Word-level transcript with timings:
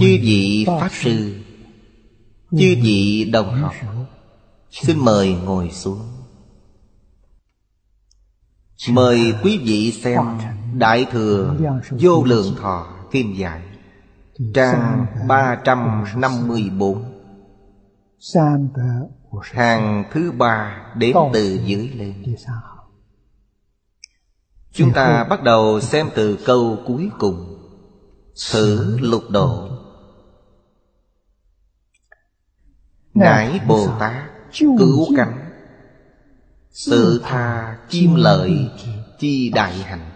Chư 0.00 0.18
vị 0.22 0.64
Pháp 0.66 0.88
Sư 0.92 1.34
Chư 2.50 2.76
vị 2.82 3.30
đồng 3.32 3.54
học 3.54 3.74
Xin 4.70 4.98
mời 4.98 5.34
ngồi 5.44 5.70
xuống. 5.70 6.00
Mời 8.90 9.34
quý 9.42 9.58
vị 9.58 9.92
xem 9.92 10.20
Đại 10.74 11.06
Thừa 11.10 11.56
Vô 11.90 12.24
Lượng 12.24 12.54
Thọ 12.60 12.86
Kim 13.10 13.34
Giải 13.34 13.62
Trang 14.54 15.06
354 15.28 17.04
Hàng 19.42 20.04
thứ 20.12 20.32
ba 20.32 20.82
đến 20.96 21.16
từ 21.32 21.60
dưới 21.64 21.88
lên. 21.88 22.24
Chúng 24.72 24.92
ta 24.92 25.24
bắt 25.24 25.42
đầu 25.42 25.80
xem 25.80 26.08
từ 26.14 26.38
câu 26.44 26.78
cuối 26.86 27.10
cùng. 27.18 27.54
Thử 28.52 28.98
lục 29.00 29.22
độ 29.30 29.67
Ngài 33.18 33.60
Bồ 33.66 33.88
Tát 34.00 34.30
cứu 34.78 35.06
cánh. 35.16 35.44
Tự 36.90 37.20
tha 37.24 37.76
chim 37.88 38.14
lợi 38.14 38.70
chi 39.18 39.50
đại 39.54 39.72
hành 39.72 40.10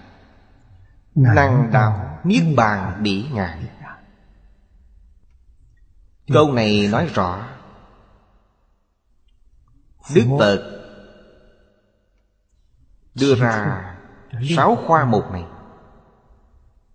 Năng 1.14 1.70
đạo 1.72 2.20
niết 2.25 2.42
bàn 2.56 3.03
bỉ 3.03 3.25
ngại 3.33 3.59
Câu 6.33 6.53
này 6.53 6.89
nói 6.92 7.06
rõ, 7.14 7.48
Đức 10.14 10.25
Phật 10.39 10.83
Đưa 13.14 13.34
ra 13.34 13.84
sáu 14.56 14.77
khoa 14.87 15.05
mục 15.05 15.33
này. 15.33 15.44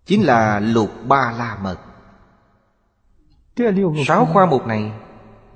Chính 0.06 0.26
là 0.26 0.60
lục 0.60 0.90
ba 1.08 1.34
la 1.38 1.58
mật. 1.62 1.78
Sáu 4.08 4.26
khoa 4.34 4.46
mục 4.46 4.68
này 4.68 4.92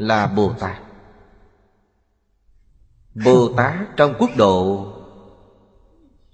là 0.01 0.27
Bồ 0.27 0.53
Tát. 0.59 0.77
Bồ 3.25 3.53
Tát 3.57 3.75
trong 3.97 4.13
quốc 4.19 4.29
độ 4.37 4.87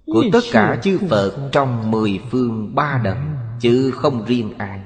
Của 0.05 0.23
tất 0.33 0.39
cả 0.51 0.77
chư 0.83 0.99
Phật 1.09 1.49
trong 1.51 1.91
mười 1.91 2.21
phương 2.31 2.75
ba 2.75 3.01
đẳng 3.03 3.37
Chứ 3.59 3.91
không 3.91 4.25
riêng 4.25 4.53
ai. 4.57 4.81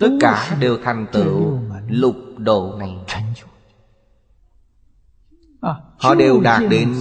Tất 0.00 0.10
cả 0.20 0.56
đều 0.60 0.78
thành 0.84 1.06
tựu 1.12 1.58
lục 1.88 2.16
độ 2.36 2.76
này. 2.78 2.96
Họ 5.98 6.14
đều 6.14 6.40
đạt 6.40 6.62
đến 6.70 6.94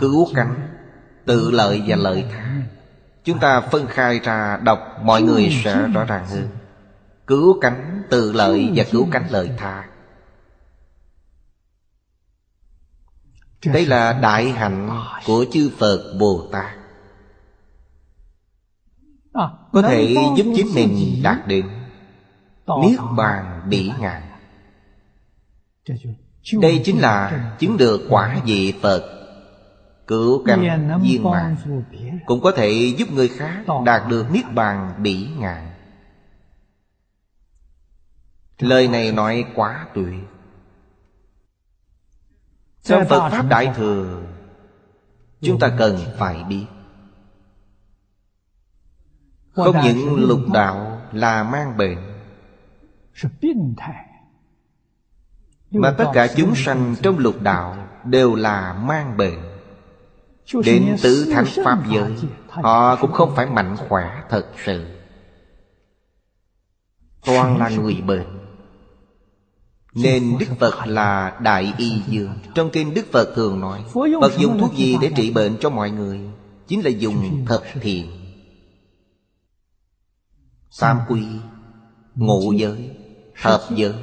cứu 0.00 0.28
cánh, 0.34 0.68
Tự 1.24 1.50
lợi 1.50 1.82
và 1.86 1.96
lợi 1.96 2.24
tha. 2.32 2.62
Chúng 3.24 3.38
ta 3.38 3.60
phân 3.60 3.86
khai 3.86 4.18
ra 4.18 4.60
đọc, 4.62 4.78
Mọi 5.02 5.22
người 5.22 5.50
sẽ 5.64 5.86
rõ 5.94 6.04
ràng 6.04 6.26
hơn. 6.26 6.48
Cứu 7.26 7.58
cánh 7.60 8.02
tự 8.10 8.32
lợi 8.32 8.70
và 8.74 8.84
cứu 8.90 9.08
cánh 9.12 9.26
lợi 9.30 9.50
tha. 9.58 9.88
Đây 13.64 13.86
là 13.86 14.12
đại 14.12 14.50
hạnh 14.50 14.90
của 15.26 15.44
chư 15.52 15.70
Phật 15.78 16.16
Bồ 16.18 16.48
Tát. 16.52 16.76
Có 19.72 19.82
thể 19.82 20.14
giúp 20.36 20.46
chính 20.56 20.66
mình 20.74 21.20
đạt 21.22 21.46
đến 21.46 21.66
Niết 22.82 22.98
bàn 23.16 23.62
bỉ 23.68 23.90
ngạn. 24.00 24.22
Đây 26.60 26.82
chính 26.84 26.98
là 26.98 27.50
chứng 27.58 27.76
được 27.76 28.06
quả 28.10 28.40
vị 28.44 28.74
Phật 28.82 29.18
Cứu 30.06 30.42
cánh 30.46 31.00
viên 31.02 31.22
mạng 31.22 31.56
Cũng 32.26 32.40
có 32.40 32.52
thể 32.56 32.94
giúp 32.98 33.12
người 33.12 33.28
khác 33.28 33.64
đạt 33.84 34.02
được 34.08 34.26
Niết 34.32 34.44
bàn 34.54 34.94
bỉ 35.02 35.28
ngạn 35.38 35.71
Lời 38.62 38.88
này 38.88 39.12
nói 39.12 39.44
quá 39.54 39.86
tuyệt 39.94 40.24
Trong 42.82 43.04
Phật 43.08 43.28
Pháp 43.28 43.46
Đại 43.48 43.72
Thừa 43.76 44.22
Chúng 45.40 45.58
ta 45.58 45.76
cần 45.78 45.98
phải 46.18 46.44
biết. 46.44 46.66
Không 49.52 49.76
những 49.84 50.28
lục 50.28 50.40
đạo 50.52 51.02
là 51.12 51.42
mang 51.42 51.76
bệnh 51.76 51.98
Mà 55.70 55.94
tất 55.98 56.10
cả 56.14 56.28
chúng 56.36 56.54
sanh 56.54 56.96
trong 57.02 57.18
lục 57.18 57.42
đạo 57.42 57.88
Đều 58.04 58.34
là 58.34 58.72
mang 58.72 59.16
bệnh 59.16 59.38
Đến 60.64 60.96
tứ 61.02 61.32
thánh 61.34 61.64
Pháp 61.64 61.78
giới 61.90 62.18
Họ 62.48 62.96
cũng 62.96 63.12
không 63.12 63.32
phải 63.36 63.46
mạnh 63.46 63.76
khỏe 63.88 64.22
thật 64.28 64.46
sự. 64.64 64.86
Toàn 67.26 67.58
là 67.58 67.68
người 67.68 68.02
bệnh 68.06 68.42
nên 69.94 70.38
Đức 70.38 70.46
Phật 70.58 70.86
là 70.86 71.38
Đại 71.42 71.74
Y 71.78 72.02
Dương 72.06 72.34
Trong 72.54 72.70
kinh 72.70 72.94
Đức 72.94 73.06
Phật 73.12 73.32
thường 73.34 73.60
nói 73.60 73.84
Phật 74.20 74.38
dùng 74.38 74.58
thuốc 74.58 74.74
gì 74.74 74.96
để 75.00 75.12
trị 75.16 75.30
bệnh 75.30 75.56
cho 75.60 75.70
mọi 75.70 75.90
người? 75.90 76.20
Chính 76.66 76.84
là 76.84 76.90
dùng 76.90 77.46
thập 77.46 77.62
thiện 77.80 78.10
Tam 80.80 81.00
quy 81.08 81.26
Ngụ 82.14 82.52
giới 82.52 82.96
Thập 83.42 83.60
giới, 83.70 83.94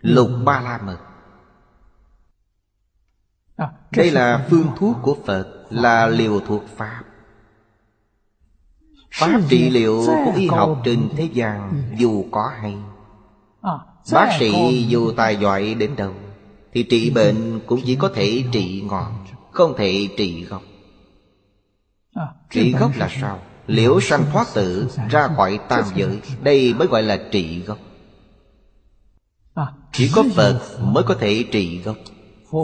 Lục 0.00 0.30
ba 0.44 0.60
la 0.60 0.78
mật. 0.78 0.98
Đây 3.96 4.10
là 4.10 4.46
phương 4.50 4.66
thuốc 4.76 4.96
của 5.02 5.16
Phật, 5.26 5.66
Là 5.70 6.06
liều 6.06 6.40
thuộc 6.40 6.62
Pháp. 6.76 7.02
Pháp 9.12 9.40
trị 9.48 9.70
liệu 9.70 10.02
của 10.06 10.32
y 10.36 10.46
học 10.46 10.80
trên 10.84 11.08
thế 11.16 11.24
gian 11.24 11.82
Dù 11.96 12.24
có 12.30 12.52
hay. 12.60 12.76
Bác 14.12 14.36
sĩ 14.38 14.84
dù 14.88 15.12
tài 15.16 15.36
giỏi 15.36 15.74
đến 15.74 15.96
đâu 15.96 16.14
Thì 16.72 16.82
trị 16.82 17.10
bệnh 17.10 17.60
cũng 17.66 17.80
chỉ 17.84 17.96
có 17.96 18.08
thể 18.14 18.44
trị 18.52 18.82
ngọn 18.86 19.26
Không 19.50 19.74
thể 19.76 20.08
trị 20.16 20.44
gốc. 20.44 20.62
Trị 22.50 22.72
gốc 22.72 22.90
là 22.96 23.08
sao? 23.20 23.40
Liễu 23.66 24.00
sanh 24.00 24.24
thoát 24.32 24.46
tử 24.54 24.88
ra 25.10 25.28
khỏi 25.36 25.60
tam 25.68 25.84
giới 25.96 26.20
Đây 26.42 26.74
mới 26.74 26.88
gọi 26.88 27.02
là 27.02 27.18
trị 27.30 27.62
gốc. 27.62 27.78
Chỉ 29.92 30.10
có 30.14 30.24
Phật 30.34 30.60
mới 30.80 31.04
có 31.04 31.14
thể 31.14 31.44
trị 31.52 31.78
gốc. 31.78 31.96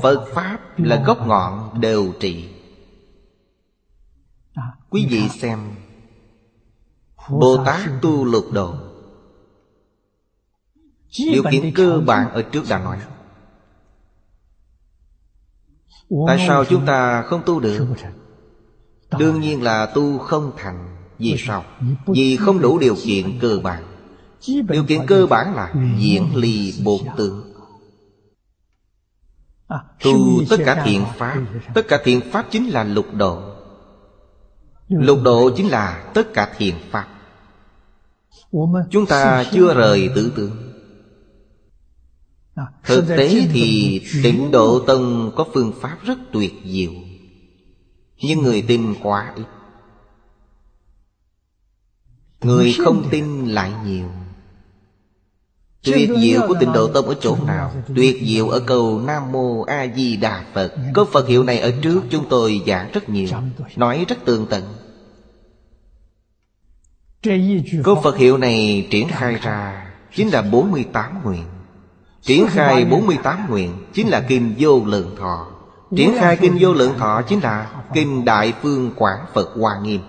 Phật 0.03 0.29
Pháp 0.35 0.59
là 0.77 1.03
gốc 1.07 1.27
ngọn 1.27 1.81
đều 1.81 2.13
trị. 2.21 2.49
Quý 4.91 5.07
vị 5.11 5.29
xem 5.29 5.59
Bồ 7.31 7.65
Tát 7.65 7.81
tu 8.03 8.25
lục 8.25 8.45
độ 8.53 8.75
Điều 11.19 11.43
kiện 11.51 11.75
cơ 11.75 12.03
bản 12.07 12.31
ở 12.33 12.43
trước 12.43 12.65
đã 12.69 12.79
nói. 12.79 12.99
Tại 16.27 16.45
sao 16.49 16.65
chúng 16.65 16.87
ta 16.87 17.23
không 17.23 17.43
tu 17.47 17.61
được? 17.61 17.87
Đương 19.19 19.41
nhiên 19.41 19.63
là 19.63 19.87
tu 19.87 20.19
không 20.19 20.53
thành. 20.57 20.97
Vì 21.19 21.37
sao? 21.39 21.65
Vì 22.07 22.37
không 22.37 22.61
đủ 22.61 22.79
điều 22.79 22.97
kiện 23.05 23.39
cơ 23.41 23.59
bản. 23.63 23.85
Điều 24.69 24.85
kiện 24.85 25.07
cơ 25.07 25.27
bản 25.27 25.55
là 25.55 25.73
Diễn 25.99 26.37
ly 26.37 26.75
bột 26.85 27.01
tướng 27.17 27.55
Tu 30.03 30.45
tất 30.51 30.57
cả 30.65 30.83
thiện 30.85 31.05
pháp. 31.17 31.37
Tất 31.75 31.83
cả 31.89 32.01
thiện 32.05 32.21
pháp 32.33 32.47
chính 32.51 32.69
là 32.69 32.85
lục 32.85 33.07
độ. 33.15 33.43
Lục 34.89 35.19
độ 35.25 35.51
chính 35.57 35.69
là 35.69 36.11
tất 36.15 36.33
cả 36.35 36.53
thiện 36.57 36.75
pháp. 36.91 37.09
Chúng 38.91 39.07
ta 39.07 39.45
chưa 39.53 39.75
rời 39.75 40.11
tử 40.15 40.33
tưởng 40.37 40.64
Thực 42.85 43.05
tế 43.09 43.47
thì 43.53 44.01
tịnh 44.23 44.51
độ 44.51 44.79
tông 44.87 45.33
có 45.37 45.47
phương 45.55 45.73
pháp 45.81 45.99
rất 46.03 46.19
tuyệt 46.33 46.53
diệu 46.65 46.93
Nhưng 48.23 48.43
người 48.43 48.63
tin 48.63 48.95
quá 49.03 49.33
ít. 49.37 49.45
Người 52.41 52.75
không 52.85 53.09
tin 53.11 53.47
lại 53.47 53.73
nhiều. 53.87 54.09
Tuyệt 55.83 56.11
diệu 56.21 56.41
của 56.49 56.55
tịnh 56.61 56.73
độ 56.73 56.93
tông 56.93 57.09
ở 57.09 57.15
chỗ 57.21 57.37
nào? 57.47 57.73
Tuyệt 57.97 58.23
diệu 58.23 58.49
ở 58.49 58.61
câu 58.61 59.01
Nam 59.01 59.33
Mô 59.33 59.63
A 59.63 59.87
Di 59.97 60.17
Đà 60.17 60.45
Phật. 60.55 60.75
Câu 60.95 61.05
Phật 61.05 61.29
hiệu 61.29 61.45
này 61.45 61.59
ở 61.59 61.73
trước 61.83 62.03
chúng 62.11 62.29
tôi 62.29 62.63
giảng 62.67 62.91
rất 62.93 63.09
nhiều. 63.09 63.29
Nói 63.77 64.05
rất 64.09 64.17
tường 64.25 64.47
tận. 64.51 64.65
Câu 67.85 68.01
Phật. 68.03 68.17
Hiệu 68.17 68.39
này 68.39 68.89
triển 68.91 69.09
khai 69.09 69.35
ra 69.35 69.91
Chính 70.15 70.29
là 70.29 70.43
48 70.43 71.23
nguyện 71.25 71.45
Triển 72.25 72.47
khai 72.47 72.85
48 72.85 73.47
nguyện 73.49 73.73
Chính 73.93 74.09
là 74.09 74.21
Kinh 74.29 74.55
Vô 74.59 74.81
Lượng 74.85 75.17
Thọ. 75.19 75.47
Triển 75.97 76.15
khai 76.19 76.37
Kinh 76.37 76.57
Vô 76.61 76.73
Lượng 76.73 76.95
Thọ 76.99 77.23
Chính 77.23 77.41
là 77.43 77.67
Kinh 77.95 78.25
Đại 78.25 78.53
Phương 78.63 78.91
Quảng 78.97 79.27
Phật 79.35 79.51
Hoa 79.61 79.79
Nghiêm. 79.83 80.01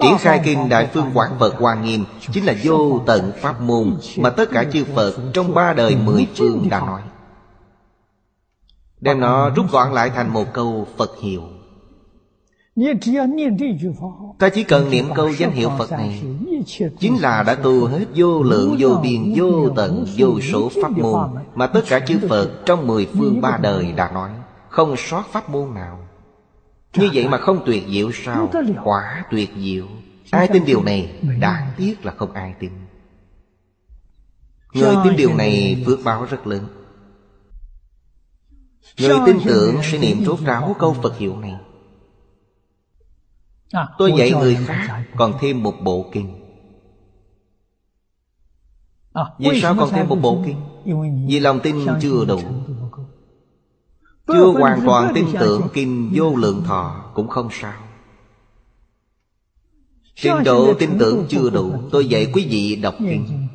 Triển 0.00 0.18
khai 0.18 0.40
Kinh 0.44 0.68
Đại 0.68 0.88
Phương 0.94 1.10
Quảng 1.14 1.30
Phật 1.38 1.54
Hoa 1.58 1.74
Nghiêm 1.74 2.04
Chính 2.32 2.44
là 2.44 2.54
vô 2.62 3.02
tận 3.06 3.32
Pháp 3.40 3.60
môn 3.60 3.96
Mà 4.16 4.30
tất 4.30 4.50
cả 4.52 4.64
chư 4.72 4.84
Phật 4.94 5.14
trong 5.32 5.54
ba 5.54 5.72
đời 5.72 5.96
mười 5.96 6.26
phương 6.36 6.68
đã 6.70 6.80
nói. 6.80 7.00
Đem 9.00 9.20
nó 9.20 9.50
rút 9.50 9.66
gọn 9.72 9.92
lại 9.92 10.10
thành 10.10 10.32
một 10.32 10.52
câu 10.52 10.86
Phật 10.96 11.10
hiệu 11.22 11.42
Ta 14.38 14.48
chỉ 14.48 14.64
cần 14.64 14.90
niệm 14.90 15.04
câu 15.14 15.30
danh 15.30 15.50
hiệu 15.50 15.70
Phật 15.78 15.90
này. 15.90 16.22
Chính 16.98 17.16
là 17.20 17.42
đã 17.42 17.54
tu 17.54 17.86
hết 17.86 18.04
vô 18.14 18.42
lượng 18.42 18.76
vô 18.78 19.00
biên 19.02 19.34
vô 19.36 19.68
tận 19.76 20.06
vô 20.16 20.40
số 20.40 20.70
pháp 20.82 20.90
môn 20.98 21.20
Mà 21.54 21.66
tất 21.66 21.80
cả 21.88 22.00
chư 22.00 22.18
Phật 22.28 22.62
trong 22.66 22.86
mười 22.86 23.06
phương 23.14 23.40
ba 23.40 23.58
đời 23.62 23.92
đã 23.92 24.10
nói. 24.10 24.30
Không 24.68 24.94
sót 24.96 25.22
pháp 25.32 25.50
môn 25.50 25.74
nào. 25.74 25.98
Như 26.96 27.10
vậy 27.14 27.28
mà 27.28 27.38
không 27.38 27.62
tuyệt 27.66 27.84
diệu 27.88 28.10
sao? 28.12 28.50
Quả 28.84 29.24
tuyệt 29.30 29.50
diệu. 29.56 29.86
Ai 30.30 30.48
tin 30.48 30.64
điều 30.64 30.82
này 30.82 31.14
Đáng 31.40 31.70
tiếc 31.76 32.04
là 32.04 32.12
không 32.12 32.32
ai 32.32 32.54
tin. 32.60 32.70
Người 34.74 34.94
tin 35.04 35.16
điều 35.16 35.34
này 35.34 35.82
phước 35.86 35.98
báo 36.04 36.26
rất 36.30 36.46
lớn. 36.46 36.66
Người 38.98 39.16
tin 39.26 39.36
tưởng 39.44 39.76
sẽ 39.82 39.98
niệm 39.98 40.24
rốt 40.24 40.40
ráo 40.40 40.76
câu 40.78 40.96
Phật 41.02 41.18
hiệu 41.18 41.36
này 41.36 41.54
Tôi 43.98 44.12
dạy 44.18 44.30
người 44.30 44.56
khác 44.66 45.04
còn 45.16 45.32
thêm 45.40 45.62
một 45.62 45.74
bộ 45.82 46.06
kinh. 46.12 46.40
À, 49.12 49.22
Vì 49.38 49.60
sao 49.60 49.74
còn 49.78 49.90
thêm 49.90 50.08
một 50.08 50.16
bộ 50.16 50.42
kinh? 50.44 50.56
Vì 51.26 51.40
lòng 51.40 51.60
tin 51.62 51.76
chưa 52.00 52.24
đủ. 52.24 52.40
Chưa 54.26 54.46
hoàn 54.46 54.80
toàn 54.86 55.12
tin 55.14 55.26
tưởng 55.40 55.68
kinh 55.72 56.12
vô 56.14 56.36
lượng 56.36 56.62
thọ 56.64 57.10
cũng 57.14 57.28
không 57.28 57.48
sao. 57.52 57.74
Trình 60.14 60.44
độ 60.44 60.74
tin 60.74 60.90
tưởng 60.98 61.26
chưa 61.28 61.50
đủ. 61.50 61.72
Tôi 61.92 62.06
dạy 62.06 62.30
quý 62.32 62.46
vị 62.50 62.76
đọc 62.76 62.94
kinh. 62.98 63.48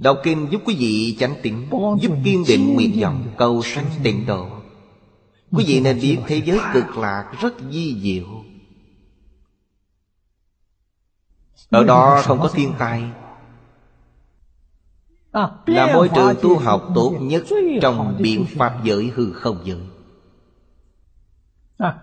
Đọc 0.00 0.18
kinh 0.22 0.48
giúp 0.50 0.62
quý 0.64 0.76
vị 0.78 1.16
chánh 1.20 1.34
tĩnh 1.42 1.66
Giúp 2.00 2.12
kiên 2.24 2.44
định 2.48 2.74
nguyện 2.74 3.00
vọng 3.00 3.24
cầu 3.36 3.62
sanh 3.62 3.86
tịnh 4.02 4.26
độ. 4.26 4.48
Quý 5.52 5.64
vị 5.66 5.80
nên 5.80 6.00
biết 6.00 6.18
thế 6.26 6.42
giới 6.44 6.58
cực 6.74 6.96
lạc 6.96 7.32
rất 7.40 7.54
di 7.70 8.00
diệu 8.02 8.44
Ở 11.74 11.84
đó 11.84 12.22
không 12.24 12.40
có 12.40 12.48
thiên 12.48 12.72
tai. 12.78 13.04
À, 15.32 15.50
Là 15.66 15.94
môi 15.94 16.08
trường 16.14 16.34
tu 16.42 16.58
học 16.58 16.82
tốt 16.94 17.12
nhất 17.20 17.44
Trong 17.82 18.16
biện 18.18 18.46
pháp 18.56 18.84
giới 18.84 19.12
hư 19.14 19.32
không 19.32 19.58
giới. 19.64 19.78
À, 21.78 21.94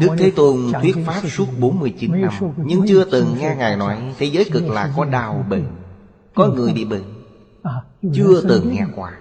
Đức 0.00 0.08
Thế 0.18 0.32
Tôn 0.36 0.72
thuyết 0.82 0.96
pháp 1.06 1.28
suốt 1.28 1.46
49 1.58 2.20
năm 2.20 2.32
Nhưng 2.56 2.86
chưa 2.88 3.04
từng 3.04 3.26
nghe 3.38 3.54
Ngài 3.58 3.76
nói 3.76 4.14
Thế 4.18 4.26
giới 4.26 4.44
cực 4.52 4.68
lạc 4.68 4.92
có 4.96 5.04
đau 5.04 5.44
bệnh 5.48 5.66
Có 6.34 6.46
người 6.48 6.72
bị 6.72 6.84
bệnh 6.84 7.04
à, 7.62 7.82
Chưa 8.14 8.42
từng 8.48 8.72
nghe 8.72 8.86
qua. 8.96 9.12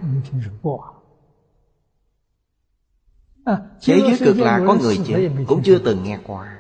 Thế 3.81 4.01
giới 4.01 4.17
cực 4.19 4.37
lạc 4.37 4.63
có 4.67 4.75
người 4.81 4.99
chết 5.05 5.29
Cũng 5.47 5.63
chưa 5.63 5.77
từng 5.77 6.03
nghe 6.03 6.19
qua 6.23 6.54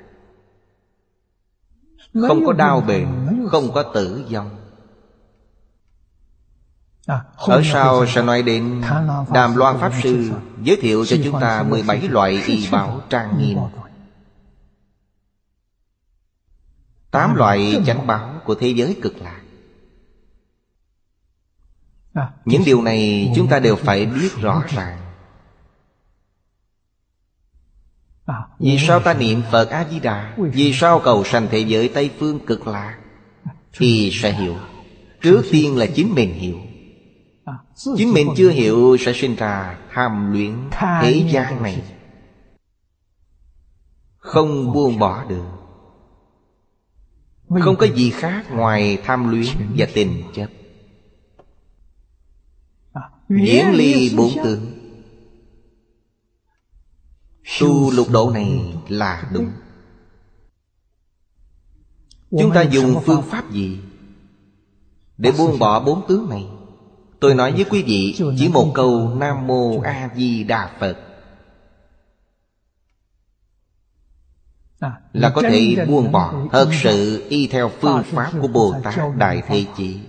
không 2.21 2.45
có 2.45 2.53
đau 2.53 2.81
bệnh 2.81 3.47
Không 3.51 3.71
có 3.73 3.83
tử 3.83 4.25
vong. 4.31 4.49
À, 7.05 7.21
Ở 7.35 7.61
sau 7.73 8.05
sẽ 8.05 8.21
nói 8.21 8.43
đến 8.43 8.81
Đàm 9.33 9.55
Loan 9.55 9.77
Pháp 9.79 9.91
Sư 10.03 10.31
Giới 10.63 10.77
thiệu 10.81 11.05
cho 11.05 11.17
chúng 11.23 11.39
ta 11.39 11.63
17 11.63 12.01
loại 12.01 12.43
y 12.47 12.67
bảo 12.71 13.01
trang 13.09 13.37
nghiêm. 13.39 13.57
Tám 17.11 17.35
loại 17.35 17.83
chánh 17.85 18.07
báo 18.07 18.41
của 18.45 18.55
thế 18.55 18.69
giới 18.69 18.97
cực 19.01 19.15
lạc. 19.21 19.41
À, 22.13 22.31
Những 22.45 22.61
điều 22.65 22.81
này 22.81 23.31
chúng 23.35 23.47
ta 23.47 23.59
đều 23.59 23.75
phải 23.75 24.05
biết 24.05 24.29
rõ 24.41 24.63
ràng 24.67 25.04
Vì 28.59 28.77
sao 28.79 28.99
ta 28.99 29.13
niệm 29.13 29.41
Phật 29.51 29.69
A-di-đà? 29.69 30.33
Vì 30.37 30.73
sao 30.73 30.99
cầu 30.99 31.23
sanh 31.23 31.47
thế 31.51 31.59
giới 31.59 31.87
Tây 31.87 32.11
Phương 32.19 32.39
cực 32.45 32.67
lạc 32.67 32.97
Thì 33.73 34.11
sẽ 34.13 34.33
hiểu. 34.33 34.55
Trước 35.21 35.41
tiên 35.51 35.77
là 35.77 35.85
chính 35.85 36.15
mình 36.15 36.33
hiểu. 36.33 36.57
À, 37.45 37.53
Chính 37.97 38.13
mình 38.13 38.27
chưa 38.37 38.49
hiểu 38.49 38.97
sẽ 38.99 39.13
sinh 39.13 39.35
ra 39.35 39.77
tham 39.91 40.31
luyện 40.31 40.69
thế 40.71 41.25
gian 41.31 41.63
này. 41.63 41.81
Không 44.17 44.73
buông 44.73 44.99
bỏ 44.99 45.23
được. 45.23 45.45
Không 47.61 47.75
có 47.75 47.87
gì 47.87 48.09
khác 48.09 48.45
ngoài 48.51 48.97
tham 49.05 49.29
luyện 49.29 49.45
và 49.77 49.87
tình 49.93 50.23
chấp. 50.33 50.47
Diễn 53.29 53.71
ly 53.73 54.13
bốn 54.17 54.29
tướng 54.43 54.74
Tu 57.59 57.91
lục 57.91 58.07
độ 58.11 58.31
này 58.31 58.73
là 58.87 59.29
đúng. 59.33 59.51
Chúng 62.39 62.51
ta 62.53 62.61
dùng 62.61 63.01
phương 63.05 63.21
pháp 63.21 63.51
gì 63.51 63.79
Để 65.17 65.31
buông 65.37 65.59
bỏ 65.59 65.79
bốn 65.79 66.07
tướng 66.07 66.29
này? 66.29 66.45
Tôi 67.19 67.35
nói 67.35 67.51
với 67.51 67.65
quý 67.69 67.83
vị 67.83 68.15
Chỉ 68.37 68.49
một 68.49 68.71
câu, 68.73 69.15
Nam 69.15 69.47
Mô 69.47 69.81
A 69.81 70.09
Di 70.15 70.43
Đà 70.43 70.71
Phật. 70.79 70.97
Là 75.13 75.29
có 75.29 75.41
thể 75.41 75.85
buông 75.89 76.11
bỏ 76.11 76.47
Thật 76.51 76.69
sự 76.83 77.25
y 77.29 77.47
theo 77.47 77.71
phương 77.81 78.03
pháp 78.03 78.31
của 78.41 78.47
Bồ 78.47 78.75
Tát 78.83 78.95
Đại 79.17 79.41
Thế 79.47 79.65
Chỉ. 79.77 79.99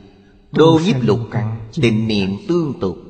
Đô 0.53 0.81
nhiếp 0.85 0.97
lục 1.03 1.21
căn 1.31 1.69
Tình 1.75 2.09
niệm 2.09 2.31
tương 2.49 2.81
tục. 2.81 3.06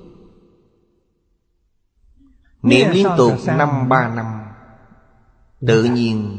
Niệm 2.67 2.91
liên 2.91 3.07
tục 3.17 3.33
năm 3.47 3.89
ba 3.89 4.15
năm. 4.15 4.27
Tự 5.67 5.85
nhiên 5.85 6.39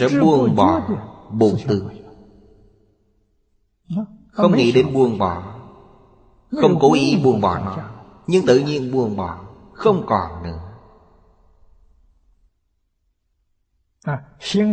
Sẽ 0.00 0.08
buông 0.20 0.56
bỏ 0.56 0.88
bổn 1.30 1.54
tư 1.68 1.90
Không 4.32 4.56
nghĩ 4.56 4.72
đến 4.72 4.94
buông 4.94 5.18
bỏ. 5.18 5.56
Không 6.60 6.78
cố 6.80 6.94
ý 6.94 7.20
buông 7.24 7.40
bỏ 7.40 7.58
nó. 7.58 7.76
Nhưng 8.26 8.46
tự 8.46 8.58
nhiên 8.58 8.92
buông 8.92 9.16
bỏ. 9.16 9.44
Không 9.72 10.06
còn 10.06 10.42
nữa. 10.42 10.60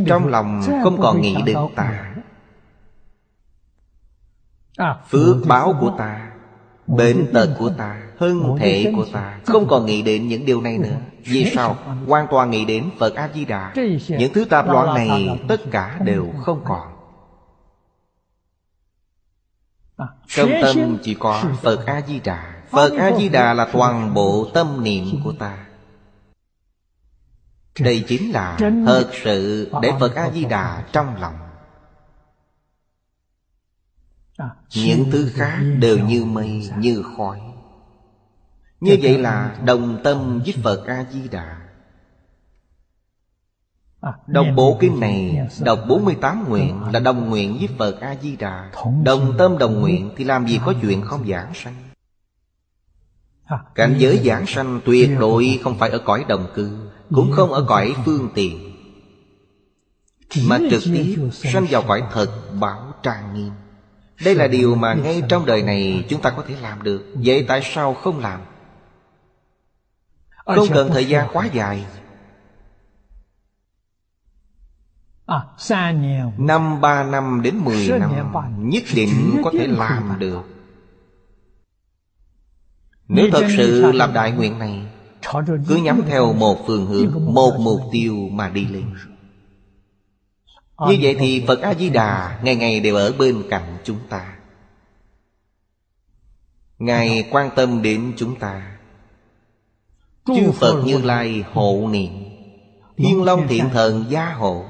Trong 0.08 0.28
lòng 0.28 0.62
không 0.84 1.02
còn 1.02 1.22
nghĩ 1.22 1.36
đến 1.46 1.58
ta. 1.76 2.16
Phước 5.10 5.36
báo 5.48 5.78
của 5.82 5.96
ta 5.98 6.37
Bệnh 6.88 7.34
tật 7.34 7.50
của 7.60 7.70
ta 7.70 8.02
Thân 8.20 8.58
thể 8.60 8.94
của 8.96 9.06
ta 9.14 9.40
Không 9.46 9.68
còn 9.68 9.86
nghĩ 9.86 10.02
đến 10.02 10.28
những 10.28 10.46
điều 10.46 10.62
này 10.62 10.78
nữa. 10.78 10.96
Vì 11.24 11.52
sao? 11.56 11.78
Hoàn 12.08 12.28
toàn 12.32 12.52
nghĩ 12.52 12.66
đến 12.66 12.90
Phật 13.00 13.16
A-di-đà. 13.16 13.74
Những 14.08 14.34
thứ 14.34 14.46
tạp 14.46 14.66
loạn 14.70 14.96
này 14.96 15.40
Tất 15.48 15.62
cả 15.72 16.00
đều 16.04 16.34
không 16.46 16.62
còn. 16.66 16.88
Trong 20.28 20.50
tâm 20.62 20.98
chỉ 21.04 21.14
có 21.14 21.44
Phật 21.62 21.86
A-di-đà. 21.86 22.54
Phật 22.70 22.92
A-di-đà 23.00 23.54
là 23.54 23.66
toàn 23.74 24.14
bộ 24.14 24.48
tâm 24.54 24.84
niệm 24.84 25.06
của 25.24 25.34
ta. 25.40 25.58
Đây 27.80 28.06
chính 28.08 28.32
là 28.32 28.58
thật 28.86 29.10
sự 29.24 29.72
để 29.82 29.92
Phật 30.00 30.16
A-di-đà 30.16 30.84
trong 30.92 31.22
lòng 31.22 31.47
những 34.76 35.12
thứ 35.12 35.32
khác 35.34 35.60
đều 35.80 36.00
như 36.00 36.26
mây 36.26 36.70
như 36.78 37.04
khói. 37.18 37.40
Như 38.80 38.98
vậy 39.02 39.18
là 39.18 39.58
đồng 39.66 40.02
tâm 40.04 40.40
với 40.46 40.54
phật 40.64 40.86
a 40.86 41.06
di 41.12 41.28
đà 41.28 41.68
Đọc 44.28 44.46
bộ 44.56 44.78
kinh 44.80 45.00
này 45.00 45.48
Đọc 45.62 45.80
48 45.88 46.50
nguyện 46.50 46.82
Là 46.94 47.00
đồng 47.00 47.30
nguyện 47.30 47.58
với 47.58 47.70
Phật 47.78 48.00
A-di-đà. 48.00 48.72
Đồng 49.04 49.36
tâm 49.38 49.58
đồng 49.58 49.80
nguyện 49.82 50.12
Thì 50.18 50.24
làm 50.24 50.48
gì 50.48 50.60
có 50.66 50.74
chuyện 50.82 51.02
không 51.02 51.28
giảng 51.28 51.54
sanh. 51.54 51.74
Cảnh 53.76 53.96
giới 53.98 54.18
giảng 54.26 54.46
sanh 54.48 54.82
tuyệt 54.86 55.10
đối 55.20 55.60
không 55.64 55.78
phải 55.78 55.90
ở 55.90 56.00
cõi 56.06 56.26
đồng 56.28 56.48
cư 56.56 56.90
Cũng 57.16 57.32
không 57.32 57.52
ở 57.52 57.66
cõi 57.68 57.96
phương 58.06 58.30
tiện. 58.36 58.74
Mà 60.48 60.60
trực 60.72 60.84
tiếp 60.86 61.30
sanh 61.32 61.66
vào 61.70 61.84
cõi 61.88 62.04
thật 62.12 62.30
bảo 62.60 62.94
trang 63.04 63.34
nghiêm 63.34 63.52
đây 64.26 64.36
là 64.36 64.48
điều 64.48 64.76
mà 64.76 64.94
ngay 64.94 65.24
trong 65.30 65.46
đời 65.46 65.64
này 65.64 66.06
chúng 66.10 66.22
ta 66.22 66.30
có 66.30 66.44
thể 66.48 66.56
làm 66.62 66.84
được. 66.84 67.06
Vậy 67.16 67.46
tại 67.48 67.62
sao 67.64 67.94
không 67.94 68.20
làm? 68.20 68.40
Không 70.46 70.68
cần 70.74 70.90
thời 70.94 71.06
gian 71.06 71.28
quá 71.34 71.50
dài. 71.54 71.86
Năm 76.38 76.82
ba 76.82 77.04
năm 77.04 77.42
đến 77.44 77.58
mười 77.58 77.90
năm 78.00 78.12
Nhất 78.58 78.84
định 78.96 79.42
có 79.44 79.52
thể 79.54 79.68
làm 79.68 80.16
được. 80.20 80.42
Nếu 83.08 83.30
thật 83.32 83.48
sự 83.58 83.92
làm 83.92 84.14
đại 84.14 84.32
nguyện 84.32 84.60
này 84.60 84.88
Cứ 85.68 85.76
nhắm 85.76 86.02
theo 86.08 86.34
một 86.34 86.58
phương 86.68 86.86
hướng 86.86 87.34
Một 87.34 87.54
mục 87.60 87.82
tiêu 87.92 88.16
mà 88.32 88.50
đi 88.50 88.66
lên 88.66 88.84
như 90.80 90.98
vậy 91.02 91.16
thì 91.20 91.44
Phật 91.48 91.62
A-di-đà 91.62 92.40
Ngày 92.44 92.56
ngày 92.56 92.80
đều 92.80 92.96
ở 92.96 93.12
bên 93.12 93.44
cạnh 93.50 93.78
chúng 93.84 94.00
ta. 94.10 94.38
Ngài 96.80 97.28
quan 97.32 97.50
tâm 97.56 97.82
đến 97.82 98.14
chúng 98.18 98.40
ta. 98.40 98.78
Chư 100.26 100.52
Phật 100.52 100.84
Như 100.86 100.98
Lai 100.98 101.44
hộ 101.54 101.88
niệm. 101.92 102.12
Thiên 102.98 103.24
Long 103.24 103.48
Thiện 103.48 103.70
Thần 103.70 104.06
gia 104.10 104.34
hộ. 104.34 104.66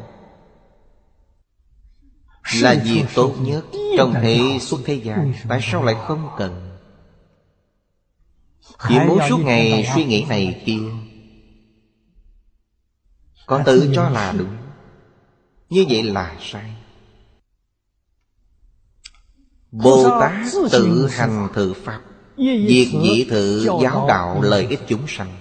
Là 2.56 2.76
việc 2.84 3.06
tốt 3.16 3.36
nhất 3.42 3.66
Trong 3.98 4.14
thế 4.22 4.58
xuất 4.62 4.80
thế 4.86 4.94
gian? 4.94 5.34
Tại 5.48 5.60
sao 5.64 5.84
lại 5.84 5.96
không 6.08 6.30
cần? 6.38 6.78
Chỉ 8.88 9.00
muốn 9.08 9.20
suốt 9.30 9.38
ngày 9.38 9.88
suy 9.96 10.06
nghĩ 10.06 10.26
này 10.30 10.64
kia. 10.66 10.90
Còn 13.46 13.64
tự 13.66 13.92
cho 13.96 14.10
là 14.10 14.32
đúng 14.38 14.67
Như 15.70 15.86
vậy 15.90 16.04
là 16.04 16.36
sai. 16.40 16.74
Bồ 19.72 20.20
Tát 20.20 20.34
tự 20.72 21.08
hành 21.08 21.48
thử 21.54 21.74
Pháp 21.74 22.02
Việc 22.38 22.92
dĩ 23.04 23.28
thử 23.30 23.68
giáo 23.82 24.06
đạo 24.08 24.42
lợi 24.42 24.68
ích 24.70 24.80
chúng 24.88 25.08
sanh. 25.08 25.32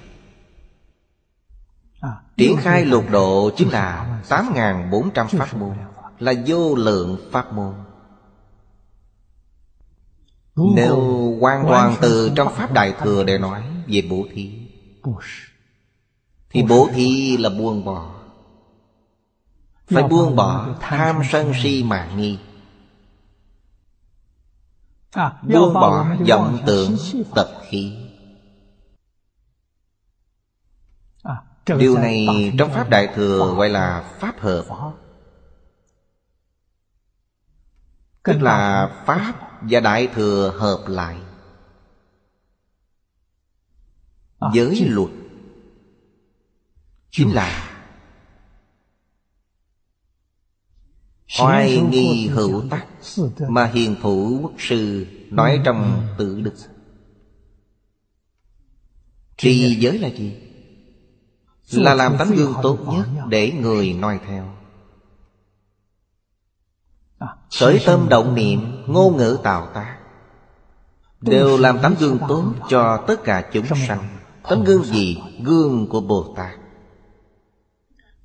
À, 2.00 2.11
Triển 2.37 2.56
khai 2.56 2.85
lục 2.85 3.04
độ 3.11 3.50
chính 3.56 3.68
là 3.68 4.21
8.400 4.28 5.26
pháp 5.26 5.54
môn 5.56 5.76
Là 6.18 6.35
vô 6.47 6.75
lượng 6.75 7.30
pháp 7.33 7.52
môn. 7.52 7.75
Nếu 10.56 10.97
hoàn 11.40 11.64
toàn 11.66 11.97
từ 12.00 12.33
trong 12.37 12.54
Pháp 12.54 12.73
Đại 12.73 12.95
Thừa 13.00 13.25
để 13.25 13.38
nói 13.38 13.62
về 13.87 14.02
bố 14.11 14.26
thí. 14.35 14.50
Thì 16.50 16.62
bố 16.62 16.88
thí 16.95 17.37
là 17.37 17.49
buông 17.49 17.85
bỏ 17.85 18.15
Phải 19.87 20.02
buông 20.02 20.37
bỏ 20.37 20.69
tham 20.81 21.23
sân 21.31 21.52
si 21.62 21.85
mạng 21.85 22.16
nghi. 22.16 22.38
À, 25.11 25.38
Buông 25.43 25.75
bỏ 25.75 26.07
vọng 26.28 26.59
tưởng 26.66 26.97
tập 27.35 27.49
khí. 27.69 27.97
À, 31.23 31.43
Điều 31.66 31.99
này 31.99 32.26
trong 32.59 32.73
Pháp 32.73 32.90
Đại 32.90 33.09
Thừa 33.14 33.55
gọi 33.57 33.69
là 33.69 34.16
Pháp 34.21 34.40
hợp. 34.40 34.64
Tức 38.23 38.43
là 38.43 38.88
Pháp 39.07 39.35
và 39.61 39.81
Đại 39.81 40.09
Thừa 40.14 40.55
hợp 40.59 40.85
lại. 40.88 41.16
À, 44.38 44.50
Giới 44.55 44.87
luật. 44.88 45.11
Chính 47.11 47.35
là 47.35 47.75
Oai 51.40 51.80
nghi 51.90 52.28
hữu 52.28 52.62
tắc 52.71 52.87
Mà 53.49 53.66
hiền 53.66 53.97
thủ 54.02 54.38
quốc 54.42 54.52
sư 54.59 55.06
Nói 55.30 55.61
trong 55.64 56.06
tự 56.18 56.40
đức. 56.40 56.54
Trì 59.37 59.76
giới 59.80 59.99
là 59.99 60.09
gì? 60.09 60.37
Là 61.71 61.95
làm 61.95 62.16
tấm 62.18 62.30
gương 62.30 62.54
tốt 62.62 62.78
nhất 62.87 63.06
Để 63.28 63.52
người 63.52 63.92
noi 63.92 64.21
theo. 64.26 64.49
Khởi 67.59 67.83
tâm 67.87 68.06
động 68.09 68.35
niệm 68.35 68.61
Ngôn 68.87 69.16
ngữ 69.16 69.38
tạo 69.42 69.71
tác. 69.75 69.99
Đều 71.21 71.59
làm 71.59 71.78
tấm 71.83 71.95
gương 72.00 72.18
tốt 72.28 72.52
Cho 72.68 73.04
tất 73.06 73.25
cả 73.25 73.50
chúng 73.52 73.66
sanh. 73.88 74.09
Tấm 74.49 74.64
gương 74.64 74.85
gì? 74.85 75.18
Gương 75.42 75.87
của 75.88 76.00
Bồ 76.00 76.35
Tát. 76.37 76.59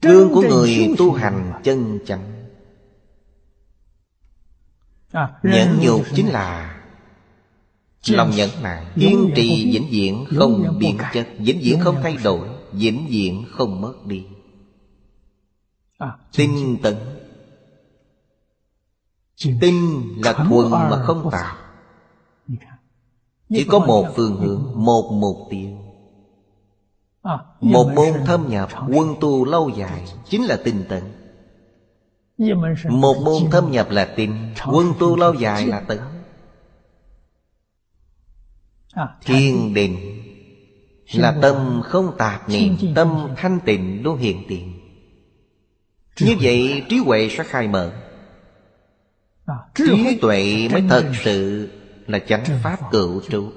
Gương 0.01 0.33
của 0.33 0.41
người 0.41 0.95
tu 0.97 1.13
hành 1.13 1.61
chân 1.63 1.99
chánh. 2.05 2.21
À, 2.21 2.40
nhẫn 5.43 5.79
nhục 5.81 6.01
chính 6.15 6.27
là 6.27 6.77
Lòng 8.07 8.31
nhẫn 8.31 8.49
nại 8.61 8.85
Kiên 8.95 9.31
trì 9.35 9.71
vĩnh 9.73 9.87
viễn 9.91 10.25
không 10.37 10.79
biến 10.79 10.97
chất. 11.13 11.27
Vĩnh 11.37 11.59
viễn 11.63 11.79
không 11.79 11.95
thay 12.03 12.17
đổi. 12.23 12.49
Vĩnh 12.71 13.07
viễn 13.09 13.45
không 13.51 13.81
mất 13.81 13.93
đi. 14.05 14.25
À, 15.97 16.17
Tinh 16.37 16.77
tấn. 16.83 16.95
Tinh 19.61 20.01
là 20.23 20.33
thuần 20.33 20.71
mà 20.71 21.03
không 21.03 21.29
tạo. 21.31 21.55
Chỉ 23.49 23.63
có 23.63 23.79
một 23.79 24.07
phương 24.15 24.35
hướng 24.35 24.71
Một 24.75 25.11
mục 25.13 25.37
tiêu. 25.49 25.77
À, 27.21 27.39
Một 27.59 27.91
môn 27.95 28.25
thâm 28.25 28.49
nhập 28.49 28.69
Quân 28.87 29.15
tu 29.21 29.45
lâu 29.45 29.69
dài 29.69 30.07
Chính 30.25 30.43
là 30.45 30.57
tinh 30.63 30.85
tấn 30.89 31.20
một 32.89 33.15
môn 33.25 33.51
thâm 33.51 33.71
nhập 33.71 33.87
là 33.89 34.05
tin 34.05 34.31
Quân 34.71 34.93
tu 34.99 35.17
lâu 35.17 35.33
dài 35.33 35.67
là 35.67 35.79
tấn 35.79 35.99
à, 38.93 39.07
Thiên 39.21 39.73
định 39.73 40.17
Là 41.13 41.37
tâm 41.41 41.81
không 41.83 42.15
tạp 42.17 42.49
niệm 42.49 42.77
Tâm 42.95 43.27
thanh 43.37 43.59
tịnh 43.65 44.03
luôn 44.03 44.17
hiện 44.17 44.43
tiền. 44.47 44.73
Như 46.19 46.35
vậy 46.41 46.83
trí 46.89 46.97
huệ 46.97 47.29
sẽ 47.29 47.43
khai 47.43 47.67
mở. 47.67 47.91
À, 49.45 49.55
Trí 49.75 50.19
tuệ 50.21 50.67
mới 50.71 50.83
thật 50.89 51.11
sự 51.23 51.69
Là 52.07 52.19
chánh 52.19 52.43
pháp 52.63 52.77
cựu 52.91 53.21
trụ 53.29 53.51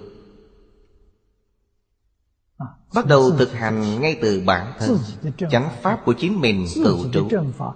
Bắt 2.94 3.06
đầu 3.06 3.30
thực 3.30 3.52
hành 3.52 4.00
ngay 4.00 4.18
từ 4.22 4.42
bản 4.46 4.72
thân. 4.78 4.98
Chánh 5.50 5.68
pháp 5.82 6.00
của 6.04 6.12
chính 6.12 6.40
mình 6.40 6.66
tự 6.84 7.10
trụ 7.12 7.28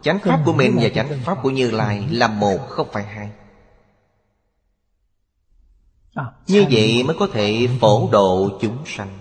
Chánh 0.03 0.19
pháp 0.19 0.43
của 0.45 0.53
mình 0.53 0.79
và 0.81 0.89
chánh 0.89 1.09
pháp 1.25 1.39
của 1.43 1.51
Như 1.51 1.71
Lai 1.71 2.09
Là 2.11 2.29
một 2.29 2.59
không 2.69 2.89
phải 2.93 3.05
hai. 3.05 3.31
À, 6.15 6.25
Như 6.47 6.65
vậy 6.71 7.03
mới 7.03 7.17
có 7.19 7.29
thể 7.33 7.69
phổ 7.81 8.09
độ 8.13 8.59
chúng 8.61 8.77
sanh. 8.87 9.19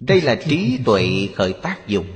Đây 0.00 0.20
là 0.20 0.34
trí 0.34 0.78
tuệ 0.84 1.28
khởi 1.36 1.52
tác 1.52 1.86
dụng. 1.86 2.06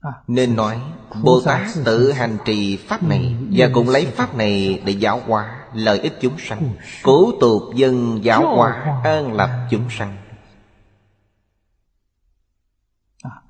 À, 0.00 0.12
Nên 0.26 0.56
nói 0.56 0.80
Bồ 1.22 1.40
Tát 1.40 1.66
tự 1.84 2.12
hành 2.12 2.38
trì 2.44 2.76
pháp 2.76 3.02
này 3.02 3.34
Và 3.50 3.70
cũng 3.74 3.88
lấy 3.88 4.06
pháp 4.06 4.34
này 4.34 4.82
để 4.84 4.92
giáo 4.92 5.22
hóa 5.26 5.57
lợi 5.78 5.98
ích 5.98 6.18
chúng 6.20 6.38
sanh. 6.38 6.70
Cố 7.02 7.32
tục 7.40 7.62
dân 7.74 8.24
giáo 8.24 8.56
hóa 8.56 9.00
an 9.04 9.32
lập 9.32 9.66
chúng 9.70 9.90
sanh. 9.90 10.16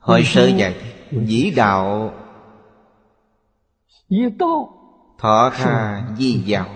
Hội 0.01 0.23
sơ 0.25 0.49
thích 0.49 0.75
Dĩ 1.11 1.51
đạo 1.51 2.15
Thọ 5.19 5.51
tha 5.55 6.09
di 6.19 6.33
giáo 6.33 6.69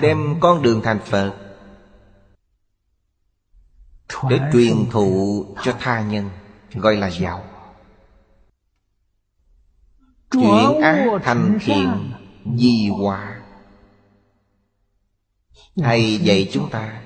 Đem 0.00 0.40
con 0.40 0.62
đường 0.62 0.80
thành 0.84 0.98
Phật. 1.04 1.34
Để 4.28 4.40
truyền 4.52 4.90
thụ 4.90 5.44
cho 5.62 5.72
tha 5.80 6.00
nhân 6.00 6.30
Gọi 6.74 6.96
là 6.96 7.10
giáo 7.10 7.44
Chuyển 10.30 10.80
ác 10.82 11.06
thành 11.22 11.58
thiện 11.60 12.12
di 12.56 12.88
hóa 12.88 13.42
Thầy 15.76 16.18
dạy 16.18 16.48
chúng 16.52 16.70
ta? 16.70 17.02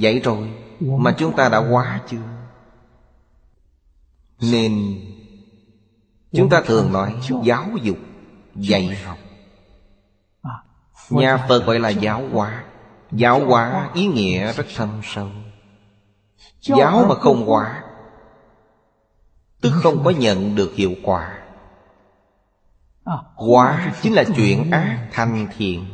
Dạy 0.00 0.18
rồi 0.18 0.50
Mà 0.80 1.14
chúng 1.18 1.36
ta 1.36 1.48
đã 1.48 1.58
hóa 1.58 2.00
chưa? 2.08 2.18
Nên 4.40 4.96
Chúng 6.32 6.48
ta 6.48 6.62
thường 6.66 6.92
nói 6.92 7.14
giáo 7.44 7.66
dục 7.82 7.98
Dạy 8.54 8.98
học. 9.04 9.18
Nhà 11.10 11.46
Phật 11.48 11.66
gọi 11.66 11.78
là 11.78 11.88
giáo 11.88 12.28
hóa. 12.32 12.64
Giáo 13.12 13.46
hóa 13.46 13.90
ý 13.94 14.06
nghĩa 14.06 14.52
rất 14.52 14.66
thâm 14.76 15.00
sâu. 15.04 15.28
Giáo 16.60 17.06
mà 17.08 17.14
không 17.14 17.46
hóa 17.46 17.82
Tức 19.60 19.70
không 19.82 20.04
có 20.04 20.10
nhận 20.10 20.54
được 20.54 20.72
hiệu 20.74 20.94
quả 21.02 21.39
Hóa 23.34 23.92
chính 24.02 24.12
là 24.12 24.24
chuyển 24.36 24.70
ác 24.70 25.08
thành 25.12 25.48
thiện. 25.56 25.86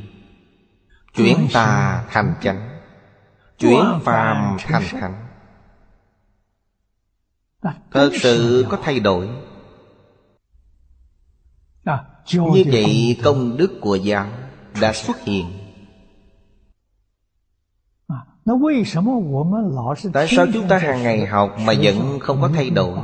Chuyển 1.14 1.49
tà 1.52 2.04
thành 2.11 2.35
chánh. 2.42 2.68
Chuyển 3.58 3.85
phàm 4.04 4.56
thành 4.58 4.82
thánh 4.90 5.26
Thật 7.90 8.11
sự 8.20 8.66
có 8.68 8.78
thay 8.82 9.00
đổi. 9.00 9.28
Như 12.32 12.64
vậy 12.73 13.18
công 13.25 13.56
đức 13.56 13.78
của 13.80 13.94
giáo 13.94 14.26
đã 14.80 14.92
xuất 14.92 15.20
hiện. 15.20 15.52
Tại 20.12 20.28
sao 20.37 20.46
chúng 20.54 20.68
ta 20.68 20.78
hàng 20.78 21.02
ngày 21.02 21.26
học 21.26 21.56
mà 21.66 21.73
vẫn 21.82 22.18
không 22.20 22.42
có 22.42 22.50
thay 22.54 22.70
đổi 22.70 22.99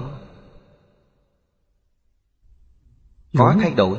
Có 3.39 3.55
thay 3.61 3.71
đổi. 3.71 3.99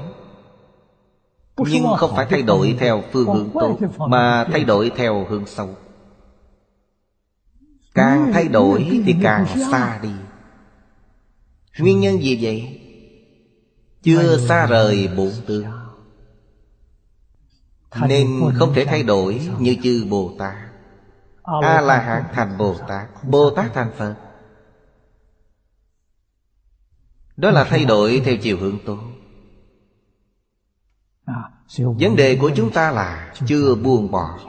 Nhưng 1.58 1.86
không 1.98 2.12
phải 2.16 2.26
thay 2.30 2.42
đổi 2.42 2.76
theo 2.80 3.04
phương 3.12 3.28
hướng 3.28 3.50
tốt 3.54 3.78
Mà 4.10 4.48
thay 4.52 4.64
đổi 4.64 4.92
theo 4.96 5.26
hướng 5.30 5.46
xấu. 5.46 5.70
Càng 7.94 8.32
thay 8.34 8.48
đổi 8.48 9.02
thì 9.06 9.16
càng 9.24 9.46
xa 9.72 10.00
đi. 10.04 10.12
Nguyên 11.80 12.00
nhân 12.00 12.24
gì 12.24 12.40
vậy? 12.42 12.80
Chưa 14.04 14.38
xa 14.38 14.66
rời 14.66 15.10
bổn 15.18 15.32
tướng. 15.48 15.66
Nên 18.08 18.52
không 18.56 18.74
thể 18.74 18.86
thay 18.86 19.04
đổi 19.04 19.50
như 19.60 19.76
chư 19.84 20.06
Bồ 20.10 20.36
Tát. 20.40 20.56
A 21.44 21.82
la 21.82 22.00
hán 22.00 22.24
thành 22.34 22.58
bồ 22.58 22.76
tát. 22.88 23.08
bồ 23.24 23.50
tát 23.50 23.74
thành 23.74 23.92
phật. 23.98 24.16
Đó 27.38 27.52
là 27.52 27.64
thay 27.64 27.86
đổi 27.86 28.22
theo 28.26 28.38
chiều 28.38 28.58
hướng 28.58 28.78
tốt 28.86 29.00
vấn 31.78 32.16
đề 32.16 32.38
của 32.42 32.52
chúng 32.56 32.72
ta 32.72 32.92
là 32.92 33.34
chưa 33.46 33.76
buông 33.76 34.12
bỏ. 34.12 34.40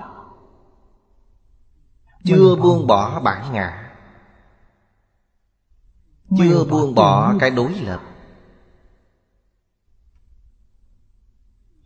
Chưa 2.24 2.56
buông 2.56 2.86
bỏ 2.86 3.20
bản 3.20 3.52
ngã. 3.52 3.94
Chưa 6.38 6.64
buông 6.64 6.94
bỏ 6.94 7.34
cái 7.40 7.50
đối 7.50 7.74
lập. 7.74 8.00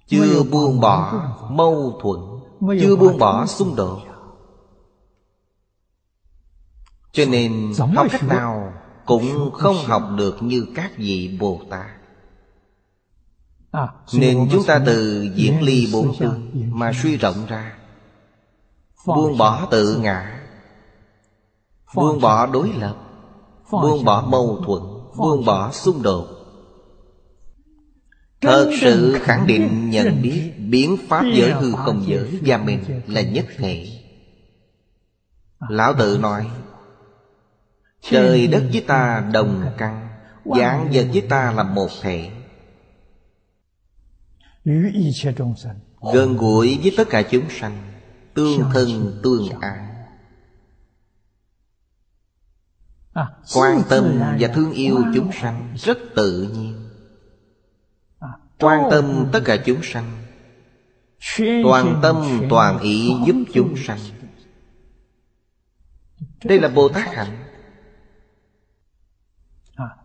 Chưa 0.06 0.42
buông 0.42 0.80
bỏ 0.80 1.12
mâu 1.50 2.00
thuẫn. 2.02 2.20
Chưa 2.80 2.96
buông 2.96 3.18
bỏ 3.18 3.46
xung 3.46 3.76
đột. 3.76 4.08
cho 7.18 7.24
nên 7.24 7.72
học 7.78 8.06
cách 8.10 8.24
nào 8.24 8.72
cũng 9.06 9.50
không 9.52 9.76
học 9.76 10.02
được 10.16 10.36
như 10.40 10.66
các 10.74 10.92
vị 10.96 11.36
bồ 11.40 11.60
tát 11.70 11.86
nên 14.12 14.48
chúng 14.52 14.64
ta 14.66 14.82
từ 14.86 15.28
diễn 15.34 15.62
ly 15.62 15.88
bốn 15.92 16.18
tương 16.18 16.52
mà 16.70 16.92
suy 17.02 17.16
rộng 17.16 17.46
ra. 17.48 17.74
Buông 19.06 19.38
bỏ 19.38 19.68
tự 19.70 19.96
ngã. 19.96 20.40
Buông 21.94 22.20
bỏ 22.20 22.46
đối 22.46 22.72
lập. 22.72 22.96
Buông 23.70 24.04
bỏ 24.04 24.26
mâu 24.28 24.62
thuẫn. 24.66 24.82
Buông 25.16 25.44
bỏ 25.44 25.72
xung 25.72 26.02
đột. 26.02 26.26
Thật 28.40 28.70
sự 28.80 29.18
khẳng 29.20 29.46
định 29.46 29.90
nhận 29.90 30.22
biết 30.22 30.52
biến 30.58 30.96
pháp 31.08 31.24
giới 31.34 31.52
hư 31.52 31.72
không 31.72 32.04
giới 32.06 32.38
và 32.42 32.58
mình 32.58 33.02
là 33.06 33.20
nhất 33.20 33.46
thể. 33.56 33.88
Lão 35.68 35.94
tự 35.98 36.18
nói 36.18 36.50
trời 38.02 38.46
đất 38.46 38.68
với 38.72 38.80
ta 38.80 39.28
đồng 39.32 39.64
căn 39.78 40.08
dạng 40.44 40.90
vật 40.92 41.06
với 41.12 41.20
ta 41.20 41.52
là 41.52 41.62
một 41.62 41.88
thể 42.02 42.30
gần 46.14 46.36
gũi 46.36 46.78
với 46.82 46.94
tất 46.96 47.04
cả 47.10 47.22
chúng 47.30 47.50
sanh 47.50 47.92
tương 48.34 48.60
thân 48.72 49.20
tương 49.22 49.48
ái 49.60 49.88
quan 53.54 53.82
tâm 53.88 54.22
và 54.40 54.48
thương 54.48 54.72
yêu 54.72 55.04
chúng 55.14 55.30
sanh 55.32 55.74
rất 55.76 55.98
tự 56.16 56.42
nhiên. 56.42 56.88
Quan 58.58 58.80
tâm 58.90 59.28
tất 59.32 59.40
cả 59.44 59.56
chúng 59.66 59.80
sanh. 59.82 60.24
toàn 61.38 62.00
tâm 62.02 62.46
toàn 62.50 62.78
ý 62.80 63.10
giúp 63.26 63.36
chúng 63.54 63.76
sanh. 63.76 63.98
đây 66.44 66.60
là 66.60 66.68
bồ 66.68 66.88
tát 66.88 67.14
hạnh. 67.14 67.44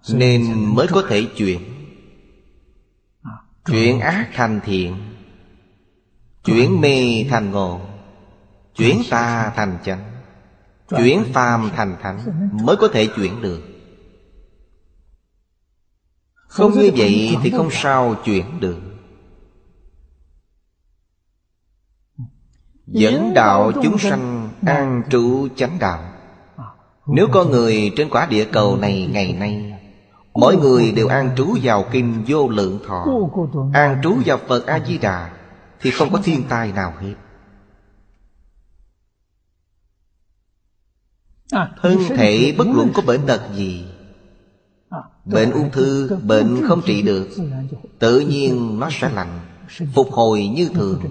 Nên 0.09 0.75
mới 0.75 0.87
có 0.87 1.03
thể 1.09 1.27
chuyển 1.35 1.72
chuyển 3.65 3.99
ác 3.99 4.30
thành 4.34 4.60
thiện. 4.65 4.95
Chuyển 6.43 6.82
mê 6.82 7.26
thành 7.30 7.52
ngộ. 7.52 7.82
Chuyển 8.76 9.02
tà 9.10 9.52
thành 9.56 9.78
chánh. 9.84 10.12
Chuyển 10.89 11.23
phàm 11.34 11.69
thành 11.76 11.95
thánh 12.02 12.19
mới 12.63 12.76
có 12.76 12.88
thể 12.93 13.08
chuyển 13.15 13.41
được. 13.41 13.62
Không 16.34 16.71
như 16.71 16.91
vậy 16.95 17.38
thì 17.43 17.52
không 17.52 17.69
sao 17.71 18.15
chuyển 18.26 18.60
được. 18.60 18.80
Dẫn 22.88 23.34
đạo 23.34 23.71
chúng 23.84 23.97
sanh 23.97 24.49
an 24.65 25.04
trụ 25.10 25.47
chánh 25.56 25.80
đạo. 25.80 26.13
Nếu 27.08 27.28
có 27.32 27.45
người 27.45 27.91
trên 27.97 28.10
quả 28.10 28.26
địa 28.26 28.45
cầu 28.52 28.78
này 28.78 29.10
ngày 29.12 29.34
nay 29.34 29.72
Mỗi 30.43 30.58
người 30.58 30.91
đều 30.91 31.08
an 31.08 31.29
trú 31.38 31.58
vào 31.63 31.86
kinh 31.91 32.23
vô 32.27 32.49
lượng 32.49 32.79
thọ. 32.88 33.06
An 33.73 34.01
trú 34.03 34.15
vào 34.25 34.39
Phật 34.47 34.65
A-di-đà 34.65 35.32
Thì 35.82 35.91
không 35.91 36.12
có 36.13 36.19
thiên 36.23 36.43
tai 36.49 36.71
nào 36.71 36.93
hết. 36.99 37.13
Thân 41.82 41.97
thể 42.10 42.56
bất 42.58 42.67
luận 42.73 42.91
có 42.93 43.01
bệnh 43.01 43.21
tật 43.27 43.41
gì 43.56 43.86
Bệnh 45.25 45.51
ung 45.51 45.71
thư, 45.71 46.17
bệnh 46.23 46.67
không 46.67 46.82
trị 46.86 47.01
được 47.01 47.29
Tự 47.99 48.19
nhiên 48.19 48.79
nó 48.79 48.89
sẽ 48.91 49.10
lành 49.10 49.39
Phục 49.93 50.12
hồi 50.12 50.47
như 50.47 50.69
thường. 50.73 51.01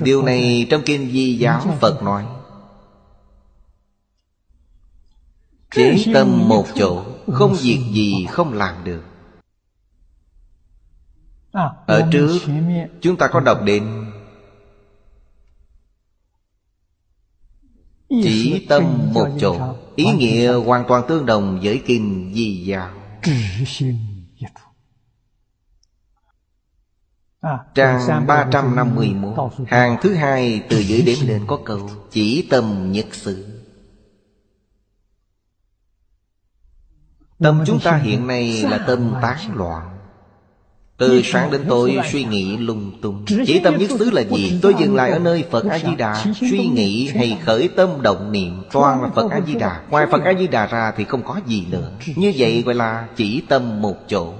Điều 0.00 0.22
này 0.22 0.66
trong 0.70 0.82
Kinh 0.86 1.10
Di 1.10 1.38
Giáo 1.38 1.60
Phật 1.80 2.02
nói 2.02 2.24
Chế 5.74 6.04
tâm 6.14 6.48
một 6.48 6.66
chỗ 6.74 7.04
Không 7.32 7.54
việc 7.62 7.80
gì 7.92 8.26
không 8.30 8.52
làm 8.52 8.84
được. 8.84 9.02
Ở 11.86 12.08
trước 12.12 12.38
chúng 13.00 13.16
ta 13.16 13.28
có 13.28 13.40
đọc 13.40 13.62
đến 13.64 14.12
Chỉ 18.08 18.66
tâm 18.68 19.12
một 19.14 19.28
chỗ 19.38 19.76
Ý 19.96 20.04
nghĩa 20.04 20.52
hoàn 20.52 20.84
toàn 20.88 21.02
tương 21.08 21.26
đồng 21.26 21.60
với 21.62 21.82
Kinh 21.86 22.32
Di 22.34 22.64
Giáo 22.64 22.90
Trang 27.74 28.26
351 28.26 29.52
Hàng 29.66 29.96
thứ 30.02 30.14
hai 30.14 30.62
từ 30.68 30.78
dưới 30.78 31.02
đếm 31.02 31.28
lên 31.28 31.44
có 31.46 31.58
câu 31.64 31.90
Chỉ 32.10 32.46
tâm 32.50 32.92
nhất 32.92 33.06
sự 33.12 33.53
Tâm 37.42 37.64
chúng 37.66 37.80
ta 37.80 37.96
hiện 37.96 38.26
nay 38.26 38.64
là 38.70 38.78
tâm 38.78 39.14
tán 39.22 39.38
loạn. 39.54 39.90
Từ 40.98 41.22
sáng 41.24 41.50
đến 41.50 41.64
tối 41.68 41.98
suy 42.12 42.24
nghĩ 42.24 42.56
lung 42.56 42.92
tung. 43.02 43.24
Chỉ 43.46 43.60
tâm 43.64 43.78
nhất 43.78 43.90
xứ 43.98 44.10
là 44.10 44.22
gì? 44.22 44.58
Tôi 44.62 44.74
dừng 44.78 44.94
lại 44.94 45.10
ở 45.10 45.18
nơi 45.18 45.44
Phật 45.50 45.64
A-di-đà. 45.70 46.24
Suy 46.34 46.66
nghĩ 46.66 47.08
hay 47.08 47.38
khởi 47.44 47.68
tâm 47.68 48.02
động 48.02 48.32
niệm 48.32 48.62
Toàn 48.72 49.02
là 49.02 49.08
Phật 49.14 49.30
A-di-đà. 49.30 49.80
Ngoài 49.90 50.06
Phật 50.10 50.22
A-di-đà 50.24 50.66
ra 50.66 50.92
thì 50.96 51.04
không 51.04 51.22
có 51.22 51.40
gì 51.46 51.66
nữa. 51.70 51.90
Như 52.16 52.32
vậy 52.36 52.62
gọi 52.66 52.74
là 52.74 53.06
chỉ 53.16 53.42
tâm 53.48 53.82
một 53.82 53.96
chỗ. 54.08 54.32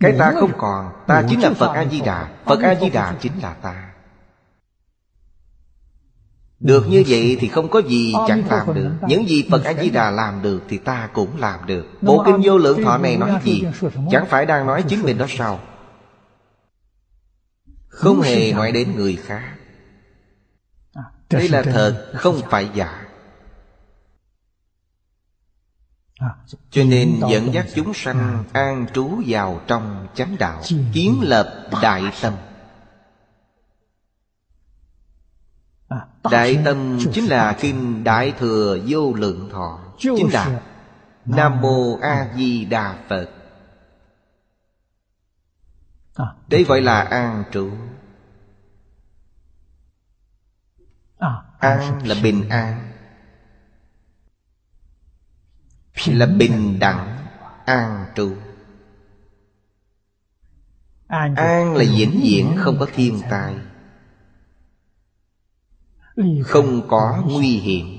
Cái 0.00 0.12
ta 0.18 0.32
không 0.40 0.52
còn 0.58 0.86
Ta 1.06 1.22
chính 1.28 1.40
là 1.40 1.50
Phật 1.50 1.72
A-di-đà. 1.74 2.28
Phật 2.44 2.60
A-di-đà 2.62 3.14
chính 3.20 3.32
là 3.42 3.54
ta 3.54 3.91
được 6.62 6.88
như 6.88 7.04
vậy 7.06 7.36
thì 7.40 7.48
không 7.48 7.68
có 7.68 7.82
gì 7.82 8.12
chẳng 8.28 8.42
làm 8.48 8.74
được. 8.74 8.90
Những 9.08 9.28
gì 9.28 9.48
Phật 9.50 9.64
A-di-đà 9.64 10.10
làm 10.10 10.42
được 10.42 10.62
Thì 10.68 10.78
ta 10.78 11.08
cũng 11.12 11.36
làm 11.38 11.66
được. 11.66 11.86
Bộ 12.02 12.22
kinh 12.26 12.40
vô 12.44 12.58
lượng 12.58 12.84
thọ 12.84 12.98
này 12.98 13.16
nói 13.16 13.40
gì 13.44 13.62
Chẳng 14.10 14.26
phải 14.28 14.46
đang 14.46 14.66
nói 14.66 14.84
chính 14.88 15.02
mình 15.02 15.18
đó 15.18 15.26
sao? 15.28 15.60
Không 17.88 18.20
hề 18.20 18.52
nói 18.52 18.72
đến 18.72 18.96
người 18.96 19.16
khác. 19.16 19.54
À, 20.94 21.02
Đây 21.30 21.48
là 21.48 21.62
thật 21.62 22.12
Không 22.14 22.40
phải 22.50 22.68
giả. 22.74 23.06
À, 26.18 26.28
Cho 26.70 26.84
nên 26.84 27.20
dẫn 27.30 27.54
dắt 27.54 27.66
chúng 27.74 27.94
sanh 27.94 28.44
An 28.52 28.86
trú 28.94 29.10
vào 29.26 29.60
trong 29.66 30.06
chánh 30.14 30.36
đạo 30.38 30.62
Kiến 30.92 31.20
lập 31.22 31.68
đại 31.82 32.02
tâm 32.22 32.32
Đại 36.30 36.58
tâm 36.64 36.98
chính 37.12 37.24
là 37.24 37.56
Kinh 37.60 38.04
Đại 38.04 38.32
Thừa 38.38 38.78
Vô 38.86 39.12
Lượng 39.14 39.48
Thọ 39.52 39.78
Chính 39.98 40.32
là 40.32 40.60
Nam 41.24 41.60
Mô 41.60 41.98
A 42.02 42.28
Di 42.36 42.64
Đà 42.64 42.98
Phật. 43.08 43.28
Đây 46.48 46.64
gọi 46.64 46.80
là 46.80 47.00
an 47.00 47.44
trụ. 47.52 47.70
An 51.58 52.06
là 52.06 52.14
bình 52.22 52.48
an. 52.48 52.92
Là 56.06 56.26
bình 56.26 56.78
đẳng 56.78 57.18
An. 57.64 58.06
trụ. 58.14 58.36
An 61.06 61.74
là 61.74 61.84
vĩnh 61.96 62.20
viễn. 62.22 62.56
không 62.58 62.76
có 62.78 62.86
thiên 62.94 63.20
tai 63.30 63.54
không 66.44 66.88
có 66.88 67.24
nguy 67.26 67.48
hiểm. 67.48 67.98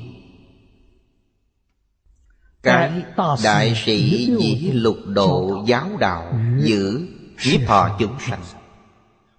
Cái 2.64 3.04
đại 3.44 3.74
sĩ 3.86 4.26
dĩ 4.40 4.72
lục 4.74 4.98
độ 5.08 5.64
giáo 5.68 5.90
đạo 6.00 6.40
giữ 6.60 7.08
nhiếp 7.46 7.68
thọ 7.68 7.96
chúng 8.00 8.20
sanh. 8.20 8.44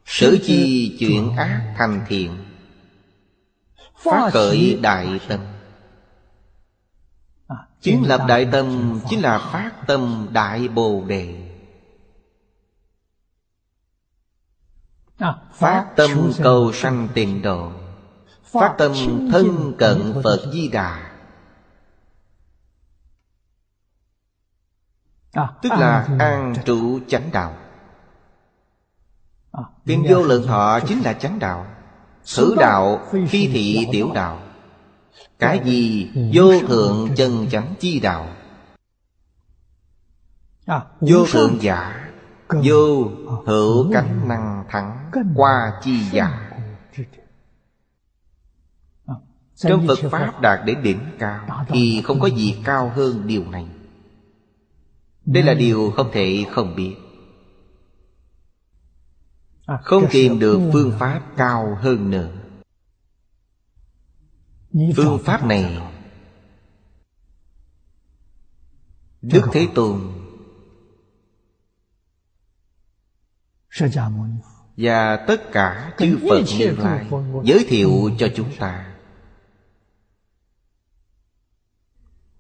Sử 0.05 0.39
chi 0.47 0.97
chuyện 1.01 1.37
ác 1.37 1.75
thành 1.79 2.05
thiện. 2.09 2.45
Phát 3.97 4.31
khởi 4.33 4.79
đại 4.83 5.21
tâm. 5.29 5.41
Kiến 7.83 8.03
lập 8.07 8.25
đại 8.29 8.47
tâm 8.53 9.01
chính 9.11 9.21
là 9.21 9.39
phát 9.39 9.73
tâm 9.87 10.29
đại 10.33 10.69
bồ 10.69 11.05
đề. 11.07 11.51
Phát 15.53 15.87
tâm 15.97 16.11
cầu 16.43 16.73
sanh 16.73 17.09
tịnh 17.15 17.43
độ 17.43 17.73
Phát 18.55 18.75
tâm 18.79 18.93
thân 19.33 19.75
cận 19.79 20.21
Phật 20.25 20.41
Di 20.53 20.69
Đà. 20.69 21.11
Tức 25.63 25.73
là 25.73 26.09
an 26.19 26.55
trụ 26.65 27.01
chánh 27.09 27.31
đạo. 27.33 27.57
Kinh 29.87 30.07
vô 30.09 30.23
lượng 30.23 30.47
thọ 30.47 30.81
chính 30.81 31.03
là 31.03 31.13
chánh 31.13 31.39
đạo. 31.39 31.67
Thử 32.37 32.55
đạo 32.59 33.07
phi 33.11 33.49
thị 33.49 33.87
tiểu 33.93 34.11
đạo. 34.15 34.41
Cái 35.39 35.61
gì 35.65 36.11
vô 36.35 36.61
thượng 36.69 37.09
chân 37.17 37.47
chánh 37.51 37.75
chi 37.81 38.01
đạo? 38.01 38.29
Vô 41.01 41.27
thượng 41.33 41.63
giả 41.63 42.11
Vô 42.49 43.11
hữu 43.47 43.93
cánh 43.93 44.29
năng 44.29 44.65
thắng 44.69 45.11
Qua 45.35 45.73
chi 45.83 46.05
giả 46.11 46.54
Trong 49.57 49.87
Phật 49.87 50.11
Pháp 50.11 50.41
đạt 50.41 50.61
đến 50.67 50.83
đỉnh 50.83 51.01
cao 51.19 51.65
Thì 51.69 52.03
không 52.05 52.21
có 52.21 52.27
gì 52.27 52.57
cao 52.65 52.93
hơn 52.95 53.27
điều 53.27 53.45
này. 53.51 53.67
Đây 55.25 55.43
là 55.43 55.55
điều 55.55 55.91
không 55.97 56.11
thể 56.13 56.45
không 56.51 56.77
biết. 56.77 56.95
Không 59.83 60.05
tìm 60.11 60.39
được 60.39 60.61
phương 60.73 60.93
pháp 60.99 61.23
cao 61.37 61.79
hơn 61.81 62.11
nữa. 62.11 62.31
Phương 64.97 65.19
pháp 65.25 65.47
này 65.47 65.83
Đức 69.23 69.43
Thế 69.53 69.69
Tôn 69.75 70.01
Và 74.77 75.17
tất 75.17 75.53
cả 75.53 75.95
chư 75.99 76.19
Phật 76.29 76.43
Như 76.59 76.71
Lai 76.71 77.11
Giới 77.45 77.67
thiệu 77.69 78.11
cho 78.19 78.29
chúng 78.37 78.57
ta 78.59 78.94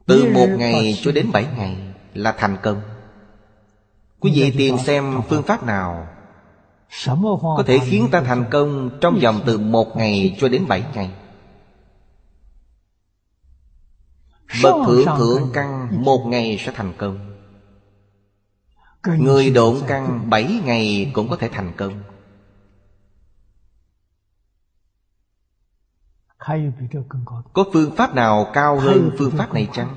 Từ 0.06 0.30
một 0.34 0.46
ngày 0.46 1.00
cho 1.02 1.12
đến 1.12 1.32
bảy 1.32 1.46
ngày 1.56 1.76
Là 2.14 2.32
thành 2.32 2.56
công. 2.62 2.80
Quý 4.20 4.32
vị 4.34 4.52
tìm 4.58 4.78
xem 4.78 5.20
phương 5.28 5.42
pháp 5.42 5.64
nào 5.64 6.06
Có 7.42 7.62
thể 7.66 7.78
khiến 7.86 8.08
ta 8.10 8.20
thành 8.20 8.44
công 8.50 8.90
Trong 9.00 9.18
vòng 9.22 9.40
từ 9.46 9.58
một 9.58 9.96
ngày 9.96 10.36
cho 10.40 10.48
đến 10.48 10.66
bảy 10.68 10.84
ngày. 10.94 11.10
Bậc 14.62 14.74
thượng 14.86 15.06
thượng 15.18 15.50
căn 15.52 15.88
Một 16.04 16.26
ngày 16.26 16.58
sẽ 16.66 16.72
thành 16.74 16.92
công. 16.98 17.30
Người 19.18 19.50
độn 19.50 19.76
căn 19.86 20.30
bảy 20.30 20.60
ngày 20.64 21.10
cũng 21.14 21.28
có 21.28 21.36
thể 21.36 21.48
thành 21.48 21.72
công 21.76 22.02
Có. 27.52 27.64
Phương 27.72 27.96
pháp 27.96 28.14
nào 28.14 28.46
cao 28.52 28.78
hơn 28.78 29.10
phương 29.18 29.30
pháp 29.30 29.54
này 29.54 29.68
chăng? 29.72 29.96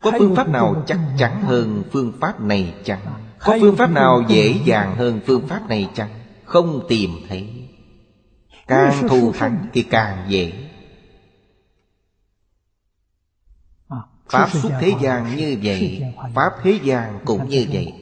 Có. 0.00 0.10
Phương 0.18 0.36
pháp 0.36 0.48
nào 0.48 0.82
chắc 0.86 0.98
chắn 1.18 1.42
hơn 1.42 1.82
phương 1.92 2.12
pháp 2.20 2.40
này 2.40 2.74
chăng? 2.84 3.00
Có 3.38 3.58
phương 3.60 3.76
pháp 3.76 3.90
nào 3.90 4.22
dễ 4.28 4.54
dàng 4.64 4.96
hơn 4.96 5.20
phương 5.26 5.46
pháp 5.48 5.68
này 5.68 5.90
chăng? 5.94 6.08
Không 6.44 6.84
tìm 6.88 7.10
thấy. 7.28 7.68
Càng 8.66 9.08
thù 9.08 9.32
thắng 9.32 9.66
thì 9.72 9.82
càng 9.82 10.26
dễ. 10.28 10.52
Pháp 14.28 14.50
xuất 14.50 14.70
thế 14.80 14.92
gian 15.02 15.36
như 15.36 15.58
vậy 15.62 16.02
Pháp 16.34 16.52
thế 16.62 16.78
gian 16.82 17.18
cũng 17.24 17.48
như 17.48 17.66
vậy. 17.72 17.92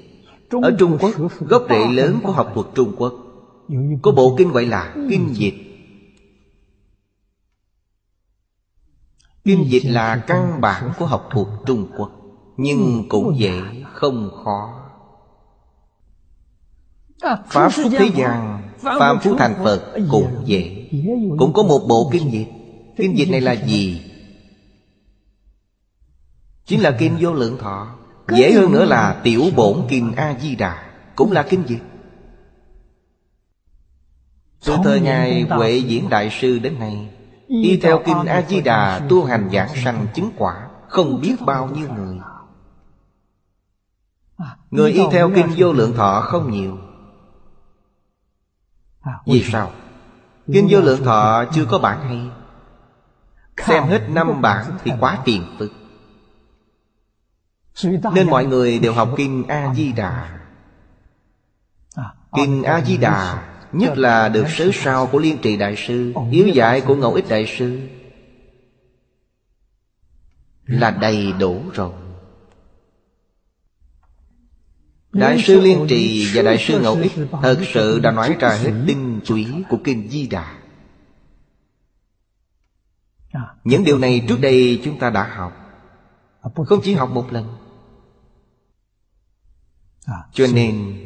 Ở 0.63 0.77
Trung 0.79 0.99
Quốc 1.01 1.11
Gốc 1.41 1.67
rễ 1.69 1.89
lớn 1.93 2.21
của 2.23 2.33
học 2.33 2.51
thuật 2.55 2.67
Trung 2.75 2.95
Quốc 2.99 3.13
Có 4.03 4.13
bộ 4.13 4.35
kinh 4.39 4.53
gọi 4.53 4.67
là 4.67 4.95
Kinh 5.11 5.29
Dịch 5.35 5.70
Kinh 9.45 9.71
dịch 9.71 9.85
là 9.85 10.17
căn 10.27 10.61
bản 10.61 10.93
của 10.99 11.07
học 11.07 11.29
thuật 11.31 11.47
Trung 11.67 11.87
Quốc 11.97 12.11
Nhưng 12.57 13.05
cũng 13.09 13.39
dễ 13.39 13.61
không 13.93 14.31
khó. 14.45 14.77
Pháp 17.49 17.73
xuất 17.73 17.89
thế 17.99 18.11
gian 18.15 18.63
Phạm 18.83 19.19
Phú 19.21 19.37
Thành 19.39 19.55
Phật 19.65 19.83
cũng 20.11 20.43
dễ. 20.45 20.89
Cũng 21.39 21.53
có 21.53 21.63
một 21.63 21.81
bộ 21.89 22.11
kinh 22.13 22.33
dịch. 22.33 22.49
Kinh 22.97 23.19
dịch 23.19 23.31
này 23.31 23.41
là 23.41 23.53
gì? 23.53 24.03
Chính 26.67 26.81
là 26.81 26.97
kinh 26.99 27.17
vô 27.21 27.33
lượng 27.33 27.59
thọ. 27.59 27.97
Dễ 28.29 28.53
hơn 28.53 28.73
nữa 28.73 28.85
là 28.85 29.21
tiểu 29.25 29.45
bổn 29.57 29.87
kinh 29.89 30.13
A-di-đà 30.17 30.93
Cũng 31.17 31.33
là 31.33 31.43
kinh 31.43 31.63
dịch. 31.67 31.83
Từ 34.65 34.77
thời 34.85 35.01
Ngài 35.01 35.43
Huệ 35.43 35.77
Diễn 35.77 36.09
Đại 36.09 36.31
Sư 36.41 36.59
đến 36.59 36.79
nay 36.79 37.09
Y 37.51 37.77
theo 37.77 38.03
kinh 38.07 38.27
A-di-đà 38.27 39.01
tu 39.09 39.25
hành 39.25 39.51
giảng 39.53 39.69
sanh 39.85 40.07
chứng 40.15 40.31
quả 40.37 40.69
Không 40.89 41.21
biết 41.21 41.37
bao 41.47 41.69
nhiêu 41.69 41.89
người. 41.93 42.19
Người 44.71 44.93
y 44.93 45.03
theo 45.13 45.31
kinh 45.35 45.47
vô 45.57 45.73
lượng 45.73 45.95
thọ 45.95 46.21
không 46.21 46.51
nhiều. 46.51 46.79
Vì 49.27 49.43
sao? 49.43 49.71
Kinh 50.53 50.67
vô 50.71 50.81
lượng 50.81 51.05
thọ 51.05 51.45
chưa 51.53 51.65
có 51.65 51.79
bản 51.79 52.01
hay. 52.09 52.31
Xem 53.67 53.85
hết 53.85 54.09
năm 54.09 54.41
bản 54.41 54.79
thì 54.85 54.93
quá 55.01 55.19
tiền 55.25 55.43
phức. 55.59 55.73
Nên 58.15 58.31
mọi 58.31 58.47
người 58.47 58.79
đều 58.79 58.93
học 58.93 59.09
Kinh 59.17 59.45
A-di-đà 59.49 60.39
Kinh 62.37 62.63
A-di-đà 62.63 63.50
Nhất 63.73 63.99
là 63.99 64.29
được 64.29 64.45
sớ 64.49 64.71
sao 64.75 65.07
của 65.07 65.19
Liên 65.19 65.39
Trì 65.43 65.57
Đại 65.57 65.75
Sư, 65.77 66.13
Yếu 66.31 66.47
dạy 66.47 66.81
của 66.81 66.97
Ngẫu 66.97 67.15
Ích 67.15 67.29
Đại 67.29 67.55
Sư. 67.59 67.81
Là 70.65 70.91
đầy 70.91 71.33
đủ 71.33 71.63
rồi. 71.75 71.93
Đại 75.13 75.43
sư 75.43 75.61
Liên 75.61 75.87
Trì 75.89 76.31
và 76.35 76.43
Đại 76.43 76.59
sư 76.59 76.81
Ngẫu 76.81 76.95
Ích 76.95 77.13
Thật 77.43 77.59
sự 77.73 77.99
đã 77.99 78.11
nói 78.11 78.37
ra 78.41 78.49
hết 78.49 78.73
tinh 78.87 79.21
túy 79.27 79.47
của 79.69 79.79
Kinh 79.85 80.09
Di 80.09 80.27
Đà. 80.27 80.57
Những 83.65 83.85
điều 83.85 83.99
này 83.99 84.25
trước 84.29 84.39
đây 84.41 84.81
chúng 84.85 84.99
ta 84.99 85.11
đã 85.11 85.35
học. 85.37 85.53
Không 86.67 86.81
chỉ 86.83 86.95
học 86.95 87.11
một 87.11 87.33
lần. 87.33 87.57
Cho 90.33 90.47
nên 90.55 90.97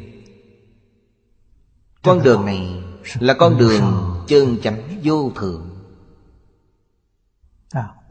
con 2.05 2.23
đường 2.23 2.45
này 2.45 2.83
là 3.19 3.33
con 3.33 3.57
đường 3.57 4.15
chân 4.27 4.57
chánh 4.63 4.81
vô 5.03 5.31
thượng 5.35 5.69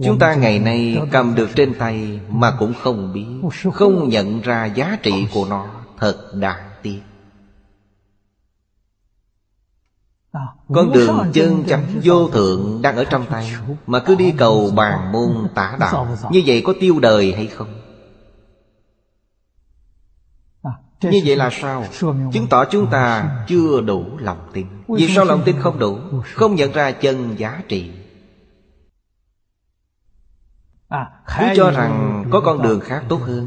Chúng 0.03 0.19
ta 0.19 0.35
ngày 0.35 0.59
nay 0.59 0.99
cầm 1.11 1.35
được 1.35 1.49
trên 1.55 1.75
tay 1.79 2.21
Mà 2.29 2.57
cũng 2.59 2.75
không 2.83 3.13
biết 3.13 3.27
Không 3.73 4.09
nhận 4.09 4.41
ra 4.41 4.65
giá 4.65 4.99
trị 5.03 5.27
của 5.35 5.47
nó 5.51 5.67
Thật 5.99 6.31
đáng 6.35 6.71
tiếc. 6.83 7.01
Con 10.75 10.93
đường 10.93 11.31
chân 11.35 11.65
chánh 11.69 11.87
vô 12.05 12.29
thượng 12.29 12.83
đang 12.83 12.97
ở 12.97 13.05
trong 13.05 13.27
tay 13.31 13.53
Mà 13.87 14.01
cứ 14.01 14.15
đi 14.15 14.35
cầu 14.37 14.71
bàn 14.77 15.13
môn 15.13 15.49
tả 15.55 15.77
đạo. 15.81 16.19
Như 16.31 16.43
vậy 16.47 16.63
có 16.67 16.75
tiêu 16.81 16.99
đời 16.99 17.33
hay 17.33 17.47
không? 17.47 17.84
Như 21.11 21.23
vậy 21.25 21.37
là 21.37 21.51
sao? 21.53 21.85
Chứng 22.33 22.47
tỏ 22.51 22.65
chúng 22.65 22.91
ta 22.91 23.31
chưa 23.49 23.81
đủ 23.81 24.05
lòng 24.19 24.49
tin. 24.53 24.67
Vì 24.89 25.09
sao 25.09 25.25
lòng 25.25 25.43
tin 25.45 25.57
không 25.61 25.79
đủ? 25.79 25.99
Không 26.35 26.55
nhận 26.55 26.73
ra 26.73 26.93
chân 26.93 27.39
giá 27.39 27.63
trị. 27.69 27.91
Cứ 31.39 31.45
cho 31.57 31.71
rằng 31.71 32.25
có 32.31 32.41
con 32.41 32.63
đường 32.63 32.81
khác 32.81 33.05
tốt 33.09 33.21
hơn. 33.23 33.47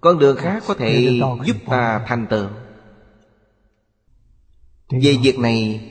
Con 0.00 0.18
đường 0.18 0.36
khác 0.36 0.62
có 0.66 0.74
thể 0.74 1.20
giúp 1.44 1.56
ta 1.66 2.04
thành 2.06 2.26
tựu. 2.26 2.46
Về 4.90 5.16
việc 5.22 5.38
này 5.38 5.86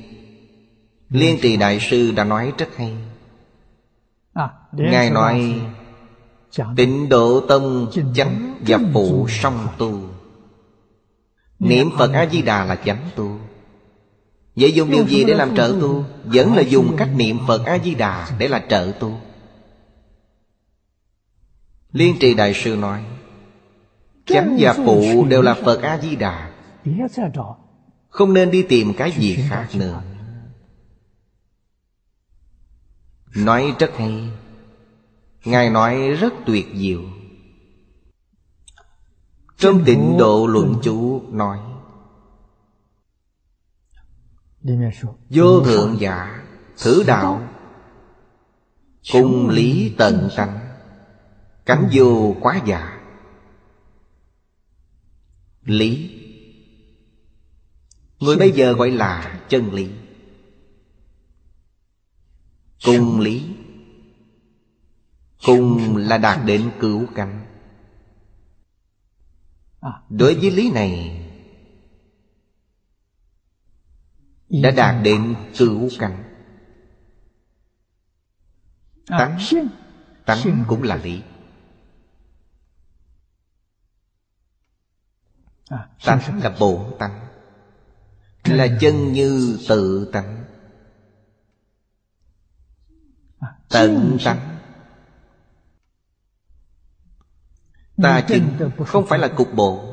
Liên 1.10 1.38
trì 1.42 1.58
đại 1.58 1.80
sư 1.80 2.12
đã 2.12 2.24
nói 2.24 2.54
rất 2.58 2.70
hay. 2.76 2.94
Ngài 4.72 5.10
nói 5.10 5.62
Tịnh 6.76 7.10
độ 7.10 7.42
tâm 7.48 7.88
chánh 8.16 8.56
và 8.68 8.78
phụ 8.94 9.28
song 9.30 9.68
tu 9.78 10.00
Niệm 11.60 11.90
Phật 11.98 12.14
A-di-đà 12.14 12.66
là 12.66 12.76
chánh 12.76 13.10
tu. 13.16 13.40
Vậy 14.56 14.72
dùng 14.74 14.92
điều 14.92 15.08
gì 15.08 15.24
để 15.24 15.34
làm 15.34 15.56
trợ 15.56 15.78
tu? 15.82 16.06
Vẫn 16.24 16.56
là 16.56 16.62
dùng 16.62 16.96
cách 16.98 17.10
niệm 17.16 17.40
Phật 17.48 17.66
A-di-đà 17.66 18.30
Để 18.38 18.48
là 18.48 18.66
trợ 18.70 18.92
tu. 19.00 19.20
Liên 21.92 22.16
trì 22.20 22.34
đại 22.34 22.54
sư 22.54 22.76
nói 22.76 23.04
Chánh 24.26 24.58
và 24.60 24.74
phụ 24.74 25.26
đều 25.26 25.42
là 25.42 25.54
Phật 25.54 25.82
A-di-đà. 25.82 26.52
Không 28.10 28.34
nên 28.34 28.52
đi 28.52 28.64
tìm 28.64 28.94
cái 28.94 29.12
gì 29.12 29.38
khác 29.50 29.68
nữa. 29.74 30.02
Nói 33.36 33.74
rất 33.80 33.98
hay. 33.98 34.30
Ngài 35.46 35.70
nói 35.70 36.10
rất 36.20 36.34
tuyệt 36.46 36.68
diệu 36.76 37.02
trong 39.60 39.84
tịnh 39.86 40.18
độ 40.20 40.48
luận 40.48 40.76
chủ 40.84 41.22
nói 41.32 41.60
Vô 45.30 45.64
thượng 45.66 46.00
giả 46.00 46.44
Thử 46.78 47.04
đạo 47.08 47.48
Cùng 49.12 49.50
lý 49.50 49.96
tận 49.98 50.30
tánh 50.38 50.60
Cánh 51.66 51.90
vô 51.94 52.36
quá 52.42 52.62
giả 52.66 53.00
Lý. 55.64 56.16
Người 58.20 58.36
bây 58.36 58.52
giờ 58.52 58.74
gọi 58.74 58.92
là 58.92 59.42
chân 59.50 59.74
lý. 59.74 59.90
Cùng 62.86 63.20
lý. 63.20 63.56
Cùng 65.46 65.98
là 65.98 66.18
đạt 66.18 66.46
đến 66.46 66.72
cứu 66.80 67.06
cánh 67.16 67.49
Đối 70.10 70.36
với 70.36 70.52
lý 70.52 70.72
này 70.72 71.16
Đã 74.50 74.72
đạt 74.72 75.04
đến 75.04 75.36
cứu 75.58 75.90
cánh 76.00 76.30
Tánh. 79.10 79.38
Tánh 80.26 80.66
cũng 80.68 80.84
là 80.84 80.96
lý. 80.96 81.22
Tánh 86.06 86.42
là 86.44 86.56
bổn 86.60 86.98
tánh. 87.00 87.28
Là 88.44 88.68
chân 88.82 89.14
như 89.14 89.60
tự 89.70 90.10
tánh. 90.14 90.46
Tận 93.70 94.18
tánh 94.26 94.49
Ta 98.04 98.22
chứng 98.22 98.72
không 98.88 99.06
phải 99.06 99.20
là 99.20 99.28
cục 99.28 99.54
bộ. 99.54 99.86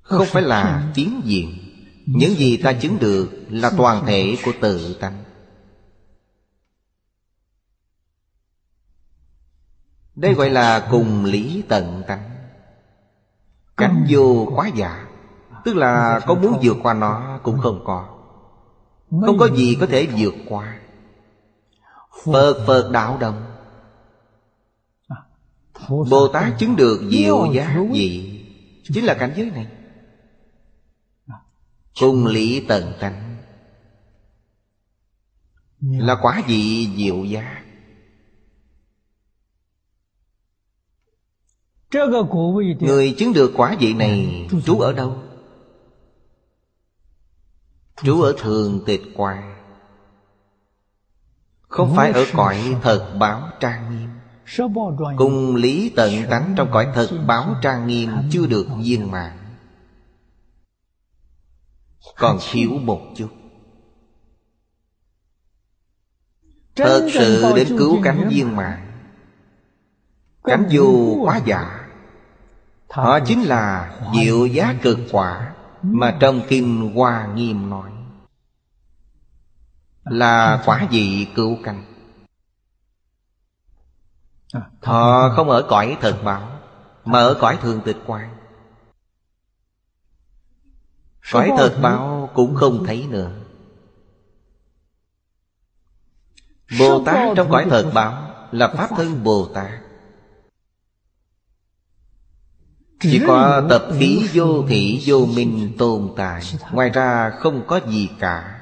Không 0.00 0.26
phải 0.26 0.42
là 0.42 0.92
tiến 0.94 1.20
diện. 1.24 1.58
Những 2.06 2.34
gì 2.34 2.56
ta 2.56 2.72
chứng 2.72 2.98
được 2.98 3.30
Là 3.48 3.70
toàn 3.76 4.06
thể 4.06 4.36
của 4.44 4.52
tự 4.60 4.96
tánh 5.00 5.24
Đây 10.14 10.34
gọi 10.34 10.50
là 10.50 10.88
cùng 10.90 11.24
lý 11.24 11.62
tận 11.68 12.02
tánh 12.06 12.30
Cảnh 13.76 14.06
vô 14.08 14.52
quá 14.54 14.70
giả 14.74 15.06
Tức 15.66 15.76
là 15.76 16.20
có 16.26 16.34
muốn 16.34 16.58
vượt 16.62 16.76
qua 16.82 16.94
nó 16.94 17.38
cũng 17.42 17.58
không 17.58 17.82
có. 17.84 18.08
Không 19.10 19.38
có 19.38 19.48
gì 19.48 19.76
có 19.80 19.86
thể 19.86 20.08
vượt 20.18 20.34
qua. 20.48 20.78
Phật 22.24 22.64
Phật 22.66 22.90
đạo 22.92 23.18
đồng 23.20 23.55
Bồ 25.88 26.28
Tát 26.28 26.58
chứng 26.58 26.76
được 26.76 27.08
diệu 27.10 27.52
giá 27.52 27.76
gì? 27.92 28.42
Chính 28.84 29.04
là 29.04 29.14
cảnh 29.14 29.32
giới 29.36 29.50
này. 29.50 29.66
Cùng 32.00 32.26
lý 32.26 32.64
tận 32.68 32.92
tánh. 33.00 33.36
Là 35.80 36.16
quả 36.22 36.42
vị 36.46 36.88
diệu 36.96 37.24
giá. 37.24 37.62
Người 42.80 43.14
chứng 43.18 43.32
được 43.32 43.52
quả 43.56 43.76
vị 43.80 43.94
này 43.94 44.48
Trú 44.64 44.78
ở 44.78 44.92
đâu? 44.92 45.22
Trú 48.02 48.22
ở 48.22 48.34
thường 48.38 48.82
tịch 48.86 49.02
quan 49.16 49.64
Không 51.68 51.96
phải 51.96 52.12
ở 52.12 52.24
cõi 52.32 52.76
thật 52.82 53.16
báo 53.20 53.50
trang 53.60 53.90
nghiêm 53.90 54.15
Cùng 55.16 55.56
lý 55.56 55.92
tận 55.96 56.12
tánh 56.30 56.54
trong 56.56 56.68
cõi 56.72 56.88
thật 56.94 57.08
báo 57.26 57.56
trang 57.62 57.86
nghiêm 57.86 58.10
Chưa 58.30 58.46
được 58.46 58.66
viên 58.78 59.10
mãn. 59.10 59.32
Còn 62.16 62.38
thiếu 62.50 62.70
một 62.70 63.00
chút. 63.16 63.28
Thật 66.76 67.08
sự 67.12 67.52
đến 67.56 67.68
cứu 67.78 67.98
cánh 68.02 68.28
viên 68.28 68.56
mãn. 68.56 68.86
Cánh 70.44 70.68
vô 70.70 71.16
quá 71.22 71.40
giả 71.44 71.88
Họ 72.88 73.20
chính 73.20 73.42
là 73.42 73.94
diệu 74.14 74.46
giá 74.46 74.74
cực 74.82 74.98
quả 75.12 75.54
Mà 75.82 76.16
trong 76.20 76.40
Kinh 76.48 76.94
Hoa 76.94 77.28
Nghiêm 77.34 77.70
nói. 77.70 77.90
Là 80.04 80.62
quả 80.66 80.88
vị 80.90 81.26
cứu 81.34 81.58
cánh 81.64 81.95
Họ 84.82 85.30
không. 85.36 85.50
Ở 85.50 85.66
cõi 85.68 85.96
thật 86.00 86.20
bảo 86.24 86.60
Mà 87.04 87.18
ở 87.18 87.36
cõi 87.40 87.58
thường 87.62 87.80
tịch 87.84 87.96
quan 88.06 88.36
Cõi 91.32 91.50
thật 91.56 91.78
báo 91.82 92.30
cũng 92.34 92.54
không 92.54 92.84
thấy 92.86 93.06
nữa. 93.10 93.30
Bồ 96.78 97.04
Tát 97.04 97.36
trong 97.36 97.50
cõi 97.50 97.66
thật 97.70 97.90
báo 97.94 98.30
Là 98.52 98.68
Pháp 98.68 98.90
thân 98.96 99.24
Bồ 99.24 99.48
Tát. 99.54 99.70
Chỉ 103.00 103.22
có 103.26 103.66
tập 103.68 103.88
khí 103.98 104.28
vô 104.32 104.64
thị 104.68 105.02
vô 105.06 105.26
minh 105.26 105.72
tồn 105.78 106.12
tại 106.16 106.42
Ngoài 106.72 106.90
ra 106.90 107.30
không 107.38 107.62
có 107.66 107.80
gì 107.88 108.10
cả 108.18 108.55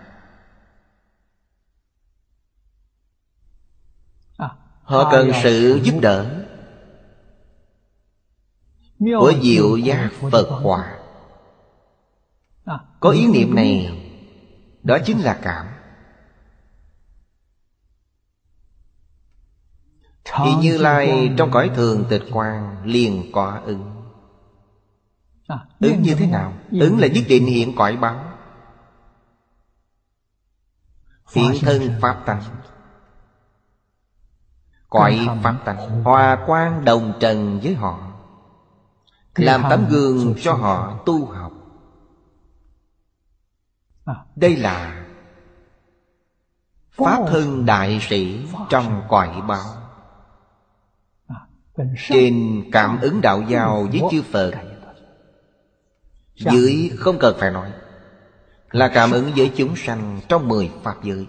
Họ 4.85 5.11
cần 5.13 5.31
sự 5.43 5.81
giúp 5.83 5.95
đỡ 6.03 6.47
Của 9.01 9.33
diệu 9.43 9.77
giác 9.77 10.11
Phật 10.31 10.49
Hòa. 10.51 10.99
Có 13.01 13.11
ý 13.11 13.27
niệm 13.27 13.55
này 13.55 14.03
Đó 14.83 14.99
chính 15.05 15.21
là 15.21 15.39
cảm. 15.43 15.67
Thì 20.25 20.55
Như 20.61 20.79
Lai 20.79 21.33
trong 21.37 21.51
cõi 21.51 21.71
thường 21.75 22.05
tịch 22.11 22.23
quan 22.33 22.77
liền 22.85 23.33
có 23.33 23.61
ứng. 23.65 23.95
Ứng 25.81 26.03
như 26.03 26.15
thế 26.15 26.27
nào? 26.27 26.53
Ứng 26.71 26.99
là 26.99 27.07
nhất 27.07 27.25
định 27.29 27.47
hiện 27.47 27.77
cõi 27.77 27.97
báo. 27.97 28.31
Hiện 31.35 31.53
thân 31.63 31.83
Pháp 32.01 32.23
tánh 32.27 32.43
Cõi 34.95 35.29
Pháp 35.43 35.55
tánh 35.65 36.03
Hòa 36.03 36.45
quan 36.47 36.85
đồng 36.85 37.13
trần 37.21 37.61
với 37.63 37.75
họ. 37.75 37.99
Làm 39.35 39.63
tấm 39.71 39.87
gương 39.91 40.35
cho 40.41 40.53
họ 40.53 41.03
tu 41.07 41.27
học. 41.27 41.53
Đây 44.37 44.57
là 44.57 45.05
Pháp 46.91 47.19
thân 47.29 47.67
đại 47.67 47.99
sĩ 48.01 48.47
trong 48.69 49.03
cõi 49.09 49.43
báo. 49.49 49.67
Trên 52.09 52.65
cảm 52.73 53.01
ứng 53.01 53.21
đạo 53.21 53.43
giao 53.49 53.89
với 53.93 54.03
chư 54.11 54.23
Phật. 54.23 54.53
Dưới 56.35 56.91
không 56.99 57.19
cần 57.19 57.37
phải 57.39 57.51
nói. 57.51 57.73
Là 58.71 58.89
cảm 58.95 59.11
ứng 59.11 59.33
với 59.37 59.53
chúng 59.57 59.77
sanh 59.77 60.21
trong 60.29 60.49
mười 60.49 60.73
Pháp 60.83 61.03
giới 61.03 61.27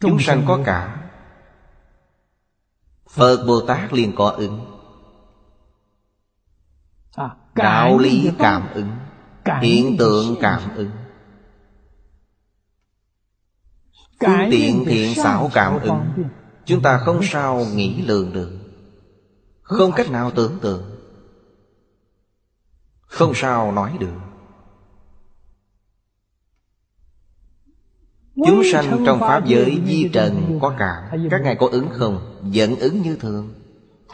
Chúng 0.00 0.18
sanh 0.20 0.44
có 0.46 0.60
cảm 0.64 0.98
Phật 3.10 3.44
Bồ 3.46 3.60
Tát 3.60 3.92
liền 3.92 4.12
có 4.16 4.28
ứng. 4.28 4.60
Đạo 7.54 7.98
lý 7.98 8.30
cảm 8.38 8.68
ứng. 8.74 8.90
Hiện 9.62 9.96
tượng 9.98 10.36
cảm 10.40 10.76
ứng. 10.76 10.90
Phương 14.20 14.48
tiện 14.50 14.84
thiện 14.86 15.14
xảo 15.14 15.50
cảm 15.54 15.80
ứng. 15.80 16.28
Chúng 16.64 16.82
ta 16.82 16.98
không 16.98 17.20
sao 17.22 17.64
nghĩ 17.74 18.02
lường 18.02 18.32
được. 18.32 18.52
Không 19.62 19.92
cách 19.92 20.10
nào 20.10 20.30
tưởng 20.30 20.58
tượng. 20.60 20.82
Không 23.00 23.32
sao 23.34 23.72
nói 23.72 23.96
được 24.00 24.25
Chúng 28.36 28.62
sanh 28.72 29.02
trong 29.06 29.20
Pháp 29.20 29.46
giới 29.46 29.80
di 29.86 30.08
trần 30.12 30.58
có 30.62 30.74
cảm. 30.78 31.28
Các 31.30 31.40
ngài 31.42 31.56
có 31.56 31.68
ứng 31.72 31.88
không? 31.92 32.40
Vẫn 32.54 32.76
ứng 32.76 33.02
như 33.02 33.16
thường. 33.16 33.54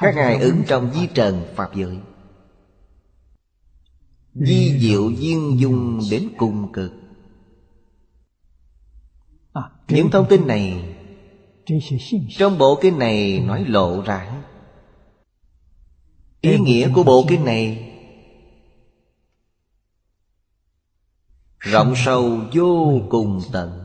Các 0.01 0.15
ngài 0.15 0.39
ứng 0.39 0.63
trong 0.67 0.91
di 0.95 1.07
trần 1.15 1.43
Pháp 1.57 1.75
giới. 1.75 1.99
Di 4.35 4.79
diệu 4.81 5.11
duyên 5.11 5.61
dung 5.61 6.01
đến 6.11 6.29
cùng 6.39 6.73
cực. 6.73 6.93
Những 9.89 10.11
thông 10.11 10.27
tin 10.29 10.47
này 10.47 10.95
Trong 12.39 12.59
bộ 12.59 12.79
kinh 12.83 12.99
này 12.99 13.41
nói 13.41 13.65
lộ 13.65 14.03
ra 14.03 14.43
Ý 16.41 16.59
nghĩa 16.59 16.89
của 16.95 17.03
bộ 17.03 17.25
kinh 17.29 17.45
này 17.45 17.93
Rộng 21.59 21.95
sâu 21.97 22.41
vô 22.55 23.01
cùng 23.11 23.41
tận 23.53 23.82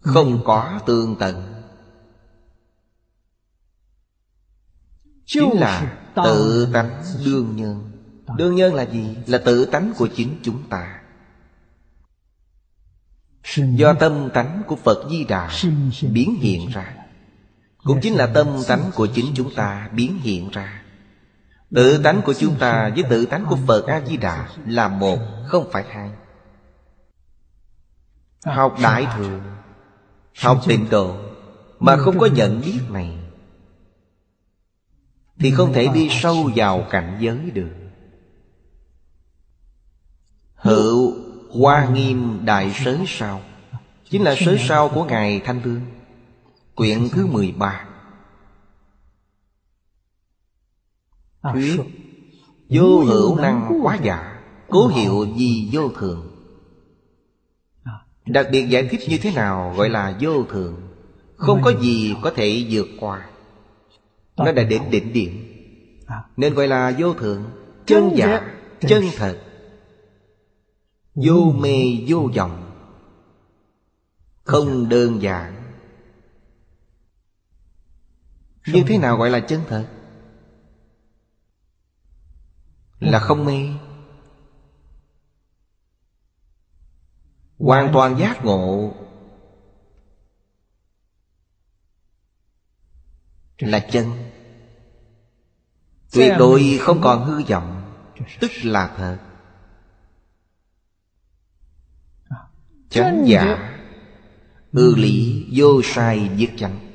không 0.00 0.42
có 0.44 0.80
tương 0.86 1.16
tận. 1.16 1.62
Chính 5.26 5.50
là 5.52 5.96
tự 6.24 6.68
tánh 6.72 7.02
đương 7.24 7.56
nhân. 7.56 7.90
Đương 8.36 8.54
nhân 8.54 8.74
là 8.74 8.82
gì? 8.82 9.16
Là 9.26 9.38
tự 9.38 9.64
tánh 9.64 9.92
của 9.96 10.08
chính 10.16 10.40
chúng 10.42 10.68
ta. 10.68 11.00
Do 13.56 13.94
tâm 13.94 14.30
tánh 14.34 14.62
của 14.66 14.76
Phật 14.76 15.10
Di 15.10 15.24
Đà 15.24 15.50
biến 16.12 16.34
hiện 16.40 16.70
ra 16.70 16.94
Cũng 17.84 18.00
chính 18.02 18.14
là 18.14 18.26
tâm 18.26 18.48
tánh 18.68 18.90
của 18.94 19.06
chính 19.06 19.32
chúng 19.34 19.54
ta 19.54 19.90
biến 19.92 20.18
hiện 20.18 20.50
ra. 20.50 20.82
Tự 21.74 22.02
tánh 22.02 22.22
của 22.22 22.34
chúng 22.34 22.58
ta 22.58 22.90
với 22.94 23.04
tự 23.10 23.26
tánh 23.26 23.46
của 23.46 23.58
Phật 23.66 23.86
A-di-đà 23.86 24.48
Là 24.66 24.88
một, 24.88 25.18
không 25.46 25.70
phải 25.72 25.84
hai. 25.88 26.10
Học 28.44 28.76
đại 28.82 29.06
thừa 29.16 29.40
Học 30.38 30.60
tịnh 30.66 30.90
độ 30.90 31.16
Mà 31.78 31.96
không 31.96 32.18
có 32.18 32.26
nhận 32.26 32.60
biết 32.60 32.80
này 32.90 33.18
Thì 35.38 35.50
không 35.50 35.72
thể 35.72 35.88
đi 35.94 36.08
sâu 36.10 36.50
vào 36.54 36.86
cảnh 36.90 37.18
giới 37.20 37.50
được. 37.50 37.70
Hữu 40.54 41.14
Hoa 41.50 41.88
Nghiêm 41.88 42.44
Đại 42.44 42.74
Sới 42.84 43.04
Sao 43.06 43.40
Chính 44.10 44.22
là 44.22 44.34
sới 44.38 44.58
sao 44.68 44.88
của 44.88 45.04
Ngài 45.04 45.40
Thanh 45.40 45.60
Vương 45.60 45.80
Quyện 46.74 47.08
thứ 47.12 47.26
13 47.26 47.86
Thuyết 51.42 51.80
Vô 52.68 53.04
hữu 53.04 53.36
năng 53.36 53.80
quá 53.82 53.98
giả 54.02 54.42
Cố 54.68 54.86
hiệu 54.86 55.26
gì 55.36 55.70
vô 55.72 55.88
thường 55.88 56.29
Đặc 58.32 58.46
biệt 58.50 58.66
giải 58.68 58.88
thích 58.90 59.00
như 59.08 59.18
thế 59.22 59.32
nào 59.32 59.74
gọi 59.76 59.88
là 59.88 60.16
vô 60.20 60.44
thường 60.44 60.88
Không 61.36 61.62
có 61.64 61.72
gì 61.80 62.14
có 62.22 62.32
thể 62.36 62.66
vượt 62.70 62.86
qua. 63.00 63.28
Nó 64.36 64.52
đã 64.52 64.62
đến 64.62 64.82
đỉnh 64.90 65.12
điểm. 65.12 65.46
Nên 66.36 66.54
gọi 66.54 66.68
là 66.68 66.92
vô 66.98 67.14
thường 67.14 67.50
Chân 67.86 68.10
giả, 68.16 68.56
chân 68.80 69.04
thật. 69.16 69.38
Vô 71.14 71.52
mê 71.58 71.84
vô 72.06 72.30
vọng 72.36 72.70
Không 74.44 74.88
đơn 74.88 75.22
giản. 75.22 75.56
Như 78.66 78.82
thế 78.86 78.98
nào 78.98 79.16
gọi 79.16 79.30
là 79.30 79.40
chân 79.40 79.60
thật? 79.68 79.86
Là 83.00 83.18
không 83.18 83.44
mê 83.44 83.68
Hoàn 87.60 87.90
toàn 87.92 88.18
giác 88.18 88.44
ngộ. 88.44 88.94
Là 93.58 93.86
chân. 93.90 94.06
Tuyệt 96.12 96.32
đối 96.38 96.78
không 96.80 97.00
còn 97.02 97.24
hư 97.24 97.42
vọng 97.48 97.92
Tức 98.40 98.50
là 98.62 98.94
thật. 98.96 99.18
Chánh 102.90 103.24
giả 103.26 103.76
Ư 104.72 104.94
lý 104.94 105.46
vô 105.52 105.80
sai 105.84 106.30
diệt 106.36 106.50
chánh. 106.56 106.86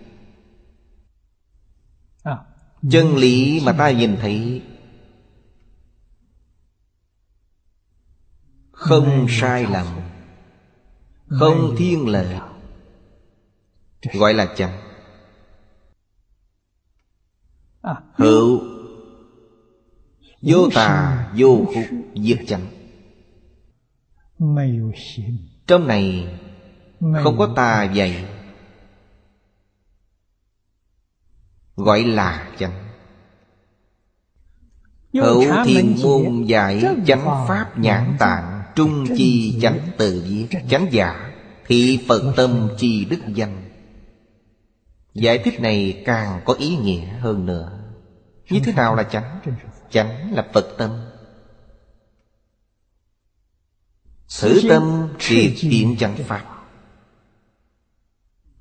Chân 2.90 3.16
lý 3.16 3.62
mà 3.66 3.74
ta 3.74 3.92
nhìn 3.92 4.18
thấy 4.22 4.64
Không 8.72 9.26
sai 9.30 9.66
lầm 9.66 9.86
Không 11.28 11.76
thiên 11.78 12.08
lệ. 12.08 12.40
Gọi 14.14 14.34
là 14.34 14.54
chánh 14.56 14.82
Hữu. 18.16 18.62
Vô 20.42 20.70
tà 20.74 21.28
vô 21.38 21.66
khúc 21.66 21.86
diệt 22.16 22.40
chánh 22.48 22.68
Trong 25.68 25.88
này 25.88 26.38
Không 27.00 27.38
có 27.38 27.54
tà 27.56 27.84
dạy. 27.84 28.26
Gọi 31.76 32.04
là 32.04 32.52
chánh 32.60 32.86
Hữu 35.14 35.44
thiên 35.66 35.96
môn 36.04 36.46
dạy 36.46 36.84
chánh 37.08 37.26
pháp 37.48 37.80
nhãn 37.80 38.16
tạng 38.20 38.55
Trung 38.76 39.06
chi 39.18 39.60
chánh 39.62 39.80
tự 39.98 40.24
viết 40.28 40.48
Chánh 40.70 40.88
giả 40.92 41.32
Thị 41.68 42.06
Phật 42.08 42.34
tâm 42.36 42.70
chi 42.78 43.06
đức 43.06 43.20
danh. 43.28 43.70
Giải 45.14 45.38
thích 45.38 45.62
này 45.62 46.04
càng 46.06 46.42
có 46.46 46.54
ý 46.54 46.78
nghĩa 46.78 47.06
hơn 47.06 47.46
nữa. 47.46 47.80
Như 48.50 48.60
thế 48.64 48.74
nào 48.74 48.96
là 48.96 49.04
chánh? 49.04 49.40
Chánh 49.90 50.34
là 50.34 50.48
Phật 50.54 50.76
tâm. 50.78 51.06
Sử 54.28 54.62
tâm 54.70 55.10
triệt 55.20 55.52
hiện 55.52 55.98
chánh 55.98 56.16
pháp. 56.16 56.46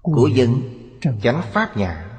Của 0.03 0.29
dân 0.35 0.61
chánh 1.23 1.43
pháp 1.53 1.77
nhà. 1.77 2.11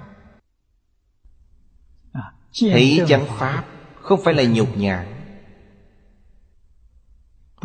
Thấy 2.62 3.02
chánh 3.08 3.26
pháp 3.38 3.66
Không 4.02 4.24
phải 4.24 4.34
là 4.34 4.44
nhục 4.44 4.78
nhã 4.78 5.15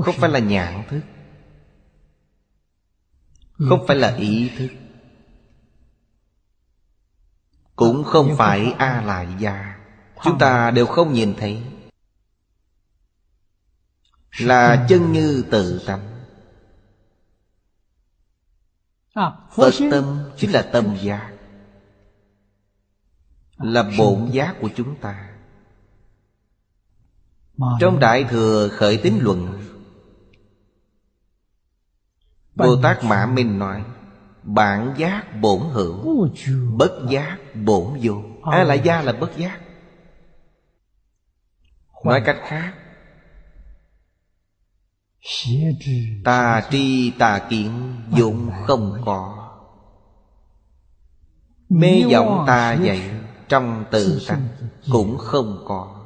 không 0.03 0.15
phải 0.19 0.31
là 0.31 0.39
nhãn 0.39 0.85
thức. 0.89 1.01
Không 3.69 3.85
phải 3.87 3.97
là 3.97 4.17
ý 4.17 4.51
thức. 4.59 4.69
Cũng 7.77 8.05
không 8.05 8.37
phải 8.37 8.73
A 8.79 9.03
lại 9.03 9.29
gia 9.39 9.81
Chúng 10.25 10.39
ta 10.39 10.71
đều 10.71 10.87
không 10.87 11.13
nhìn 11.13 11.35
thấy. 11.39 11.63
Là 14.39 14.87
chân 14.89 15.13
như 15.13 15.45
tự 15.51 15.83
tâm. 15.87 16.01
À, 19.15 19.33
Phật 19.53 19.71
tâm 19.91 20.31
chính 20.37 20.51
là 20.51 20.63
tâm 20.73 20.97
giác 21.03 21.33
Là 23.57 23.91
bổn 23.99 24.31
giác 24.33 24.57
của 24.61 24.69
chúng 24.77 24.97
ta. 25.01 25.31
Trong 27.81 28.01
Đại 28.01 28.25
Thừa 28.25 28.69
Khởi 28.69 28.97
Tín 28.97 29.19
Luận 29.21 29.65
Bồ 32.67 32.77
Tát 32.83 33.05
Mã 33.05 33.27
Minh 33.27 33.59
nói 33.59 33.85
Bản 34.43 34.95
giác 34.97 35.41
bổn 35.41 35.61
hữu 35.73 36.29
Bất 36.77 36.93
giác 37.09 37.39
bổn 37.55 37.99
vô. 38.03 38.15
A 38.43 38.65
la 38.65 38.75
gia 38.75 39.03
là 39.03 39.13
bất 39.13 39.37
giác. 39.37 39.61
Nói 42.05 42.23
cách 42.27 42.39
khác 42.43 42.75
Tà 46.25 46.69
tri 46.71 47.11
tà 47.11 47.39
kiến 47.51 47.97
dụng 48.17 48.51
không 48.67 49.03
có. 49.05 49.51
Mê 51.69 52.03
vọng 52.13 52.45
ta 52.47 52.73
dạy 52.73 53.11
Trong 53.49 53.85
tự 53.91 54.21
tánh 54.29 54.49
Cũng 54.93 55.19
không 55.19 55.65
có. 55.69 55.97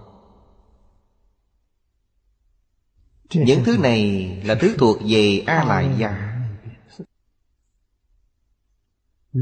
Những 3.35 3.65
thứ 3.65 3.77
này 3.79 4.27
là 4.45 4.55
thứ 4.55 4.77
thuộc 4.79 4.97
về 5.09 5.43
A 5.47 5.65
Lại 5.65 5.89
Gia 5.99 6.34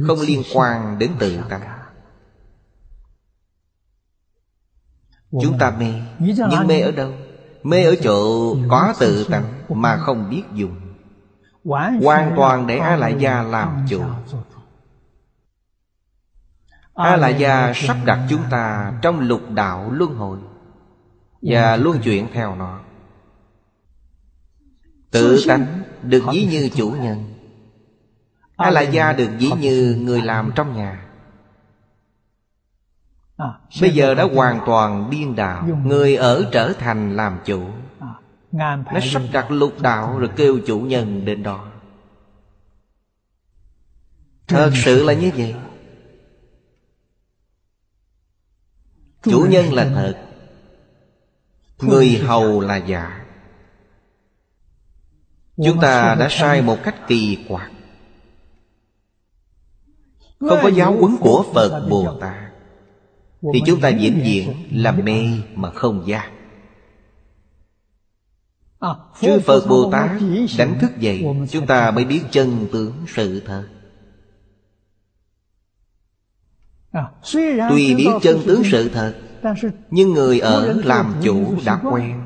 Không 0.06 0.20
liên 0.20 0.42
quan 0.54 0.98
đến 0.98 1.12
tự 1.18 1.38
ta. 1.50 1.78
Chúng 5.30 5.58
ta 5.58 5.70
mê. 5.70 5.92
Nhưng 6.18 6.66
mê 6.66 6.80
ở 6.80 6.90
đâu? 6.90 7.12
Mê 7.62 7.84
ở 7.84 7.94
chỗ 8.02 8.54
có 8.68 8.94
tự 9.00 9.24
tánh 9.24 9.44
Mà 9.68 9.96
không 9.96 10.30
biết 10.30 10.42
dùng. 10.54 10.76
Hoàn 12.02 12.32
toàn 12.36 12.66
để 12.66 12.78
A 12.78 12.96
Lại 12.96 13.14
Gia 13.18 13.42
làm 13.42 13.86
chủ. 13.88 14.02
A 16.94 17.16
Lại 17.16 17.34
Gia 17.38 17.72
sắp 17.74 17.96
đặt 18.04 18.26
chúng 18.30 18.42
ta 18.50 18.92
Trong 19.02 19.20
lục 19.20 19.40
đạo 19.50 19.90
luân 19.90 20.14
hồi 20.14 20.38
Và 21.42 21.76
luân 21.76 22.00
chuyển 22.00 22.26
theo 22.32 22.54
nó. 22.54 22.80
Tự 25.10 25.44
tánh 25.48 25.82
được 26.02 26.22
ví 26.32 26.46
như 26.50 26.68
chủ 26.74 26.90
nhân 26.90 27.31
hay 28.62 28.72
là 28.72 28.80
gia 28.80 29.12
được. 29.12 29.30
dĩ 29.38 29.50
như 29.60 29.96
người 30.00 30.22
làm 30.22 30.52
trong 30.54 30.76
nhà? 30.76 31.06
À, 33.36 33.46
Bây 33.80 33.90
giờ 33.90 34.14
đã 34.14 34.24
hoàn 34.34 34.60
toàn 34.66 35.10
điên 35.10 35.36
đạo 35.36 35.64
Người 35.84 36.16
ở 36.16 36.48
trở 36.52 36.72
thành 36.72 37.16
làm 37.16 37.38
chủ. 37.44 37.66
À, 38.00 38.76
Nó 38.92 39.00
sắp 39.02 39.22
đặt 39.32 39.50
lục 39.50 39.80
đạo 39.80 40.18
Rồi 40.18 40.30
kêu 40.36 40.58
chủ 40.66 40.80
nhân 40.80 41.24
đến 41.24 41.42
đó. 41.42 41.68
Thật 44.48 44.70
sự 44.74 45.04
là 45.04 45.12
như 45.12 45.30
vậy. 45.36 45.54
Chủ 49.22 49.46
nhân 49.50 49.72
là 49.72 49.84
thật. 49.84 50.28
Người 51.80 52.08
hầu 52.26 52.60
là 52.60 52.76
giả. 52.76 53.24
Chúng 55.64 55.80
ta 55.80 56.14
đã 56.14 56.28
sai 56.30 56.62
một 56.62 56.78
cách 56.84 56.94
kỳ 57.08 57.44
quặc 57.48 57.71
không 60.48 60.58
có 60.62 60.68
giáo 60.68 60.96
huấn 61.00 61.16
của 61.20 61.44
Phật 61.54 61.86
Bồ 61.88 62.16
Tát 62.20 62.34
Thì 63.54 63.60
chúng 63.66 63.80
ta 63.80 63.88
diễn 63.88 64.20
diện 64.24 64.52
là 64.70 64.92
mê 64.92 65.24
mà 65.54 65.70
không 65.70 66.02
giác. 66.06 66.30
Chư 69.20 69.40
Phật 69.40 69.66
Bồ 69.68 69.90
Tát 69.90 70.10
đánh 70.58 70.78
thức 70.80 70.90
dậy, 70.98 71.24
Chúng 71.50 71.66
ta 71.66 71.90
mới 71.90 72.04
biết 72.04 72.22
chân 72.30 72.66
tướng 72.72 72.92
sự 73.08 73.42
thật. 73.46 73.64
Tuy 77.70 77.94
biết 77.94 78.08
chân 78.22 78.40
tướng 78.46 78.62
sự 78.64 78.88
thật, 78.88 79.14
Nhưng 79.90 80.12
người 80.12 80.40
ở 80.40 80.80
làm 80.84 81.14
chủ 81.22 81.54
đã 81.66 81.80
quen. 81.90 82.22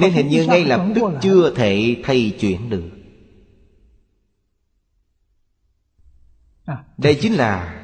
Nên 0.00 0.12
hình 0.12 0.28
như 0.28 0.46
ngay 0.46 0.64
lập 0.64 0.86
tức 0.94 1.02
chưa 1.20 1.54
thể 1.54 1.96
thay 2.04 2.36
chuyển 2.40 2.70
được. 2.70 2.95
Đây 6.98 7.18
chính 7.20 7.34
là 7.34 7.82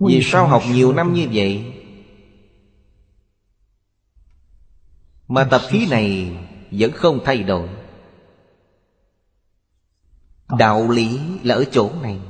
Vì 0.00 0.20
sao 0.22 0.48
học 0.48 0.62
nhiều 0.72 0.92
năm 0.92 1.14
như 1.14 1.28
vậy? 1.32 1.74
Mà 5.28 5.44
tập 5.44 5.60
khí 5.68 5.86
này 5.90 6.36
vẫn 6.70 6.92
không 6.92 7.20
thay 7.24 7.42
đổi. 7.42 7.68
Đạo 10.58 10.90
lý 10.90 11.20
là 11.42 11.54
ở 11.54 11.64
chỗ 11.72 11.90
này. 12.02 12.20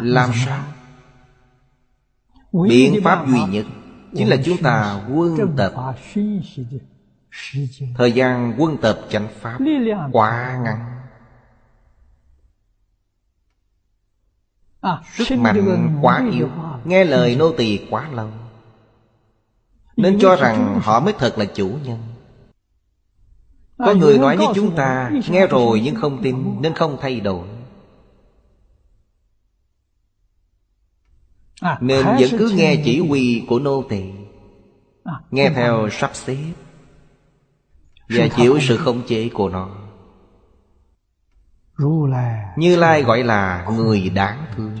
Làm 0.00 0.30
sao? 0.46 0.64
Biện 2.52 3.00
pháp 3.04 3.26
duy 3.28 3.40
nhất 3.50 3.66
Chính 4.16 4.28
là 4.28 4.36
chúng 4.44 4.56
ta 4.62 5.04
quân 5.14 5.56
tập. 5.56 5.72
Thời 7.96 8.12
gian 8.12 8.54
quân 8.58 8.76
tập 8.82 9.00
chánh 9.10 9.28
pháp 9.40 9.58
quá 10.12 10.60
ngắn 10.64 10.89
Sức 15.14 15.38
mạnh 15.38 15.98
quá 16.02 16.28
yếu. 16.32 16.48
Nghe 16.84 17.04
lời 17.04 17.36
nô 17.36 17.52
tỳ 17.52 17.86
quá 17.90 18.08
lâu. 18.12 18.28
Nên 19.96 20.18
cho 20.20 20.36
rằng 20.36 20.80
họ 20.82 21.00
mới 21.00 21.12
thật 21.18 21.38
là 21.38 21.44
chủ 21.44 21.78
nhân. 21.84 21.98
Có 23.78 23.94
người 23.94 24.18
nói 24.18 24.36
với 24.36 24.46
chúng 24.54 24.76
ta 24.76 25.10
Nghe 25.28 25.46
rồi 25.46 25.80
nhưng 25.84 25.94
không 25.94 26.22
tin 26.22 26.62
Nên 26.62 26.74
không 26.74 26.96
thay 27.00 27.20
đổi. 27.20 27.46
Nên 31.80 32.06
vẫn 32.06 32.30
cứ 32.38 32.52
nghe 32.56 32.82
chỉ 32.84 33.00
huy 33.00 33.44
của 33.48 33.58
nô 33.58 33.84
tỳ. 33.88 34.04
Nghe 35.30 35.50
theo 35.54 35.88
sắp 35.92 36.10
xếp. 36.14 36.52
Và 38.08 38.28
chịu 38.36 38.58
sự 38.60 38.76
không 38.76 39.02
chế 39.06 39.28
của 39.28 39.48
nó 39.48 39.79
Như 42.56 42.76
Lai 42.76 43.02
gọi 43.02 43.22
là 43.24 43.66
người 43.76 44.10
đáng 44.10 44.44
thương. 44.56 44.76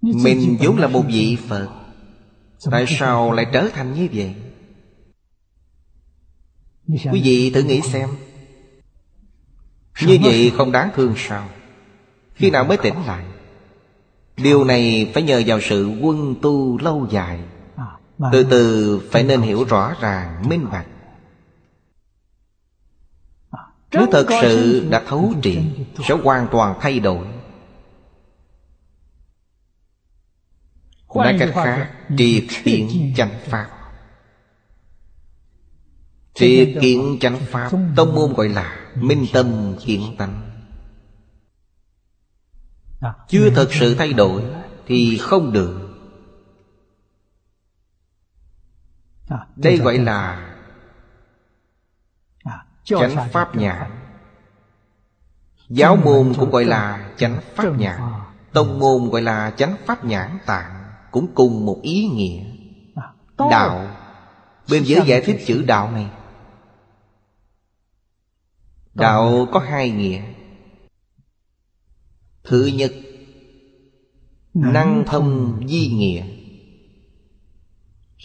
Mình 0.00 0.56
vốn 0.60 0.78
là 0.78 0.88
một 0.88 1.02
vị 1.08 1.38
Phật. 1.48 1.68
Tại 2.70 2.86
sao 2.88 3.32
lại 3.32 3.46
trở 3.52 3.68
thành 3.74 3.94
như 3.94 4.08
vậy? 4.12 4.34
Quý 6.88 7.22
vị 7.24 7.50
thử 7.54 7.62
nghĩ 7.62 7.80
xem. 7.80 8.08
Như 10.06 10.18
vậy 10.22 10.52
không 10.56 10.72
đáng 10.72 10.90
thương 10.94 11.14
sao? 11.16 11.48
Khi 12.34 12.50
nào 12.50 12.64
mới 12.64 12.76
tỉnh 12.76 12.94
lại? 13.06 13.24
Điều 14.36 14.64
này 14.64 15.10
phải 15.14 15.22
nhờ 15.22 15.42
vào 15.46 15.60
sự 15.60 15.98
quân 16.02 16.34
tu 16.42 16.78
lâu 16.78 17.06
dài. 17.10 17.40
Từ 18.32 18.44
từ 18.44 19.00
phải 19.12 19.22
nên 19.22 19.40
hiểu 19.40 19.64
rõ 19.64 19.94
ràng, 20.00 20.48
minh 20.48 20.66
bạch 20.72 20.86
Nếu 23.92 24.06
thật 24.12 24.26
sự 24.42 24.86
đã 24.90 25.02
thấu 25.06 25.32
triệt 25.42 25.62
Sẽ 26.08 26.14
hoàn 26.24 26.48
toàn 26.50 26.78
thay 26.80 27.00
đổi. 27.00 27.26
Nói 31.14 31.36
cách 31.38 31.50
khác 31.54 31.94
Triệt 32.18 32.44
kiện 32.64 33.14
chánh 33.16 33.40
pháp. 33.44 33.70
Triệt 36.34 36.68
kiện 36.80 37.18
chánh 37.20 37.38
pháp 37.46 37.70
Tông 37.96 38.14
môn 38.14 38.32
gọi 38.32 38.48
là 38.48 38.90
Minh 38.94 39.26
tâm 39.32 39.76
kiện 39.84 40.00
tánh. 40.18 40.50
Chưa 43.28 43.50
thật 43.50 43.68
sự 43.72 43.94
thay 43.94 44.12
đổi 44.12 44.42
Thì 44.86 45.18
không 45.18 45.52
được. 45.52 45.84
Đây 49.56 49.76
gọi 49.76 49.98
là 49.98 50.47
Chánh 52.88 53.28
pháp 53.32 53.56
nhãn 53.56 53.90
Giáo 55.68 55.96
môn 55.96 56.34
cũng 56.38 56.50
gọi 56.50 56.64
là 56.64 57.10
chánh 57.16 57.40
pháp 57.54 57.78
nhãn 57.78 58.00
Tông 58.52 58.78
môn 58.78 59.10
gọi 59.10 59.22
là 59.22 59.50
chánh 59.56 59.76
pháp 59.86 60.04
nhãn 60.04 60.38
tạng 60.46 60.92
Cũng 61.10 61.34
cùng 61.34 61.66
một 61.66 61.80
ý 61.82 62.06
nghĩa. 62.06 62.44
Đạo. 63.50 63.96
Bên 64.70 64.82
dưới 64.82 65.00
giải 65.06 65.20
thích 65.20 65.40
chữ 65.46 65.64
đạo 65.66 65.90
này. 65.90 66.10
Đạo 68.94 69.48
có 69.52 69.60
hai 69.60 69.90
nghĩa. 69.90 70.22
Thứ 72.44 72.70
nhất 72.74 72.92
Năng 74.54 75.04
thông 75.06 75.60
di 75.68 75.88
nghĩa. 75.88 76.24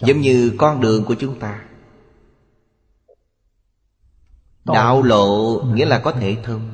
Giống 0.02 0.22
như 0.22 0.56
con 0.58 0.82
đường 0.82 1.06
của 1.06 1.16
chúng 1.20 1.40
ta 1.40 1.64
Đạo 4.66 5.02
lộ 5.02 5.62
nghĩa 5.64 5.86
là 5.86 6.00
có 6.00 6.12
thể 6.12 6.38
thông. 6.44 6.72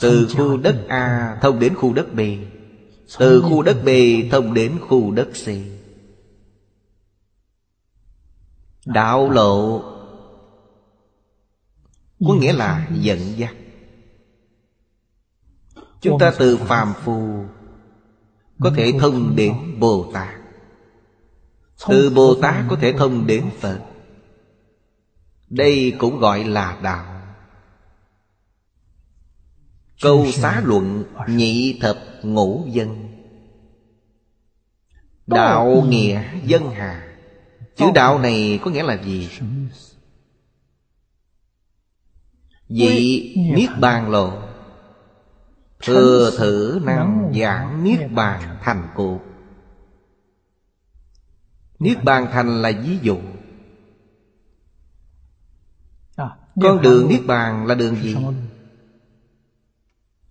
Từ 0.00 0.28
khu 0.36 0.56
đất 0.56 0.84
A 0.88 1.38
thông 1.42 1.58
đến 1.58 1.74
khu 1.74 1.92
đất 1.92 2.14
B. 2.14 2.20
Từ 3.18 3.42
khu 3.42 3.62
đất 3.62 3.82
B 3.84 3.88
thông 4.30 4.54
đến 4.54 4.78
khu 4.88 5.10
đất 5.10 5.28
C. 5.44 5.48
Đạo 8.84 9.30
lộ 9.30 9.82
Có 12.26 12.34
nghĩa 12.34 12.52
là 12.52 12.88
dẫn 12.90 13.18
dắt. 13.36 13.54
Chúng 16.00 16.18
ta 16.18 16.32
từ 16.38 16.56
phàm 16.56 16.92
phu 17.04 17.44
Có 18.60 18.72
thể 18.76 18.92
thông 19.00 19.36
đến 19.36 19.80
Bồ 19.80 20.10
Tát. 20.14 20.34
Từ 21.88 22.10
Bồ 22.10 22.34
Tát 22.34 22.64
có 22.68 22.76
thể 22.80 22.92
thông 22.92 23.26
đến 23.26 23.50
Phật 23.60 23.89
Đây 25.50 25.96
cũng 25.98 26.18
gọi 26.18 26.44
là 26.44 26.78
đạo. 26.82 27.22
Câu 30.02 30.26
xá 30.32 30.60
luận 30.64 31.04
nhị 31.28 31.78
thập 31.80 31.98
ngũ 32.22 32.66
dân. 32.70 33.08
Đạo 35.26 35.84
nghĩa 35.88 36.22
dân 36.44 36.70
hà. 36.70 37.16
Chữ 37.76 37.86
đạo 37.94 38.18
này 38.18 38.60
có 38.64 38.70
nghĩa 38.70 38.82
là 38.82 39.02
gì? 39.02 39.28
Vị 42.68 43.34
Niết 43.54 43.70
Bàn 43.80 44.10
Lộ. 44.10 44.42
Thừa 45.82 46.30
thử 46.38 46.80
năng 46.84 47.32
giảng 47.40 47.84
Niết 47.84 48.12
Bàn 48.12 48.56
thành 48.62 48.88
cột 48.94 49.20
Niết 51.78 52.04
Bàn 52.04 52.26
thành 52.32 52.62
là 52.62 52.72
ví 52.84 52.98
dụ 53.02 53.18
Con 56.62 56.82
đường 56.82 57.08
Niết 57.08 57.26
Bàn 57.26 57.66
là 57.66 57.74
đường 57.74 57.96
gì? 57.96 58.16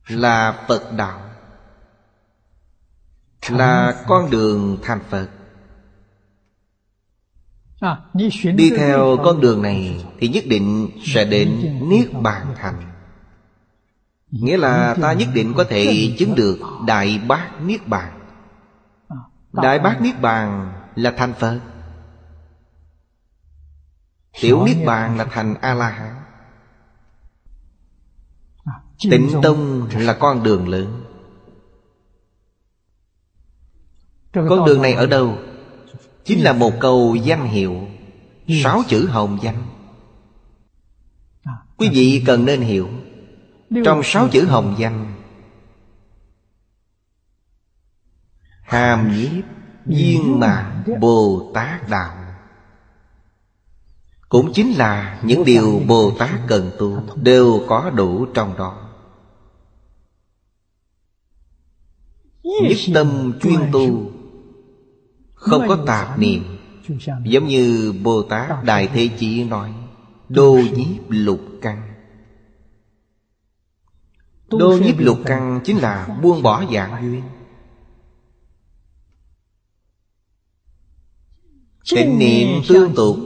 Là 0.08 0.66
Phật 0.68 0.94
Đạo. 0.98 1.22
Là 3.50 4.04
con 4.08 4.30
đường 4.30 4.78
thành 4.82 5.00
Phật. 5.10 5.28
Đi 8.56 8.72
theo 8.78 9.18
con 9.24 9.42
đường 9.42 9.62
này 9.62 10.06
Thì 10.20 10.28
nhất 10.28 10.44
định 10.48 10.90
sẽ 11.04 11.26
đến 11.26 11.80
Niết 11.90 12.14
Bàn 12.14 12.56
Thành. 12.56 12.92
Nghĩa 14.32 14.58
là 14.58 14.96
ta 15.02 15.14
nhất 15.14 15.30
định 15.34 15.54
có 15.58 15.64
thể 15.64 16.16
chứng 16.20 16.36
được 16.36 16.60
Đại 16.88 17.20
Bát 17.28 17.62
Niết 17.62 17.88
Bàn. 17.88 18.20
Đại 19.54 19.80
Bát 19.80 20.02
Niết 20.02 20.22
Bàn 20.22 20.74
là 20.96 21.12
thành 21.12 21.34
Phật 21.34 21.60
Tiểu 24.42 24.66
Niết 24.66 24.78
Bàn 24.86 25.18
là 25.18 25.26
thành 25.26 25.56
A-la-hán. 25.62 26.16
Tịnh 29.12 29.30
Tông 29.44 29.90
là 29.92 30.14
con 30.14 30.44
đường 30.44 30.68
lớn. 30.68 31.06
Con 34.34 34.66
đường 34.66 34.82
này 34.82 34.94
ở 34.94 35.06
đâu? 35.06 35.38
Chính 36.24 36.44
là 36.44 36.54
một 36.54 36.74
câu 36.80 37.16
danh 37.16 37.46
hiệu. 37.46 37.88
Sáu 38.64 38.82
chữ 38.88 39.08
hồng 39.08 39.40
danh. 39.42 39.66
Quý 41.78 41.90
vị 41.90 42.24
cần 42.26 42.46
nên 42.46 42.62
hiểu. 42.62 42.90
Trong 43.86 44.02
sáu 44.04 44.28
chữ 44.28 44.46
hồng 44.46 44.76
danh. 44.78 45.14
Hàm 48.62 49.18
nhiếp 49.18 49.44
Viên 49.86 50.40
mạng 50.40 50.84
Bồ 51.00 51.52
Tát 51.54 51.90
Đạo 51.90 52.19
cũng 54.30 54.54
chính 54.54 54.78
là 54.78 55.22
những 55.24 55.46
điều 55.46 55.82
Bồ 55.88 56.12
Tát 56.20 56.40
cần 56.48 56.72
tu 56.80 57.02
Đều 57.16 57.62
có 57.68 57.90
đủ 57.90 58.26
trong 58.26 58.58
đó. 58.58 58.90
Nhất 62.44 62.78
tâm 62.94 63.34
chuyên 63.42 63.60
tu, 63.72 64.12
Không 65.34 65.68
có 65.68 65.84
tạp 65.88 66.20
niệm. 66.20 66.58
Giống 67.24 67.48
như 67.48 67.94
Bồ 68.04 68.24
Tát 68.24 68.64
Đại 68.64 68.88
Thế 68.88 69.10
Chí 69.20 69.44
nói, 69.44 69.74
Đô 70.30 70.60
nhiếp 70.76 71.02
lục 71.10 71.42
căn. 71.62 71.94
Đô 74.50 74.78
nhiếp 74.78 75.00
lục 75.00 75.20
căn 75.26 75.62
chính 75.64 75.78
là 75.78 76.20
buông 76.22 76.44
bỏ 76.44 76.64
dạng 76.74 77.02
duyên. 77.02 77.24
Tịnh 81.92 82.20
niệm 82.20 82.48
tương 82.68 82.96
tục 82.96 83.18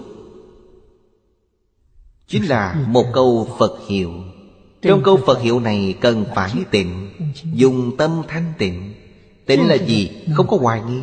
Chính 2.33 2.49
là 2.49 2.85
một 2.87 3.05
câu 3.13 3.55
Phật 3.59 3.79
hiệu. 3.87 4.13
Trong 4.81 5.01
câu 5.03 5.19
Phật 5.25 5.41
hiệu 5.41 5.59
này 5.59 5.97
cần 6.01 6.25
phải 6.35 6.65
tịnh, 6.71 7.09
Dùng 7.43 7.97
tâm 7.97 8.21
thanh 8.27 8.53
tịnh. 8.57 8.93
Tịnh 9.45 9.67
là 9.67 9.75
gì? 9.75 10.25
Không 10.33 10.47
có 10.47 10.57
hoài 10.57 10.81
nghi. 10.81 11.01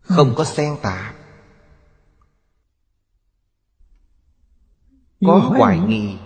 Không 0.00 0.34
có 0.36 0.44
xen 0.44 0.76
tạp 0.82 1.14
Có 5.20 5.38
hoài 5.38 5.78
nghi. 5.78 6.16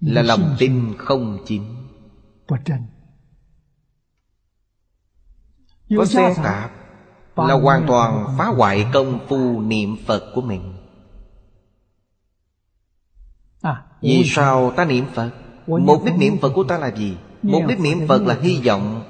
Là 0.00 0.22
lòng 0.22 0.56
tin 0.58 0.94
không 0.98 1.38
chính 1.46 1.88
Có 5.96 6.04
xen 6.04 6.34
tạp 6.36 6.83
là 7.36 7.54
hoàn 7.54 7.84
toàn 7.86 8.34
phá 8.38 8.46
hoại 8.46 8.86
công 8.92 9.18
phu 9.28 9.60
niệm 9.60 9.96
Phật 10.06 10.32
của 10.34 10.40
mình. 10.40 10.74
À, 13.62 13.82
Vì 14.00 14.22
sao 14.26 14.72
ta 14.76 14.84
niệm 14.84 15.04
Phật? 15.14 15.30
Mục 15.66 16.04
đích 16.04 16.14
niệm 16.14 16.38
Phật 16.42 16.52
của 16.54 16.64
ta 16.64 16.78
là 16.78 16.90
gì? 16.96 17.16
Mục 17.42 17.62
đích 17.68 17.80
niệm 17.80 18.08
Phật 18.08 18.22
là 18.22 18.38
hy 18.40 18.60
vọng. 18.66 19.04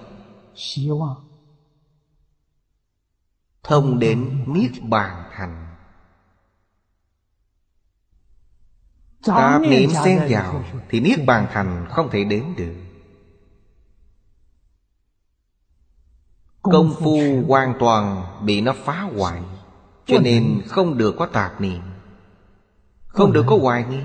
Thông 3.63 3.99
đến 3.99 4.45
Niết 4.47 4.71
Bàn 4.83 5.25
Thành. 5.33 5.77
Tạp 9.27 9.61
niệm 9.61 9.91
xen 10.05 10.21
vào 10.29 10.65
Thì 10.89 11.01
Niết 11.01 11.27
Bàn 11.27 11.47
Thành 11.53 11.87
không 11.91 12.09
thể 12.11 12.25
đến 12.25 12.55
được 12.57 12.84
Công 16.73 16.95
phu 17.01 17.45
hoàn 17.49 17.75
toàn 17.79 18.25
bị 18.43 18.61
nó 18.61 18.73
phá 18.85 19.01
hoại 19.01 19.43
Cho 20.07 20.19
nên 20.19 20.63
không 20.67 20.99
được 20.99 21.15
có 21.19 21.27
tạp 21.27 21.61
niệm. 21.61 21.81
Không 23.07 23.33
được 23.33 23.45
có 23.47 23.59
hoài 23.63 23.85
nghi. 23.91 24.01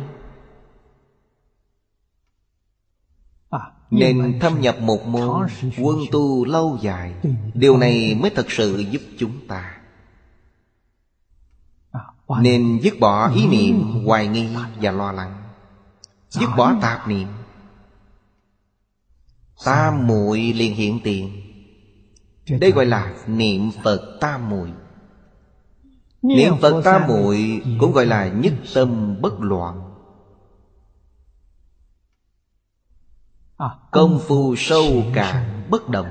À, 3.49 3.59
Nên 3.91 4.39
thâm 4.41 4.61
nhập 4.61 4.77
một 4.81 5.05
môn 5.05 5.47
Quân 5.81 5.99
tu 6.11 6.45
lâu 6.45 6.77
dài 6.81 7.13
Điều 7.53 7.77
này 7.77 8.17
mới 8.21 8.29
thật 8.29 8.51
sự 8.51 8.79
giúp 8.79 9.01
chúng 9.19 9.47
ta. 9.47 9.77
À, 11.91 12.01
Nên 12.41 12.79
dứt 12.83 12.93
bỏ 12.99 13.31
ý 13.31 13.47
niệm 13.47 14.05
hoài 14.05 14.27
nghi 14.27 14.49
và 14.81 14.91
lo 14.91 15.11
lắng. 15.11 15.43
Dứt 16.29 16.49
bỏ 16.57 16.73
tạp 16.81 17.07
niệm. 17.07 17.27
Tam 19.65 20.07
muội 20.07 20.39
liền 20.39 20.75
hiện 20.75 20.99
tiền 21.03 21.48
đây 22.57 22.71
gọi 22.71 22.85
là 22.85 23.15
niệm 23.27 23.71
Phật 23.83 24.17
tam 24.21 24.49
muội. 24.49 24.71
Niệm 26.21 26.53
Phật 26.61 26.81
tam 26.83 27.07
muội 27.07 27.63
cũng 27.79 27.91
gọi 27.91 28.05
là 28.05 28.27
nhất 28.27 28.53
tâm 28.73 29.21
bất 29.21 29.39
loạn. 29.39 29.93
À, 33.57 33.69
Công 33.91 34.19
phu 34.27 34.55
sâu 34.57 35.03
cạn 35.13 35.67
bất 35.69 35.89
động 35.89 36.07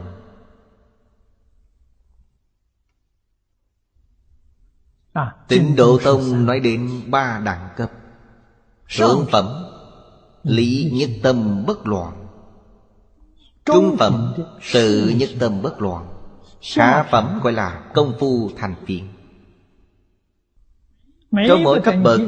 à, 5.12 5.36
Tịnh 5.48 5.76
Độ 5.76 5.98
Tông 6.04 6.46
nói 6.46 6.60
đến 6.60 7.02
ba 7.06 7.40
đẳng 7.44 7.68
cấp. 7.76 7.90
Thượng 8.96 9.26
phẩm 9.32 9.64
Lý 10.42 10.90
nhất 10.94 11.10
tâm 11.22 11.66
bất 11.66 11.86
loạn. 11.86 12.26
Trung 13.64 13.96
phẩm 13.98 14.34
Sự 14.62 15.14
nhất 15.16 15.28
tâm 15.40 15.62
bất 15.62 15.80
loạn 15.80 16.17
Hạ 16.62 17.08
phẩm 17.10 17.40
gọi 17.42 17.52
là 17.52 17.90
công 17.94 18.16
phu 18.18 18.50
thành 18.56 18.74
phiền 18.86 19.08
Trong 21.48 21.62
mỗi 21.62 21.80
cấp 21.84 21.94
bậc 22.02 22.20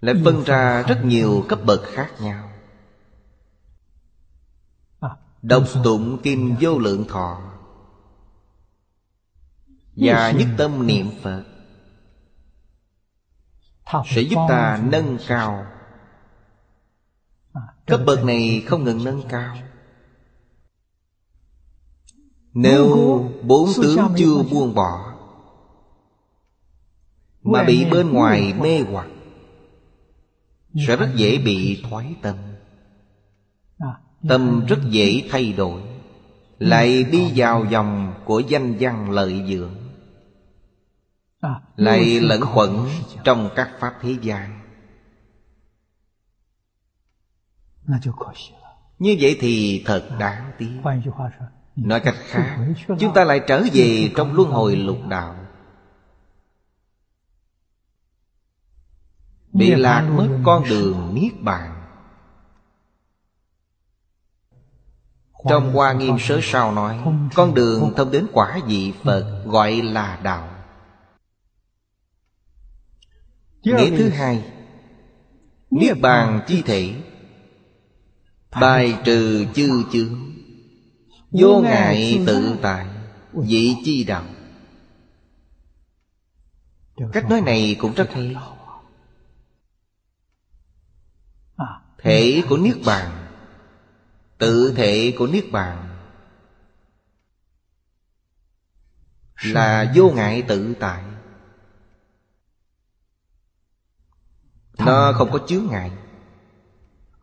Lại 0.00 0.14
phân 0.24 0.42
ra 0.44 0.82
rất 0.82 1.00
nhiều 1.04 1.44
cấp 1.48 1.58
bậc 1.66 1.80
khác 1.84 2.10
nhau. 2.20 2.50
À, 5.00 5.08
Độc 5.42 5.64
tụng 5.84 6.22
kim 6.22 6.56
vô 6.60 6.78
lượng 6.78 7.04
thọ. 7.08 7.40
Và 9.96 10.30
nhất 10.30 10.48
tâm 10.58 10.86
niệm 10.86 11.10
Phật. 11.22 11.44
Sẽ 14.06 14.20
giúp 14.20 14.38
ta 14.48 14.80
nâng 14.82 15.18
cao. 15.28 15.66
À, 17.52 17.62
Cấp 17.86 18.00
bậc 18.06 18.24
này 18.24 18.64
không 18.66 18.84
ngừng 18.84 19.04
nâng 19.04 19.22
cao 19.28 19.56
nếu 22.54 22.86
bốn 23.42 23.68
tướng 23.82 23.98
chưa 24.16 24.42
buông 24.50 24.74
bỏ 24.74 25.14
Mà 27.42 27.64
bị 27.64 27.84
bên 27.90 28.12
ngoài 28.12 28.54
mê 28.60 28.80
hoặc 28.80 29.08
Sẽ 30.86 30.96
rất 30.96 31.08
dễ 31.16 31.38
bị 31.38 31.82
thoái 31.90 32.14
tâm. 32.22 32.36
À, 33.78 33.98
Tâm 34.28 34.66
rất 34.66 34.78
dễ 34.90 35.28
thay 35.30 35.52
đổi. 35.52 35.82
Lại 36.58 37.04
đi 37.04 37.32
vào 37.36 37.64
dòng 37.64 38.14
của 38.24 38.40
danh 38.40 38.76
văn 38.80 39.10
lợi 39.10 39.44
dưỡng. 39.48 39.74
À, 41.40 41.60
Lại 41.76 42.20
lẫn 42.20 42.40
quẩn 42.54 42.88
trong 43.24 43.50
các 43.56 43.70
pháp 43.78 43.94
thế 44.00 44.16
gian. 44.22 44.60
Như 48.98 49.16
vậy 49.20 49.36
thì 49.40 49.82
thật 49.86 50.08
đáng 50.18 50.52
tiếc 50.58 50.80
Nói 51.76 52.00
cách 52.00 52.14
khác 52.18 52.58
Chúng 53.00 53.14
ta 53.14 53.24
lại 53.24 53.40
trở 53.46 53.62
về 53.72 54.12
trong 54.16 54.34
luân 54.34 54.50
hồi 54.50 54.76
lục 54.76 54.98
đạo. 55.08 55.36
Bị 59.52 59.74
lạc 59.74 60.00
mất 60.00 60.28
con 60.44 60.64
đường 60.68 61.14
Niết 61.14 61.32
Bàn. 61.40 61.78
Trong 65.48 65.72
Hoa 65.72 65.92
Nghiêm 65.92 66.16
Sớ 66.20 66.40
Sao 66.42 66.72
nói 66.72 67.00
Con 67.34 67.54
đường 67.54 67.92
thông 67.96 68.10
đến 68.10 68.26
quả 68.32 68.58
vị 68.66 68.92
Phật 69.04 69.42
gọi 69.46 69.82
là 69.82 70.20
đạo. 70.22 70.48
Nghĩa 73.62 73.90
thứ 73.98 74.08
hai 74.08 74.52
Niết 75.70 76.00
Bàn 76.00 76.40
chi 76.46 76.62
thể. 76.62 76.94
Bài 78.60 78.98
trừ 79.04 79.46
chư 79.54 79.84
chướng 79.92 80.31
Vô 81.32 81.60
ngại 81.60 82.22
tự 82.26 82.58
tại 82.62 82.86
Vị 83.32 83.76
chi 83.84 84.04
đạo. 84.04 84.24
Cách 87.12 87.24
nói 87.30 87.40
này 87.40 87.76
cũng 87.80 87.94
rất 87.94 88.10
hay. 88.12 88.36
à, 91.56 91.66
Thể 91.98 92.42
của 92.48 92.56
Niết 92.56 92.76
Bàn. 92.86 93.26
Tự 94.38 94.74
thể 94.76 95.14
của 95.18 95.26
Niết 95.26 95.44
Bàn. 95.52 95.98
Là 99.44 99.92
vô 99.94 100.10
ngại 100.10 100.42
tự 100.48 100.74
tại. 100.80 101.02
Nó 104.78 105.12
không 105.12 105.30
có 105.32 105.38
chướng 105.48 105.66
ngại. 105.70 105.90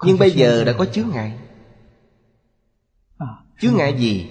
Nhưng 0.03 0.17
bây 0.19 0.31
giờ 0.31 0.63
đã 0.63 0.73
có 0.77 0.85
chướng 0.85 1.09
ngại 1.09 1.48
Chướng 3.59 3.75
ngại 3.75 3.95
gì? 3.99 4.27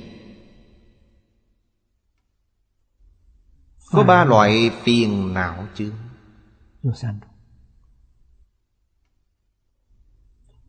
Có 3.90 4.04
ba 4.04 4.24
loại 4.24 4.70
phiền 4.82 5.34
não 5.34 5.66
chướng 5.74 5.94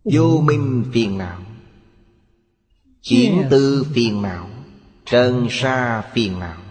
Vô 0.03 0.41
minh 0.43 0.86
phiền 0.93 1.18
não. 1.18 1.41
Chuyển 3.01 3.47
tư 3.49 3.86
phiền 3.93 4.22
não. 4.22 4.49
Trần 5.05 5.47
sa 5.49 6.01
phiền 6.14 6.39
não. 6.39 6.62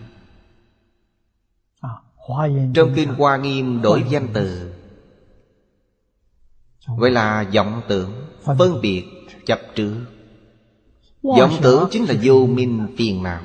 À, 1.81 1.91
Trong 2.75 2.93
Kinh 2.97 3.15
Hoa 3.15 3.37
Nghiêm 3.37 3.83
đổi 3.83 4.05
danh 4.11 4.29
từ. 4.33 4.73
Gọi 6.99 7.11
là 7.11 7.51
vọng 7.55 7.83
tưởng 7.89 8.27
Phân 8.45 8.81
biệt 8.83 9.05
chấp 9.47 9.61
trước 9.75 10.05
vọng 11.23 11.59
tưởng 11.63 11.89
chính 11.91 12.05
là 12.05 12.15
vô 12.23 12.47
minh 12.47 12.95
phiền 12.97 13.23
não. 13.23 13.43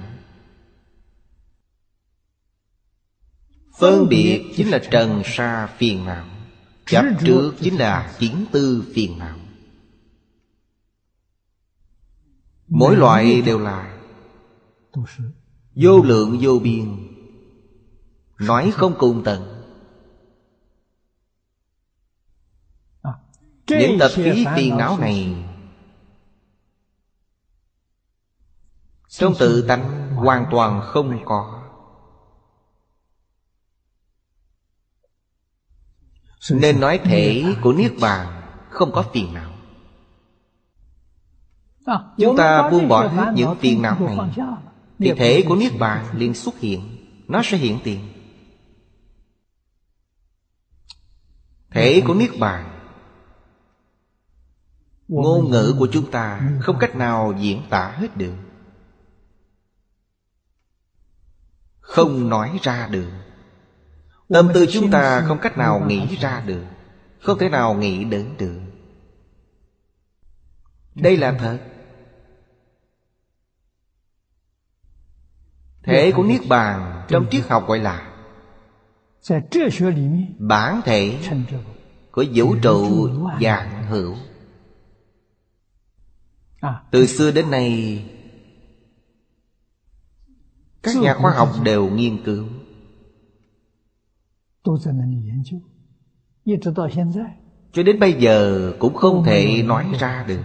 Phân 3.79 4.09
biệt 4.09 4.53
chính 4.55 4.67
là 4.67 4.79
trần 4.91 5.21
sa 5.25 5.67
phiền 5.77 6.05
não. 6.05 6.25
Chấp 6.85 7.05
trước 7.25 7.53
chính 7.59 7.75
là 7.75 8.15
kiến 8.19 8.45
tư 8.51 8.91
phiền 8.93 9.19
não. 9.19 9.37
Mỗi 12.67 12.95
loại 12.95 13.41
đều 13.41 13.59
là 13.59 13.99
Vô 15.75 16.01
lượng 16.03 16.39
vô 16.41 16.59
biên. 16.59 16.97
Nói 18.39 18.71
không 18.71 18.95
cùng 18.97 19.21
tận. 19.25 19.49
Những 23.67 23.97
tập 23.99 24.11
khí 24.15 24.45
phiền 24.55 24.77
não 24.77 24.97
này 24.97 25.35
Trong 29.17 29.33
tự 29.39 29.65
tánh 29.67 30.15
hoàn 30.15 30.45
toàn 30.51 30.81
không 30.83 31.25
có. 31.25 31.61
Nên 36.51 36.79
nói 36.79 36.99
thể 37.03 37.55
của 37.61 37.73
Niết 37.73 37.91
Bàn 38.01 38.41
Không 38.69 38.91
có 38.91 39.05
phiền 39.13 39.33
não 39.33 39.53
Chúng 42.17 42.37
ta 42.37 42.69
buông 42.69 42.87
bỏ 42.87 43.07
hết 43.07 43.33
những 43.35 43.55
phiền 43.55 43.81
não 43.81 43.99
này. 43.99 44.29
Thì 44.99 45.13
thể 45.17 45.43
của 45.47 45.55
Niết 45.55 45.71
Bàn 45.79 46.05
liền 46.13 46.33
xuất 46.33 46.59
hiện. 46.59 46.97
Nó 47.27 47.41
sẽ 47.43 47.57
hiện 47.57 47.79
tiền. 47.83 47.99
Thể 51.71 52.01
của 52.07 52.13
Niết 52.13 52.31
Bàn 52.39 52.79
Ngôn 55.07 55.51
ngữ 55.51 55.75
của 55.79 55.87
chúng 55.91 56.11
ta 56.11 56.41
không 56.61 56.79
cách 56.79 56.95
nào 56.95 57.33
diễn 57.39 57.61
tả 57.69 57.95
hết 57.97 58.17
được 58.17 58.33
Không 61.93 62.29
nói 62.29 62.59
ra 62.63 62.87
được. 62.87 63.11
Tâm 64.29 64.51
tư 64.53 64.65
chúng 64.71 64.91
ta 64.91 65.21
không 65.27 65.39
cách 65.41 65.57
nào 65.57 65.85
nghĩ 65.87 66.15
ra 66.15 66.43
được, 66.45 66.63
Không 67.21 67.39
thể 67.39 67.49
nào 67.49 67.73
nghĩ 67.73 68.03
đến 68.03 68.35
được. 68.37 68.59
Đây 70.95 71.17
là 71.17 71.35
thật. 71.39 71.59
Thể 75.83 76.11
của 76.11 76.23
Niết 76.23 76.41
Bàn 76.49 77.05
Trong 77.07 77.25
triết 77.31 77.47
học 77.47 77.67
gọi 77.67 77.79
là 77.79 78.13
Bản 80.39 80.81
thể 80.85 81.19
Của 82.11 82.25
vũ 82.33 82.55
trụ 82.61 83.09
dạng 83.41 83.83
hữu. 83.83 84.15
Từ 86.91 87.05
xưa 87.05 87.31
đến 87.31 87.51
nay 87.51 88.03
các 90.83 90.95
nhà 91.01 91.13
khoa 91.13 91.31
học 91.31 91.49
đều 91.63 91.89
nghiên 91.89 92.23
cứu. 92.23 92.45
Cho 97.73 97.83
đến 97.83 97.99
bây 97.99 98.13
giờ 98.13 98.71
cũng 98.79 98.93
không 98.93 99.23
thể 99.25 99.63
nói 99.63 99.85
ra 99.99 100.25
được. 100.27 100.43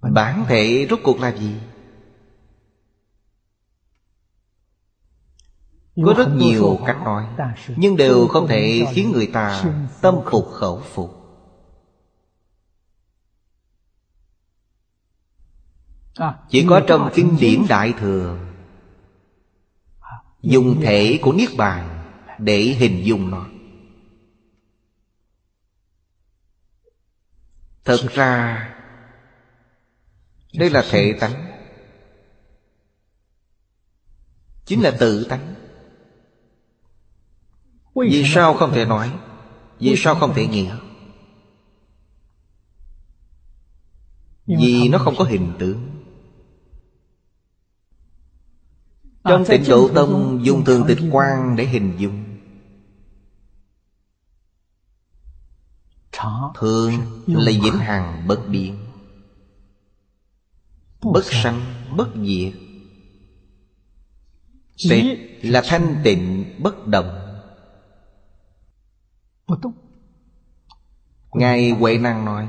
Bản 0.00 0.44
thể 0.48 0.86
rốt 0.90 0.98
cuộc 1.02 1.20
là 1.20 1.36
gì? 1.36 1.54
Có 6.04 6.14
rất 6.16 6.28
nhiều 6.36 6.78
cách 6.86 6.98
nói, 7.04 7.24
Nhưng 7.76 7.96
đều 7.96 8.28
không 8.28 8.46
thể 8.48 8.86
khiến 8.92 9.12
người 9.12 9.26
ta 9.26 9.64
tâm 10.00 10.14
phục 10.30 10.48
khẩu 10.50 10.80
phục. 10.80 11.19
Chỉ 16.48 16.66
có 16.68 16.80
trong 16.86 17.10
kinh 17.14 17.36
điển 17.40 17.64
Đại 17.68 17.94
Thừa 17.98 18.38
Dùng 20.42 20.80
thể 20.82 21.18
của 21.22 21.32
Niết 21.32 21.48
Bàn 21.56 22.04
Để 22.38 22.60
hình 22.60 23.04
dung 23.04 23.30
nó. 23.30 23.46
Thật 27.84 28.00
ra 28.14 28.68
Đây 30.54 30.70
là 30.70 30.84
thể 30.90 31.16
tánh. 31.20 31.46
Chính 34.64 34.82
là 34.82 34.96
tự 35.00 35.24
tánh. 35.24 35.54
Vì 37.94 38.24
sao 38.26 38.54
không 38.54 38.72
thể 38.72 38.84
nói? 38.84 39.12
Vì 39.78 39.94
sao 39.96 40.14
không 40.14 40.34
thể 40.34 40.46
nghĩa? 40.46 40.76
Vì 44.46 44.88
nó 44.88 44.98
không 44.98 45.14
có 45.18 45.24
hình 45.24 45.52
tượng 45.58 45.89
Trong 49.24 49.44
tịnh 49.48 49.64
độ 49.68 49.90
tông 49.94 50.44
dùng 50.44 50.64
thường 50.64 50.84
tịch 50.88 50.98
quan 51.12 51.56
để 51.56 51.64
hình 51.64 51.96
dung. 51.98 52.24
Thường 56.54 56.90
là 57.26 57.52
vĩnh 57.62 57.78
hằng 57.78 58.28
bất 58.28 58.48
biến. 58.48 58.78
Bất 61.02 61.24
sanh 61.24 61.60
bất 61.96 62.08
diệt. 62.14 62.52
Tịch 64.90 65.18
là 65.42 65.62
thanh 65.64 66.00
tịnh 66.04 66.54
bất 66.62 66.86
động. 66.86 67.40
Ngài 71.32 71.70
Huệ 71.70 71.98
Năng 71.98 72.24
nói 72.24 72.48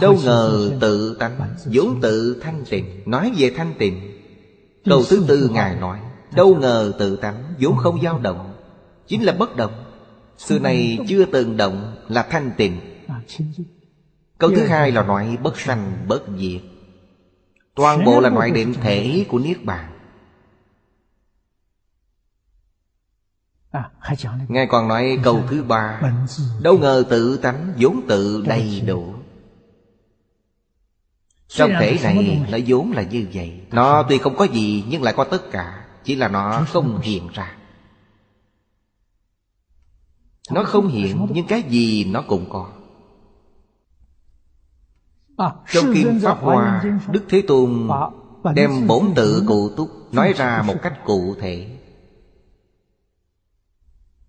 Đâu 0.00 0.18
ngờ 0.24 0.70
tự 0.80 1.16
tánh 1.18 1.54
vốn 1.64 2.00
tự 2.00 2.40
thanh 2.42 2.64
tịnh. 2.70 3.02
Nói 3.06 3.32
về 3.36 3.52
thanh 3.56 3.74
tịnh 3.78 4.18
Câu 4.84 5.02
thứ 5.08 5.24
tư 5.28 5.50
Ngài 5.52 5.76
nói 5.76 5.98
Đâu 6.34 6.54
ngờ 6.54 6.92
tự 6.98 7.16
tánh 7.16 7.54
vốn 7.60 7.76
không 7.76 8.02
dao 8.02 8.18
động 8.18 8.52
Chính 9.06 9.22
là 9.22 9.32
bất 9.32 9.56
động. 9.56 9.84
Xưa 10.38 10.58
này 10.58 10.98
chưa 11.08 11.24
từng 11.24 11.56
động 11.56 11.96
là 12.08 12.22
thanh 12.22 12.50
tịnh. 12.56 12.80
Câu 14.38 14.50
thứ 14.50 14.66
hai 14.66 14.92
là 14.92 15.02
nói 15.02 15.38
bất 15.42 15.60
sanh 15.60 16.04
bất 16.08 16.22
diệt. 16.38 16.60
Toàn 17.74 18.04
bộ 18.04 18.20
là 18.20 18.30
loại 18.30 18.50
định 18.50 18.74
thể 18.74 19.26
của 19.28 19.38
Niết 19.38 19.64
Bàn. 19.64 19.92
Ngài 24.48 24.66
còn 24.66 24.88
nói 24.88 25.18
câu 25.22 25.42
thứ 25.48 25.62
ba 25.62 26.00
Đâu 26.62 26.78
ngờ 26.78 27.04
tự 27.10 27.36
tánh 27.36 27.74
vốn 27.78 28.00
tự 28.08 28.44
đầy 28.46 28.82
đủ 28.86 29.11
trong 31.54 31.70
thể 31.80 31.98
này 32.02 32.46
nó 32.50 32.58
vốn 32.66 32.92
là 32.92 33.02
như 33.02 33.26
vậy. 33.34 33.60
Nó 33.70 34.02
tuy 34.08 34.18
không 34.18 34.36
có 34.36 34.44
gì 34.44 34.84
nhưng 34.88 35.02
lại 35.02 35.14
có 35.16 35.24
tất 35.24 35.50
cả. 35.50 35.84
Chỉ 36.04 36.14
là 36.14 36.28
nó 36.28 36.64
không 36.68 37.00
hiện 37.00 37.28
ra. 37.34 37.56
Nó 40.50 40.64
không 40.64 40.88
hiện 40.88 41.26
nhưng 41.30 41.46
cái 41.46 41.62
gì 41.62 42.04
nó 42.04 42.22
cũng 42.22 42.46
có. 42.50 42.70
À, 45.36 45.50
Trong 45.72 45.84
Kinh 45.94 46.20
Pháp 46.22 46.38
Hoa 46.40 46.84
Đức 47.10 47.24
Thế 47.28 47.42
Tôn 47.42 47.88
đem 48.54 48.86
bổn 48.86 49.02
tự 49.16 49.44
cụ 49.48 49.70
túc 49.76 50.14
Nói 50.14 50.32
ra 50.32 50.62
một 50.66 50.74
cách 50.82 51.04
cụ 51.04 51.34
thể. 51.40 51.78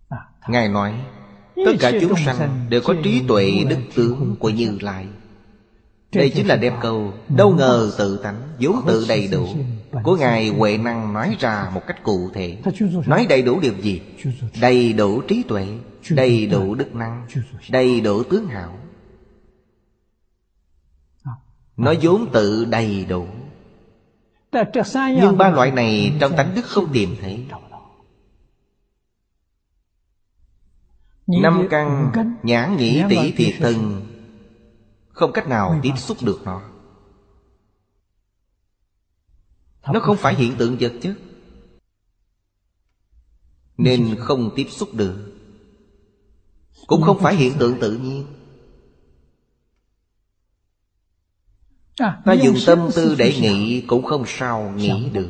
À, 0.09 0.17
Ngài 0.47 0.69
nói 0.69 1.05
Tất 1.55 1.71
cả 1.79 1.91
chúng 2.01 2.13
sanh 2.25 2.65
đều 2.69 2.81
có 2.85 2.93
trí 3.03 3.27
tuệ 3.27 3.63
đức 3.69 3.79
tướng 3.95 4.35
của 4.39 4.49
Như 4.49 4.77
Lai 4.81 5.07
đây 6.13 6.29
chính 6.35 6.47
là 6.47 6.55
đẹp 6.55 6.73
câu 6.81 7.13
Đâu 7.29 7.55
ngờ 7.55 7.91
tự 7.97 8.17
tánh, 8.17 8.41
vốn 8.59 8.83
tự 8.87 9.05
đầy 9.09 9.27
đủ. 9.27 9.47
Của 10.03 10.15
Ngài 10.15 10.49
Huệ 10.49 10.77
Năng 10.77 11.13
nói 11.13 11.35
ra 11.39 11.69
một 11.73 11.81
cách 11.87 12.03
cụ 12.03 12.29
thể. 12.33 12.57
Nói 13.05 13.25
đầy 13.29 13.41
đủ 13.41 13.59
điều 13.59 13.73
gì? 13.81 14.01
Đầy 14.61 14.93
đủ 14.93 15.21
trí 15.21 15.43
tuệ, 15.43 15.67
Đầy 16.09 16.45
đủ 16.45 16.75
đức 16.75 16.95
năng, 16.95 17.27
Đầy 17.69 18.01
đủ 18.01 18.23
tướng 18.23 18.47
hảo. 18.47 18.77
Nó 21.77 21.93
vốn 22.01 22.31
tự 22.33 22.65
đầy 22.65 23.05
đủ. 23.05 23.27
Nhưng 24.95 25.37
ba 25.37 25.49
loại 25.49 25.71
này 25.71 26.13
trong 26.19 26.35
tánh 26.37 26.55
đức 26.55 26.65
không 26.65 26.87
tìm 26.93 27.15
thấy. 27.21 27.45
Năm 31.27 31.67
căn 31.69 32.11
nhãn 32.43 32.77
nhĩ 32.77 33.03
tỷ 33.09 33.31
thiệt 33.31 33.55
thân 33.59 34.01
không 35.13 35.31
cách 35.33 35.47
nào 35.47 35.79
tiếp 35.83 35.93
xúc 35.97 36.17
được 36.21 36.41
nó. 36.45 36.61
Nó 39.93 39.99
không 39.99 40.17
phải 40.17 40.35
hiện 40.35 40.55
tượng 40.57 40.77
vật 40.79 40.93
chất 41.01 41.15
Nên 43.77 44.15
không 44.19 44.51
tiếp 44.55 44.67
xúc 44.69 44.89
được. 44.93 45.31
Cũng 46.87 47.01
không 47.01 47.19
phải 47.19 47.35
hiện 47.35 47.53
tượng 47.59 47.79
tự 47.79 47.97
nhiên. 47.97 48.25
À, 51.97 52.21
Ta 52.25 52.33
dùng 52.33 52.55
tâm 52.65 52.89
tư 52.95 53.15
để 53.17 53.39
nghĩ 53.41 53.81
Cũng 53.87 54.03
không 54.03 54.23
sao 54.27 54.73
nghĩ 54.75 55.09
được. 55.13 55.29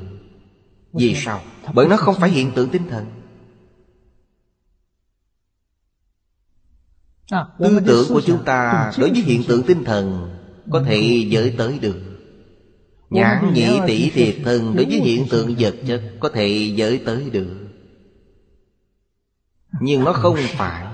Vì 0.93 1.15
sao? 1.15 1.41
Bởi 1.73 1.87
nó 1.87 1.97
không 1.97 2.15
phải 2.15 2.29
hiện 2.29 2.51
tượng 2.55 2.69
tinh 2.69 2.87
thần 2.89 3.22
Tư 7.59 7.79
tưởng 7.85 8.05
của 8.09 8.21
chúng 8.25 8.43
ta 8.43 8.91
đối 8.97 9.09
với 9.09 9.21
hiện 9.21 9.43
tượng 9.47 9.63
tinh 9.63 9.83
thần 9.83 10.35
Có 10.71 10.83
thể 10.85 11.25
giới 11.29 11.55
tới 11.57 11.79
được. 11.79 11.95
Nhãn 13.09 13.53
nhị 13.53 13.79
tỷ 13.87 14.09
thiệt 14.09 14.35
thân 14.45 14.75
đối 14.75 14.85
với 14.85 14.99
hiện 14.99 15.25
tượng 15.29 15.55
vật 15.59 15.75
chất 15.87 16.01
Có 16.19 16.29
thể 16.29 16.73
giới 16.75 17.01
tới 17.05 17.29
được. 17.29 17.67
Nhưng 19.81 20.03
nó 20.03 20.13
không 20.13 20.37
phải. 20.57 20.87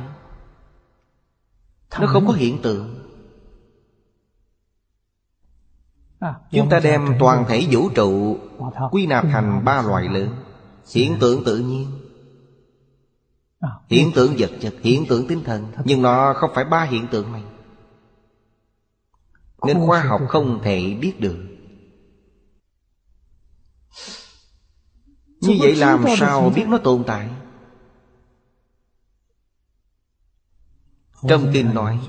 Nó 2.00 2.08
không 2.08 2.28
có 2.28 2.34
hiện 2.34 2.62
tượng. 2.62 2.96
Chúng 6.52 6.70
ta 6.70 6.80
đem 6.80 7.16
toàn 7.20 7.46
thể 7.48 7.68
vũ 7.72 7.90
trụ 7.90 8.38
Quy 8.92 9.08
nạp 9.08 9.26
thành 9.32 9.66
ba 9.66 9.82
loại 9.82 10.10
lớn. 10.10 10.30
Hiện 10.94 11.18
tượng 11.20 11.44
tự 11.44 11.58
nhiên 11.58 11.88
Hiện 13.90 14.12
tượng 14.16 14.36
vật 14.38 14.52
chất 14.62 14.74
Hiện 14.82 15.06
tượng 15.10 15.28
tinh 15.28 15.44
thần 15.44 15.72
Nhưng 15.86 16.02
nó 16.02 16.34
không 16.34 16.52
phải 16.56 16.66
ba 16.66 16.84
hiện 16.84 17.08
tượng 17.12 17.32
này. 17.32 17.44
Nên 19.68 19.78
khoa 19.86 20.02
học 20.02 20.22
không 20.30 20.60
thể 20.64 20.94
biết 21.02 21.20
được. 21.20 21.38
Như 25.42 25.58
vậy 25.60 25.76
làm 25.76 26.06
sao 26.18 26.50
biết 26.56 26.66
nó 26.68 26.78
tồn 26.78 27.04
tại? 27.08 27.30
Trong 31.28 31.52
kinh 31.54 31.74
nói 31.74 32.00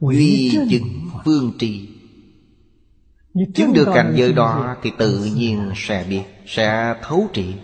Duy 0.00 0.58
chứng 0.70 1.08
phương 1.24 1.52
trì. 1.58 1.94
Chứng 3.54 3.72
được 3.72 3.88
cảnh 3.94 4.14
giới 4.16 4.32
đó 4.32 4.76
Thì 4.82 4.92
tự 4.98 5.24
nhiên 5.24 5.72
sẽ 5.76 6.06
biết 6.08 6.22
Sẽ 6.46 6.94
thấu 7.02 7.28
trị 7.32 7.54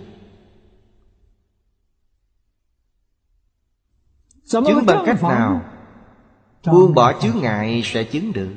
Chứng 4.45 4.87
bằng 4.87 5.03
cách 5.07 5.23
nào? 5.23 5.63
Buông 6.67 6.95
bỏ 6.95 7.21
chướng 7.21 7.37
ngại 7.41 7.83
sẽ 7.85 8.05
chứng 8.05 8.33
được. 8.33 8.55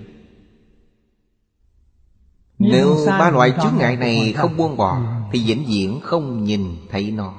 Nếu 2.60 3.06
ba 3.08 3.30
loại 3.30 3.54
chướng 3.64 3.78
ngại 3.78 3.96
này 3.96 4.34
không 4.34 4.58
buông 4.58 4.78
bỏ 4.78 5.02
Thì 5.32 5.44
vĩnh 5.48 5.66
viễn 5.68 6.00
không 6.04 6.44
nhìn 6.44 6.78
thấy 6.90 7.12
nó. 7.12 7.34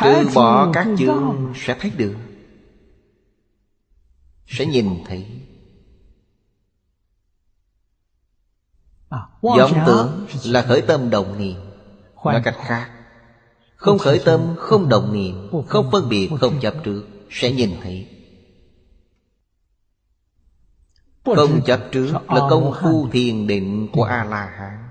Trừ 0.00 0.28
bỏ 0.34 0.72
các 0.72 0.86
chướng 0.98 1.52
sẽ 1.54 1.76
thấy 1.80 1.90
được. 1.90 2.16
Sẽ 4.46 4.66
nhìn 4.66 5.04
thấy. 5.06 5.26
Vọng 9.40 9.82
tưởng 9.86 10.26
là 10.44 10.62
khởi 10.62 10.82
tâm 10.82 11.10
động 11.10 11.38
niệm. 11.38 11.60
Nói 12.24 12.40
cách 12.44 12.56
khác 12.58 12.95
không 13.86 13.98
khởi 13.98 14.20
tâm, 14.24 14.54
không 14.58 14.88
động 14.88 15.12
niệm 15.12 15.64
Không 15.68 15.90
phân 15.92 16.08
biệt, 16.08 16.30
không 16.40 16.60
chấp 16.60 16.74
trước 16.84 17.04
Sẽ 17.30 17.52
nhìn 17.52 17.70
thấy. 17.82 18.08
Không 21.24 21.60
chấp 21.66 21.88
trước 21.92 22.12
là 22.28 22.46
công 22.50 22.74
phu 22.82 23.08
thiền 23.12 23.46
định 23.46 23.88
của 23.92 24.04
A-la-hán. 24.04 24.88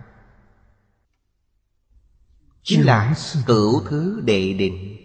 Chính 2.64 2.86
là 2.86 3.16
cửu 3.46 3.82
thứ 3.90 4.22
đệ 4.26 4.54
định. 4.54 4.98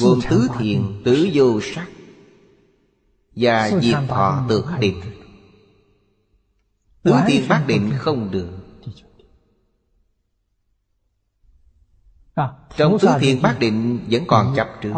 Gồm 0.00 0.20
tứ 0.30 0.48
thiền, 0.58 1.02
tứ 1.04 1.28
vô 1.34 1.60
sắc 1.62 1.88
Và 3.36 3.70
diệt 3.82 3.98
thọ 4.08 4.46
tự 4.48 4.64
định. 4.80 5.00
Tứ 7.02 7.12
thiên 7.26 7.48
bát 7.48 7.64
định 7.66 7.92
không 7.98 8.30
được. 8.30 8.65
Trong 12.76 12.98
tứ 12.98 13.08
thiên 13.20 13.42
bát 13.42 13.58
định 13.58 14.06
vẫn 14.10 14.24
còn 14.26 14.54
chấp 14.56 14.68
trước 14.80 14.92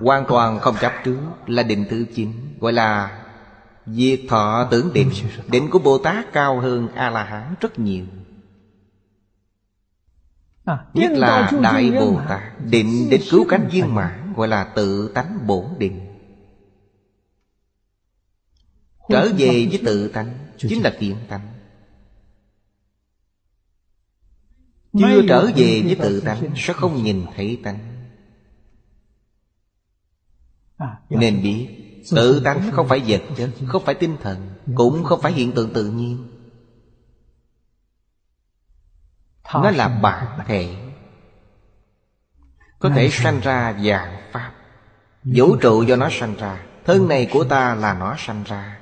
Hoàn 0.00 0.24
toàn 0.28 0.58
không 0.60 0.76
chấp 0.80 0.92
trước 1.04 1.18
Là 1.46 1.62
định 1.62 1.86
thứ 1.90 2.06
chín 2.14 2.32
Gọi 2.60 2.72
là 2.72 3.16
Diệt 3.86 4.20
thọ 4.28 4.68
tưởng 4.70 4.92
định. 4.92 5.10
Định 5.48 5.70
của 5.70 5.78
Bồ 5.78 5.98
Tát 5.98 6.32
cao 6.32 6.60
hơn 6.60 6.88
A-la-hán 6.94 7.54
rất 7.60 7.78
nhiều. 7.78 8.04
Nhất 10.94 11.10
là 11.10 11.50
Đại 11.62 11.90
Bồ 11.90 12.20
Tát 12.28 12.40
Định 12.64 13.10
đến 13.10 13.20
cứu 13.30 13.46
cánh 13.48 13.68
viên 13.68 13.94
mãn 13.94 14.32
Gọi 14.36 14.48
là 14.48 14.64
tự 14.64 15.12
tánh 15.14 15.46
bổn 15.46 15.64
định. 15.78 16.00
Trở 19.08 19.28
về 19.38 19.66
với 19.70 19.80
tự 19.84 20.08
tánh 20.08 20.38
Chính 20.56 20.82
là 20.82 20.92
kiện 21.00 21.16
tánh 21.28 21.59
Chưa 24.92 25.22
trở 25.28 25.50
về 25.56 25.82
với 25.84 25.94
tự 25.94 26.20
tánh 26.20 26.50
Sẽ 26.56 26.72
không 26.72 27.02
nhìn 27.02 27.26
thấy 27.36 27.60
tánh 27.64 27.78
Nên 31.08 31.42
biết 31.42 31.68
Tự 32.10 32.40
tánh 32.44 32.70
không 32.72 32.88
phải 32.88 33.02
vật 33.06 33.22
chất 33.36 33.50
Không 33.66 33.84
phải 33.84 33.94
tinh 33.94 34.16
thần 34.22 34.50
Cũng 34.74 35.04
không 35.04 35.20
phải 35.22 35.32
hiện 35.32 35.52
tượng 35.52 35.72
tự 35.72 35.90
nhiên. 35.90 36.26
Nó 39.54 39.70
là 39.70 39.88
bản 39.88 40.38
thể. 40.46 40.76
Có 42.78 42.90
thể 42.90 43.08
sanh 43.10 43.40
ra 43.40 43.80
dạng 43.84 44.20
pháp. 44.32 44.52
Vũ 45.24 45.56
trụ 45.56 45.82
do 45.82 45.96
nó 45.96 46.08
sanh 46.10 46.36
ra 46.36 46.66
Thân 46.84 47.08
này 47.08 47.28
của 47.32 47.44
ta 47.44 47.74
là 47.74 47.94
nó 47.94 48.14
sanh 48.18 48.44
ra 48.44 48.79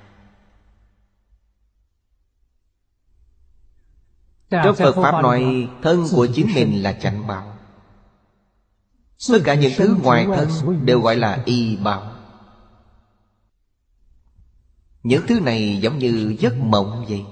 Trong 4.50 4.76
Phật 4.76 4.92
Pháp 4.92 5.22
nói 5.22 5.68
Thân 5.82 6.06
của 6.12 6.26
chính 6.34 6.46
mình 6.54 6.82
là 6.82 6.92
chánh 6.92 7.26
bảo 7.26 7.54
Tất 9.28 9.38
cả 9.44 9.54
những 9.54 9.72
thứ 9.76 9.96
ngoài 10.02 10.26
thân 10.36 10.48
Đều 10.84 11.00
gọi 11.00 11.16
là 11.16 11.42
y 11.44 11.76
bảo 11.76 12.12
Những 15.02 15.26
thứ 15.28 15.40
này 15.40 15.78
giống 15.80 15.98
như 15.98 16.36
giấc 16.38 16.56
mộng 16.56 17.04
vậy. 17.08 17.24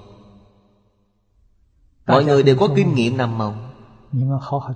Mọi 2.07 2.25
người 2.25 2.43
đều 2.43 2.57
có 2.59 2.67
kinh 2.75 2.95
nghiệm 2.95 3.17
nằm 3.17 3.37
mộng. 3.37 3.73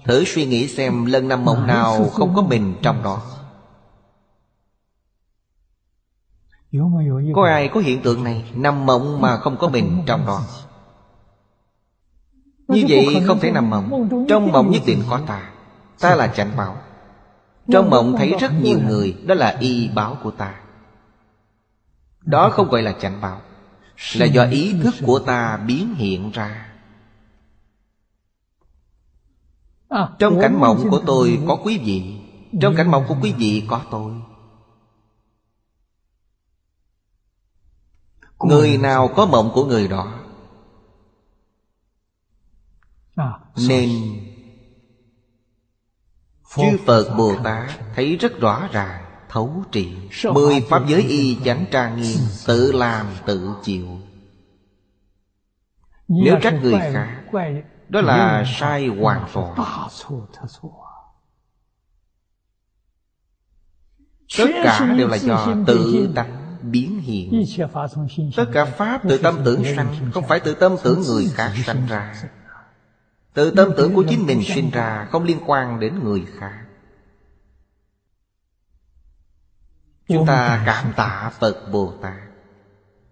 Thử 0.05 0.23
suy 0.25 0.45
nghĩ 0.45 0.67
xem 0.67 1.05
lần 1.05 1.27
nằm 1.27 1.45
mộng 1.45 1.67
nào 1.67 2.09
không 2.09 2.35
có 2.35 2.41
mình 2.41 2.75
trong 2.81 3.03
đó. 3.03 3.21
Có 7.35 7.45
ai 7.45 7.69
có 7.73 7.79
hiện 7.79 8.01
tượng 8.01 8.23
này 8.23 8.51
Nằm 8.55 8.85
mộng 8.85 9.21
mà 9.21 9.37
không 9.37 9.57
có 9.57 9.67
mình 9.67 10.03
trong 10.05 10.25
đó 10.25 10.43
như 12.71 12.85
vậy 12.89 13.23
không 13.27 13.39
thể 13.39 13.51
nằm 13.51 13.69
mộng. 13.69 14.25
Trong 14.29 14.51
mộng 14.51 14.71
nhất 14.71 14.81
định 14.85 15.03
có 15.09 15.19
ta. 15.27 15.49
Ta 15.99 16.15
là 16.15 16.27
chánh 16.27 16.51
bảo 16.57 16.77
Trong 17.71 17.89
mộng 17.89 18.15
thấy 18.17 18.33
rất 18.39 18.51
nhiều 18.61 18.79
người 18.79 19.17
Đó 19.25 19.35
là 19.35 19.57
y 19.59 19.89
báo 19.95 20.17
của 20.23 20.31
ta. 20.31 20.55
Đó 22.21 22.49
không 22.49 22.69
gọi 22.69 22.81
là 22.81 22.91
chánh 22.91 23.21
bảo 23.21 23.41
Là 24.15 24.25
do 24.25 24.43
ý 24.43 24.75
thức 24.83 24.93
của 25.05 25.19
ta 25.19 25.57
biến 25.57 25.95
hiện 25.95 26.31
ra. 26.31 26.67
Trong 30.19 30.39
cảnh 30.41 30.59
mộng 30.59 30.87
của 30.91 31.01
tôi 31.05 31.39
có 31.47 31.55
quý 31.55 31.77
vị. 31.77 32.19
Trong 32.61 32.75
cảnh 32.75 32.91
mộng 32.91 33.05
của 33.07 33.15
quý 33.21 33.33
vị 33.37 33.63
có 33.67 33.81
tôi. 33.91 34.13
Người 38.39 38.77
nào 38.77 39.07
có 39.15 39.25
mộng 39.25 39.51
của 39.53 39.65
người 39.65 39.87
đó 39.87 40.20
Nên 43.55 43.89
Chư 46.55 46.77
Phật 46.85 47.15
Bồ 47.17 47.35
Tát 47.43 47.69
thấy 47.95 48.15
rất 48.15 48.39
rõ 48.39 48.67
ràng 48.71 49.05
Thấu 49.29 49.63
trị 49.71 49.93
Mười 50.33 50.61
Pháp 50.69 50.87
giới 50.87 51.01
y 51.01 51.37
chánh 51.45 51.65
trang 51.71 52.01
nghiêm 52.01 52.17
Tự 52.45 52.71
làm 52.71 53.05
tự 53.25 53.49
chịu. 53.63 53.87
Nếu 56.07 56.35
trách 56.41 56.59
người 56.61 56.79
khác 56.79 57.23
Đó 57.89 58.01
là 58.01 58.43
sai 58.59 58.87
hoàn 58.87 59.27
toàn. 59.33 59.55
Tất 64.37 64.47
cả 64.63 64.93
đều 64.97 65.07
là 65.07 65.17
do 65.17 65.55
tự 65.67 66.09
tánh 66.15 66.57
biến 66.61 67.01
hiện. 67.01 67.43
Tất 68.35 68.45
cả 68.53 68.65
Pháp 68.65 69.01
tự 69.09 69.17
tâm 69.17 69.39
tưởng 69.45 69.63
sanh 69.75 70.11
Không 70.13 70.27
phải 70.27 70.39
tự 70.39 70.53
tâm 70.53 70.75
tưởng 70.83 71.01
người 71.01 71.29
khác 71.35 71.53
sanh 71.65 71.87
ra 71.87 72.15
Tự 73.33 73.51
tâm 73.51 73.69
tưởng 73.77 73.95
của 73.95 74.03
chính 74.09 74.25
mình 74.25 74.43
sinh 74.43 74.69
ra 74.69 75.07
Không 75.11 75.23
liên 75.23 75.39
quan 75.45 75.79
đến 75.79 75.99
người 76.03 76.25
khác. 76.37 76.65
Chúng 80.07 80.25
ta 80.25 80.63
cảm 80.65 80.93
tạ 80.95 81.31
Phật 81.39 81.71
Bồ 81.71 81.93
Tát. 82.01 82.13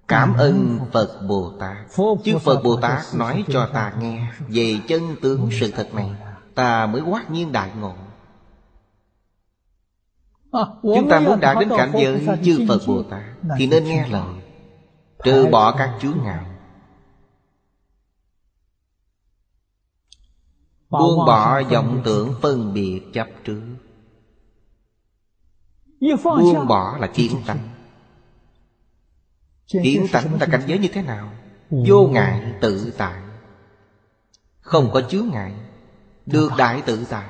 Cảm 0.08 0.34
ơn 0.34 0.80
Phật. 0.92 1.22
Bồ 1.28 1.54
Tát. 1.60 1.78
Chứ 2.24 2.38
Phật 2.38 2.64
Bồ 2.64 2.76
Tát 2.82 3.02
nói 3.16 3.44
cho 3.48 3.70
ta 3.74 3.94
nghe 4.00 4.32
Về 4.48 4.80
chân 4.88 5.16
tướng 5.22 5.50
sự 5.60 5.72
thật 5.72 5.94
này. 5.94 6.12
Ta 6.56 6.86
mới 6.86 7.02
quát 7.02 7.32
nhiên 7.32 7.52
đại 7.52 7.72
ngộ. 7.80 7.94
Chúng 10.82 11.10
ta 11.10 11.20
muốn 11.20 11.40
đạt 11.40 11.58
đến 11.60 11.70
cảnh 11.78 11.92
giới 11.94 12.28
chư 12.44 12.66
Phật 12.68 12.80
Bồ 12.88 13.04
Tát 13.04 13.24
Thì 13.58 13.68
nên 13.68 13.84
nghe 13.84 14.08
lời. 14.08 14.34
Trừ 15.24 15.48
bỏ 15.52 15.72
các 15.78 15.98
chướng 16.02 16.18
ngại 16.24 16.46
Buông 20.90 21.26
bỏ 21.26 21.64
vọng 21.64 22.02
tưởng 22.06 22.34
phân 22.42 22.74
biệt 22.74 23.02
chấp 23.14 23.28
trước. 23.44 23.62
Buông 26.24 26.68
bỏ 26.68 26.98
là 26.98 27.08
kiến 27.08 27.32
tánh. 27.48 27.70
Kiến 29.84 30.08
tánh 30.12 30.40
là 30.40 30.48
cảnh 30.52 30.62
giới 30.68 30.80
như 30.80 30.90
thế 30.94 31.02
nào? 31.02 31.32
Vô 31.70 32.08
ngại 32.08 32.54
tự 32.62 32.94
tại. 32.98 33.22
Không 34.62 34.90
có 34.94 35.02
chướng 35.02 35.30
ngại 35.30 35.54
Được 36.26 36.52
đại 36.58 36.82
tự 36.86 37.06
tại. 37.10 37.30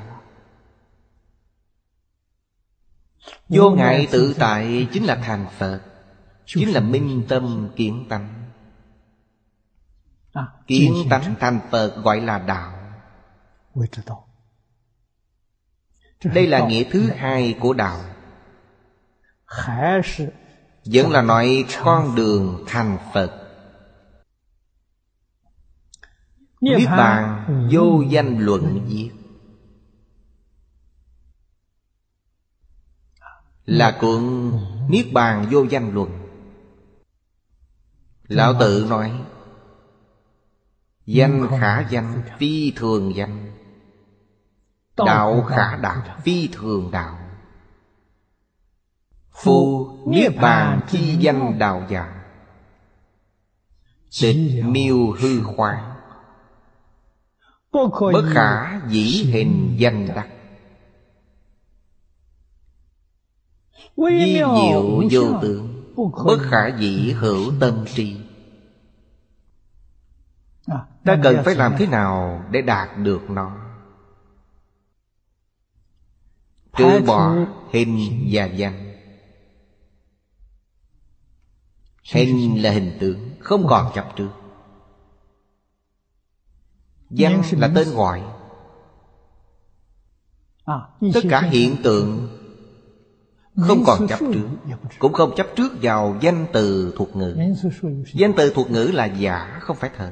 Vô 3.50 3.72
ngại 3.72 4.08
tự 4.12 4.36
tại. 4.40 4.88
chính 4.94 5.06
là 5.06 5.16
thành 5.16 5.46
Phật 5.58 5.82
Chính 6.46 6.70
là 6.70 6.80
minh 6.80 7.24
tâm 7.30 7.70
kiến 7.76 8.06
tánh. 8.10 8.50
À, 10.34 10.48
Kiến 10.68 10.94
tánh 11.10 11.36
thành 11.40 11.60
Phật 11.72 11.96
gọi 12.04 12.22
là 12.22 12.40
đạo 12.40 12.79
Đây 16.24 16.48
là 16.48 16.68
nghĩa 16.68 16.84
thứ 16.92 17.10
hai 17.10 17.58
của 17.60 17.74
đạo. 17.74 18.00
Vẫn 20.86 21.12
là 21.12 21.22
nói 21.22 21.66
con 21.84 22.16
đường 22.16 22.64
thành 22.68 22.98
Phật. 23.14 23.46
Niết 26.62 26.90
bàn 26.90 27.46
vô 27.72 28.02
danh 28.10 28.40
luận 28.40 28.86
viết. 28.90 29.12
Là 33.66 33.98
cuộn 34.02 34.52
Niết 34.90 35.06
bàn 35.14 35.48
vô 35.52 35.64
danh 35.64 35.94
luận. 35.94 36.10
Lão 38.28 38.54
tự 38.60 38.86
nói 38.90 39.26
Danh 41.06 41.48
khả 41.60 41.90
danh 41.90 42.24
phi 42.40 42.72
thường 42.76 43.16
danh 43.16 43.59
Đạo 45.06 45.42
khả 45.42 45.76
đạo 45.76 46.02
phi 46.24 46.50
thường 46.54 46.90
đạo 46.92 47.20
Phu 49.32 49.90
Niết 50.08 50.32
bàn 50.42 50.80
chi 50.90 51.18
danh 51.20 51.60
đạo 51.60 51.84
giả 51.90 52.16
Tịch 54.22 54.64
miêu 54.66 55.12
hư 55.12 55.44
khoáng 55.44 55.96
Bất 58.14 58.24
khả 58.34 58.82
dĩ 58.88 59.24
hình 59.24 59.76
danh 59.78 60.08
đắc. 60.16 60.28
Di 63.98 64.34
diệu 64.34 65.02
vô 65.12 65.40
tượng 65.42 65.94
Bất 66.26 66.40
khả 66.42 66.68
dĩ 66.68 67.12
hữu 67.12 67.52
tâm 67.60 67.86
tri. 67.86 68.18
À, 70.68 70.86
Ta 71.06 71.18
cần 71.24 71.44
phải 71.46 71.56
làm 71.56 71.76
thế 71.78 71.88
nào 71.88 72.44
để 72.52 72.62
đạt 72.62 72.98
được 72.98 73.30
nó 73.30 73.59
Trừ 76.80 77.02
bỏ 77.08 77.36
hình 77.72 78.28
và 78.32 78.46
danh 78.46 78.94
Hình 82.14 82.64
là 82.64 82.72
hình 82.72 82.98
tượng 83.00 83.30
Không 83.40 83.68
còn 83.68 83.92
chấp 83.96 84.16
trước 84.16 84.30
Danh 87.10 87.42
là 87.52 87.72
tên 87.76 87.88
gọi. 87.96 88.22
À, 90.66 90.76
Tất 91.14 91.22
cả 91.30 91.42
hiện 91.42 91.76
tượng 91.84 92.28
Không 93.68 93.84
còn 93.86 94.08
chấp 94.08 94.20
trước 94.20 94.48
Cũng 95.00 95.14
không 95.14 95.36
chấp 95.36 95.48
trước 95.56 95.72
vào 95.82 96.16
danh 96.22 96.46
từ 96.54 96.94
thuộc 96.98 97.16
ngữ. 97.16 97.38
Danh 98.14 98.34
từ 98.38 98.54
thuộc 98.56 98.72
ngữ 98.72 98.92
là 98.94 99.06
giả 99.06 99.60
Không 99.62 99.78
phải 99.78 99.92
thật 99.98 100.12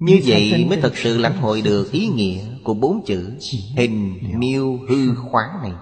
Như 0.00 0.20
vậy 0.24 0.66
mới 0.68 0.80
thật 0.80 0.92
sự 0.96 1.18
lãnh 1.18 1.36
hội 1.36 1.62
được 1.62 1.92
ý 1.92 2.06
nghĩa 2.06 2.44
Của 2.64 2.74
bốn 2.74 3.04
chữ 3.06 3.38
Hình 3.76 4.18
miêu 4.38 4.78
hư 4.88 5.14
khoáng 5.14 5.62
này. 5.62 5.72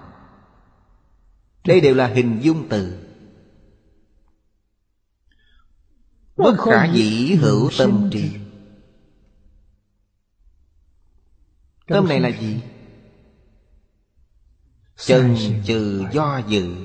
Đây 1.65 1.81
đều 1.81 1.95
là 1.95 2.07
hình 2.07 2.39
dung 2.41 2.67
từ. 2.69 3.05
Bất 6.37 6.55
khả 6.57 6.93
dĩ 6.93 7.35
hữu 7.35 7.69
tâm 7.77 8.09
trì 8.11 8.31
Tâm 11.87 12.07
này 12.07 12.19
là 12.19 12.29
gì? 12.29 12.61
Chân 14.97 15.35
trừ 15.65 16.05
do 16.11 16.41
dự. 16.47 16.75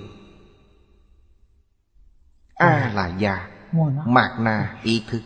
A 2.55 2.93
là 2.95 3.19
già. 3.19 3.51
Mạc 4.07 4.37
na 4.41 4.81
ý 4.83 5.03
thức 5.09 5.21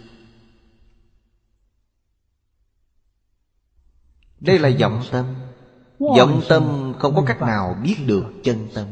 Đây 4.41 4.59
là 4.59 4.71
vọng 4.81 5.03
tâm. 5.11 5.35
Vọng 5.99 6.43
tâm 6.49 6.95
không 6.99 7.15
có 7.15 7.25
cách 7.27 7.41
nào 7.41 7.77
biết 7.83 7.97
được 8.07 8.25
chân 8.45 8.69
tâm. 8.75 8.87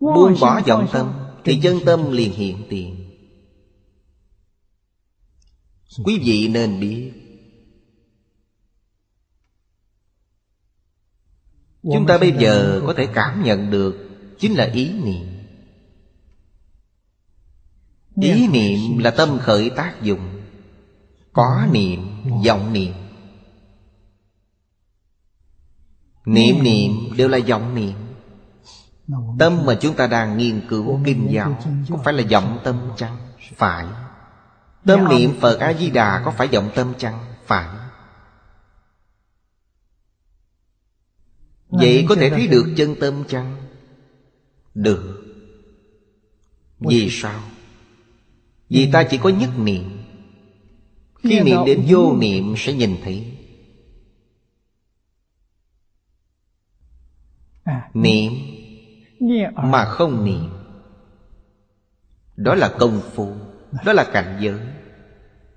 Buông 0.00 0.34
bỏ 0.40 0.60
vọng 0.66 0.88
tâm 0.92 1.12
Thì 1.44 1.60
chân 1.62 1.78
tâm 1.86 2.10
liền 2.10 2.32
hiện 2.32 2.66
tiền. 2.70 3.10
Quý 6.04 6.20
vị 6.24 6.48
nên 6.48 6.80
biết. 6.80 7.12
Chúng 11.82 12.06
ta 12.06 12.18
bây 12.18 12.32
giờ 12.38 12.82
có 12.86 12.94
thể 12.96 13.08
cảm 13.14 13.42
nhận 13.44 13.70
được 13.70 14.10
Chính 14.40 14.54
là 14.54 14.70
ý 14.74 14.90
niệm. 14.92 15.26
Ý 18.22 18.48
niệm 18.48 18.98
là 18.98 19.10
tâm 19.10 19.38
khởi 19.38 19.70
tác 19.70 20.02
dụng 20.02 20.39
có 21.32 21.66
niệm, 21.70 22.22
vọng 22.46 22.72
niệm 22.72 22.92
Niệm 26.24 26.62
niệm 26.62 26.92
đều 27.16 27.28
là 27.28 27.38
vọng 27.48 27.74
niệm 27.74 27.96
Tâm 29.38 29.66
mà 29.66 29.78
chúng 29.80 29.96
ta 29.96 30.06
đang 30.06 30.38
nghiên 30.38 30.68
cứu 30.68 31.00
kinh 31.04 31.28
giáo 31.30 31.58
Có 31.90 31.98
phải 32.04 32.14
là 32.14 32.22
vọng 32.30 32.60
tâm 32.64 32.90
chăng? 32.96 33.16
Phải 33.56 33.86
Tâm 34.86 35.08
niệm 35.08 35.40
Phật 35.40 35.58
A-di-đà 35.58 36.22
có 36.24 36.30
phải 36.30 36.48
vọng 36.48 36.70
tâm 36.74 36.94
chăng? 36.98 37.18
Phải 37.46 37.66
Vậy 41.68 42.06
có 42.08 42.14
thể 42.14 42.30
thấy 42.30 42.46
được 42.46 42.74
chân 42.76 42.94
tâm 43.00 43.24
chăng? 43.28 43.56
Được 44.74 45.24
Vì 46.78 47.08
sao? 47.10 47.40
Vì 48.68 48.92
ta 48.92 49.02
chỉ 49.10 49.18
có 49.18 49.28
nhất 49.28 49.50
niệm 49.56 49.99
khi 51.22 51.40
niệm 51.40 51.58
đến 51.66 51.84
vô 51.88 52.16
niệm 52.16 52.54
sẽ 52.56 52.72
nhìn 52.72 52.96
thấy. 53.04 53.36
Niệm 57.94 58.32
mà 59.56 59.84
không 59.84 60.24
niệm. 60.24 60.50
Đó 62.36 62.54
là 62.54 62.74
công 62.78 63.00
phu 63.14 63.32
Đó 63.84 63.92
là 63.92 64.10
cảnh 64.12 64.38
giới. 64.40 64.60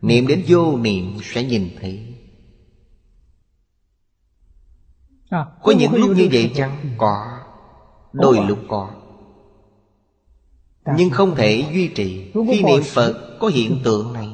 Niệm 0.01 0.27
đến 0.27 0.43
vô 0.47 0.77
niệm 0.77 1.17
sẽ 1.23 1.43
nhìn 1.43 1.69
thấy. 1.81 2.15
Có 5.61 5.73
những 5.79 5.93
lúc 5.93 6.17
như 6.17 6.29
vậy 6.31 6.51
chăng? 6.55 6.77
Có. 6.97 7.39
Đôi 8.13 8.45
lúc 8.47 8.59
có. 8.67 8.91
Nhưng 10.97 11.09
không 11.09 11.35
thể 11.35 11.65
duy 11.73 11.87
trì. 11.87 12.31
Khi 12.33 12.63
niệm 12.63 12.83
Phật 12.83 13.37
có 13.39 13.47
hiện 13.47 13.81
tượng 13.83 14.13
này 14.13 14.32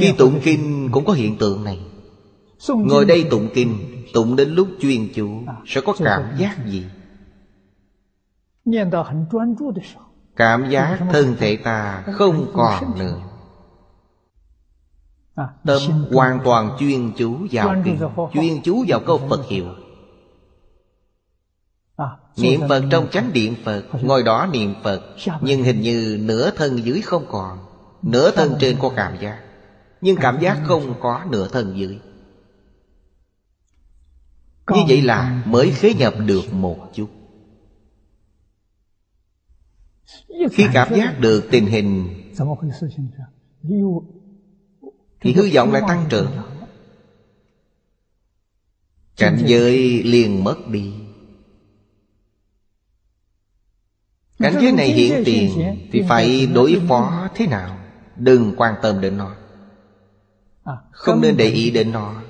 Khi 0.00 0.12
tụng 0.18 0.40
kinh 0.44 0.88
cũng 0.92 1.04
có 1.04 1.12
hiện 1.12 1.36
tượng 1.38 1.64
này. 1.64 1.78
Ngồi 2.68 3.04
đây 3.04 3.24
tụng 3.30 3.48
kinh 3.54 3.78
Tụng 4.14 4.36
đến 4.36 4.54
lúc 4.54 4.68
chuyên 4.80 5.08
chú 5.14 5.42
Sẽ 5.66 5.80
có 5.80 5.94
cảm 6.04 6.22
giác 6.38 6.56
gì? 6.66 6.84
Cảm 10.36 10.70
giác 10.70 10.98
thân 11.12 11.36
thể 11.38 11.56
ta 11.56 12.04
không 12.12 12.46
còn 12.54 12.98
nữa. 12.98 13.20
Tâm 15.64 15.82
hoàn 16.12 16.40
toàn 16.44 16.76
chuyên 16.78 17.12
chú 17.16 17.36
vào 17.50 17.74
kinh. 17.84 17.98
Chuyên 18.32 18.62
chú 18.62 18.84
vào 18.88 19.00
câu 19.06 19.20
Phật 19.28 19.46
hiệu. 19.48 19.66
Niệm 22.36 22.60
Phật 22.68 22.82
trong 22.90 23.08
chánh 23.10 23.32
điện 23.32 23.54
Phật 23.64 23.84
Ngồi 24.02 24.22
đó 24.22 24.48
niệm 24.52 24.74
Phật. 24.82 25.02
Nhưng 25.40 25.62
hình 25.62 25.80
như 25.80 26.18
nửa 26.22 26.50
thân 26.50 26.84
dưới 26.84 27.00
không 27.00 27.26
còn 27.28 27.58
Nửa 28.02 28.30
thân 28.30 28.54
trên 28.60 28.76
có 28.80 28.90
cảm 28.96 29.16
giác 29.20 29.43
Nhưng 30.00 30.16
cảm 30.16 30.40
giác 30.40 30.60
không 30.64 30.94
có 31.00 31.24
nửa 31.30 31.48
thân 31.48 31.78
dưới. 31.78 31.98
Như 34.68 34.80
vậy 34.88 35.02
là 35.02 35.42
mới 35.46 35.70
khế 35.70 35.94
nhập 35.94 36.14
được 36.26 36.52
một 36.52 36.90
chút. 36.94 37.10
Khi 40.52 40.66
cảm 40.72 40.94
giác 40.94 41.20
được 41.20 41.48
tình 41.50 41.66
hình 41.66 42.14
Thì 45.20 45.32
hư 45.32 45.50
vọng 45.54 45.72
lại 45.72 45.82
tăng 45.88 46.06
trưởng. 46.08 46.30
Cảnh 49.16 49.42
giới 49.46 50.02
liền 50.02 50.44
mất 50.44 50.68
đi. 50.68 50.94
Cảnh 54.38 54.54
giới 54.62 54.72
này 54.72 54.88
hiện 54.88 55.22
tiền 55.24 55.78
Thì 55.92 56.02
phải 56.08 56.46
đối 56.46 56.82
phó 56.88 57.28
thế 57.34 57.46
nào? 57.46 57.78
Đừng 58.16 58.54
quan 58.56 58.74
tâm 58.82 59.00
đến 59.00 59.16
nó 59.16 59.36
Không 60.90 61.20
nên 61.20 61.36
để 61.36 61.44
ý 61.44 61.70
đến 61.70 61.92
nó. 61.92 62.22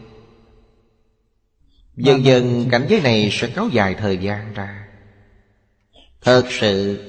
Dần 1.96 2.24
dần 2.24 2.68
cảnh 2.70 2.86
giới 2.88 3.00
này 3.00 3.28
sẽ 3.32 3.52
kéo 3.54 3.68
dài 3.72 3.94
thời 3.94 4.18
gian 4.18 4.54
ra. 4.54 4.88
Thật 6.20 6.44
sự 6.50 7.00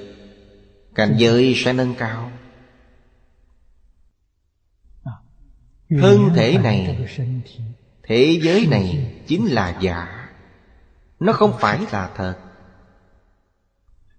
Cảnh 0.95 1.15
giới 1.17 1.53
sẽ 1.55 1.73
nâng 1.73 1.95
cao. 1.95 2.31
Thân 5.89 6.29
thể 6.35 6.57
này 6.57 7.07
Thế 8.03 8.39
giới 8.43 8.67
này 8.67 9.13
chính 9.27 9.45
là 9.45 9.77
giả. 9.81 10.29
Nó 11.19 11.33
không 11.33 11.53
phải 11.59 11.79
là 11.91 12.11
thật. 12.15 12.37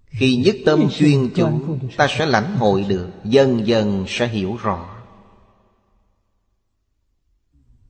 Khi 0.05 0.35
nhất 0.35 0.55
tâm 0.65 0.89
chuyên 0.89 1.29
chú 1.35 1.77
Ta 1.97 2.07
sẽ 2.09 2.25
lãnh 2.25 2.55
hội 2.55 2.85
được 2.89 3.09
Dần 3.23 3.67
dần 3.67 4.05
sẽ 4.07 4.27
hiểu 4.27 4.57
rõ 4.63 4.96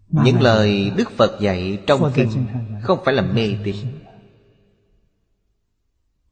Những 0.09 0.41
lời 0.41 0.91
Đức 0.97 1.11
Phật 1.17 1.39
dạy 1.41 1.83
trong 1.87 2.11
kinh 2.15 2.47
Không 2.83 2.99
phải 3.05 3.13
là 3.13 3.21
mê 3.21 3.57
tín 3.63 3.75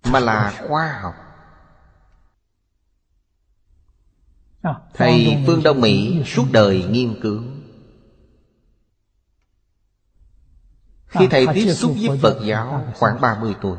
Mà 0.03 0.19
là 0.19 0.63
khoa 0.67 0.99
học. 1.01 1.13
Thầy 4.93 5.43
Phương 5.47 5.63
Đông 5.63 5.81
Mỹ 5.81 6.23
suốt 6.25 6.45
đời 6.51 6.83
nghiên 6.89 7.21
cứu. 7.21 7.43
Khi 11.07 11.27
thầy 11.27 11.47
tiếp 11.53 11.73
xúc 11.73 11.95
với 12.07 12.19
Phật 12.21 12.39
giáo 12.45 12.87
khoảng 12.95 13.21
30 13.21 13.55
tuổi 13.61 13.77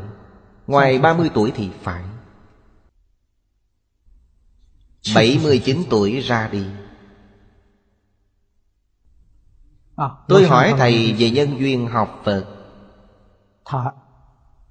Ngoài 0.66 0.99
30 0.99 1.30
tuổi. 1.34 1.53
thì 1.57 1.70
phải. 1.82 2.05
79 5.14 5.82
tuổi 5.90 6.20
ra 6.20 6.49
đi 6.49 6.66
Tôi 10.28 10.47
hỏi 10.47 10.74
thầy 10.78 11.12
về 11.12 11.30
nhân 11.30 11.59
duyên 11.59 11.86
học 11.86 12.22
Phật. 12.24 12.47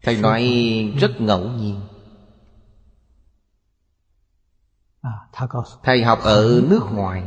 Thầy 0.03 0.17
nói 0.17 0.43
rất 0.99 1.21
ngẫu 1.21 1.49
nhiên. 1.49 1.81
Thầy 5.83 6.03
học 6.03 6.19
ở 6.21 6.61
nước 6.69 6.83
ngoài. 6.91 7.23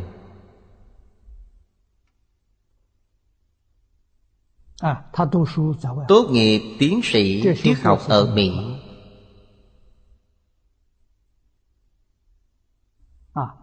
Tốt 6.09 6.29
nghiệp 6.31 6.77
tiến 6.79 7.01
sĩ 7.05 7.45
triết 7.63 7.79
học 7.79 8.01
ở 8.09 8.35
Mỹ. 8.35 8.51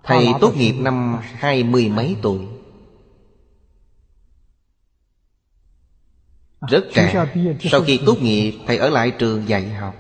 Thầy 0.03 0.27
tốt 0.41 0.55
nghiệp 0.55 0.73
năm 0.81 1.19
hai 1.21 1.63
mươi 1.63 1.89
mấy 1.89 2.17
tuổi 2.21 2.54
Rất 6.69 6.85
trẻ. 6.93 7.27
Sau 7.59 7.81
khi 7.81 7.99
tốt 8.05 8.21
nghiệp 8.21 8.59
Thầy 8.67 8.77
ở 8.77 8.89
lại 8.89 9.11
trường 9.11 9.49
dạy 9.49 9.69
học. 9.69 9.95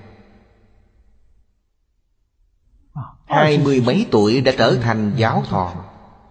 Hai 3.25 3.57
mươi 3.57 3.81
mấy 3.81 4.05
tuổi 4.11 4.41
đã 4.41 4.51
trở 4.57 4.77
thành 4.81 5.13
giáo 5.17 5.43
thọ. 5.49 5.85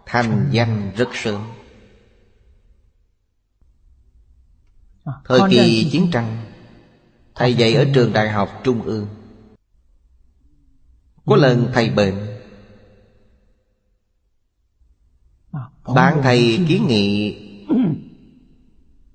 Thành 0.06 0.48
danh 0.50 0.90
rất 0.96 1.08
sớm. 1.12 1.40
Thời 5.24 5.40
kỳ 5.50 5.88
chiến 5.92 6.10
tranh 6.12 6.44
Thầy 7.34 7.54
dạy 7.54 7.74
ở 7.74 7.84
trường 7.94 8.12
đại 8.12 8.30
học 8.30 8.60
Trung 8.64 8.82
ương. 8.82 9.06
Có 11.26 11.36
lần 11.36 11.70
thầy 11.74 11.90
bệnh. 11.90 12.38
Bạn 15.94 16.20
thầy 16.22 16.64
kiến 16.68 16.86
nghị 16.88 17.36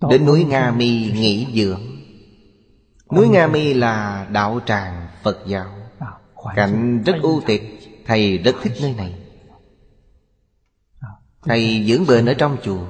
Đến 0.01 0.25
núi 0.25 0.43
Nga 0.43 0.71
Mi 0.71 1.11
nghỉ 1.11 1.47
dưỡng. 1.53 1.81
Núi 3.15 3.29
Nga 3.29 3.47
Mi 3.47 3.73
là 3.73 4.27
đạo 4.31 4.59
tràng 4.65 5.07
Phật 5.23 5.37
giáo. 5.45 5.69
Cảnh 6.55 7.03
rất 7.05 7.15
ưu 7.21 7.41
tịch 7.45 7.79
Thầy. 8.05 8.37
Rất 8.37 8.55
thích 8.61 8.73
nơi 8.81 8.93
này. 8.93 9.15
Thầy. 11.41 11.85
Dưỡng 11.87 12.05
bệnh 12.07 12.25
ở 12.25 12.33
trong 12.33 12.57
chùa. 12.63 12.85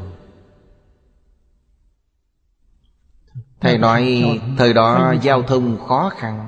Thầy 3.61 3.77
nói 3.77 4.23
thời 4.57 4.73
đó 4.73 5.13
giao 5.21 5.43
thông 5.43 5.77
khó 5.87 6.09
khăn. 6.17 6.47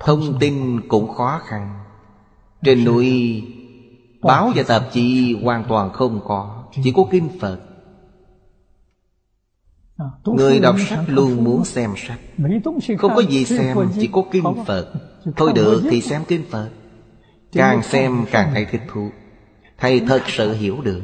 Thông 0.00 0.38
tin 0.38 0.80
cũng 0.88 1.14
khó 1.14 1.40
khăn. 1.44 1.84
Trên 2.64 2.84
núi 2.84 3.42
Báo 4.22 4.52
và 4.54 4.62
tạp 4.62 4.82
chí 4.92 5.36
hoàn 5.42 5.64
toàn 5.68 5.92
không 5.92 6.20
có 6.24 6.61
Chỉ 6.84 6.92
có 6.96 7.04
kinh 7.10 7.28
Phật. 7.40 7.58
Người 10.24 10.60
đọc 10.60 10.76
sách 10.88 11.04
luôn 11.06 11.44
muốn 11.44 11.64
xem 11.64 11.94
sách. 11.96 12.18
Không 12.98 13.14
có 13.14 13.22
gì 13.22 13.44
xem 13.44 13.76
Chỉ 14.00 14.08
có 14.12 14.24
kinh 14.32 14.64
Phật. 14.66 14.92
Thôi 15.36 15.52
được 15.54 15.82
thì 15.90 16.00
xem 16.00 16.24
kinh 16.28 16.44
Phật. 16.50 16.70
Càng 17.52 17.82
xem 17.82 18.24
càng 18.30 18.50
thấy 18.54 18.64
thích 18.64 18.82
thú. 18.92 19.10
Thầy 19.78 20.00
thật 20.00 20.22
sự 20.26 20.52
hiểu 20.52 20.80
được. 20.80 21.02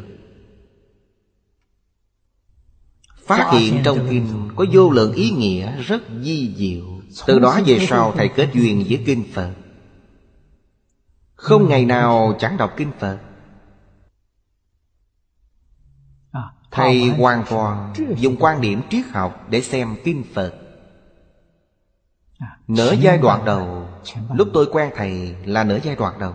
Phát 3.27 3.51
hiện 3.53 3.81
trong 3.85 4.07
kinh 4.11 4.49
có 4.57 4.65
vô 4.73 4.91
lượng 4.91 5.13
ý 5.13 5.31
nghĩa 5.31 5.83
rất 5.83 6.03
di 6.23 6.55
diệu. 6.57 6.85
Từ 7.27 7.39
đó 7.39 7.61
về 7.67 7.79
sau 7.89 8.13
thầy 8.17 8.29
kết 8.29 8.49
duyên 8.55 8.85
với 8.89 9.03
kinh 9.07 9.25
Phật. 9.33 9.53
Không 11.35 11.69
ngày 11.69 11.85
nào 11.85 12.37
chẳng 12.39 12.57
đọc 12.57 12.71
kinh 12.77 12.91
Phật 12.99 13.19
Thầy 16.79 17.09
hoàn 17.09 17.45
toàn 17.51 17.93
dùng 18.17 18.37
quan 18.41 18.61
điểm 18.61 18.83
triết 18.91 19.07
học 19.07 19.47
để 19.51 19.61
xem 19.61 19.97
kinh 20.05 20.25
Phật. 20.35 20.55
À, 22.39 22.59
Nửa 22.69 22.93
giai 22.93 23.19
đoạn 23.19 23.45
đầu 23.45 23.89
Lúc 24.35 24.49
tôi 24.55 24.67
quen 24.73 24.91
thầy 24.97 25.37
là 25.45 25.65
nửa 25.65 25.79
giai 25.83 25.97
đoạn 25.97 26.19
đầu. 26.19 26.35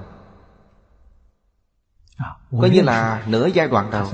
À, 2.18 2.36
Coi 2.62 2.70
như 2.70 2.82
là 2.82 3.24
nửa 3.28 3.48
giai 3.48 3.68
đoạn 3.68 3.92
đầu 3.92 4.08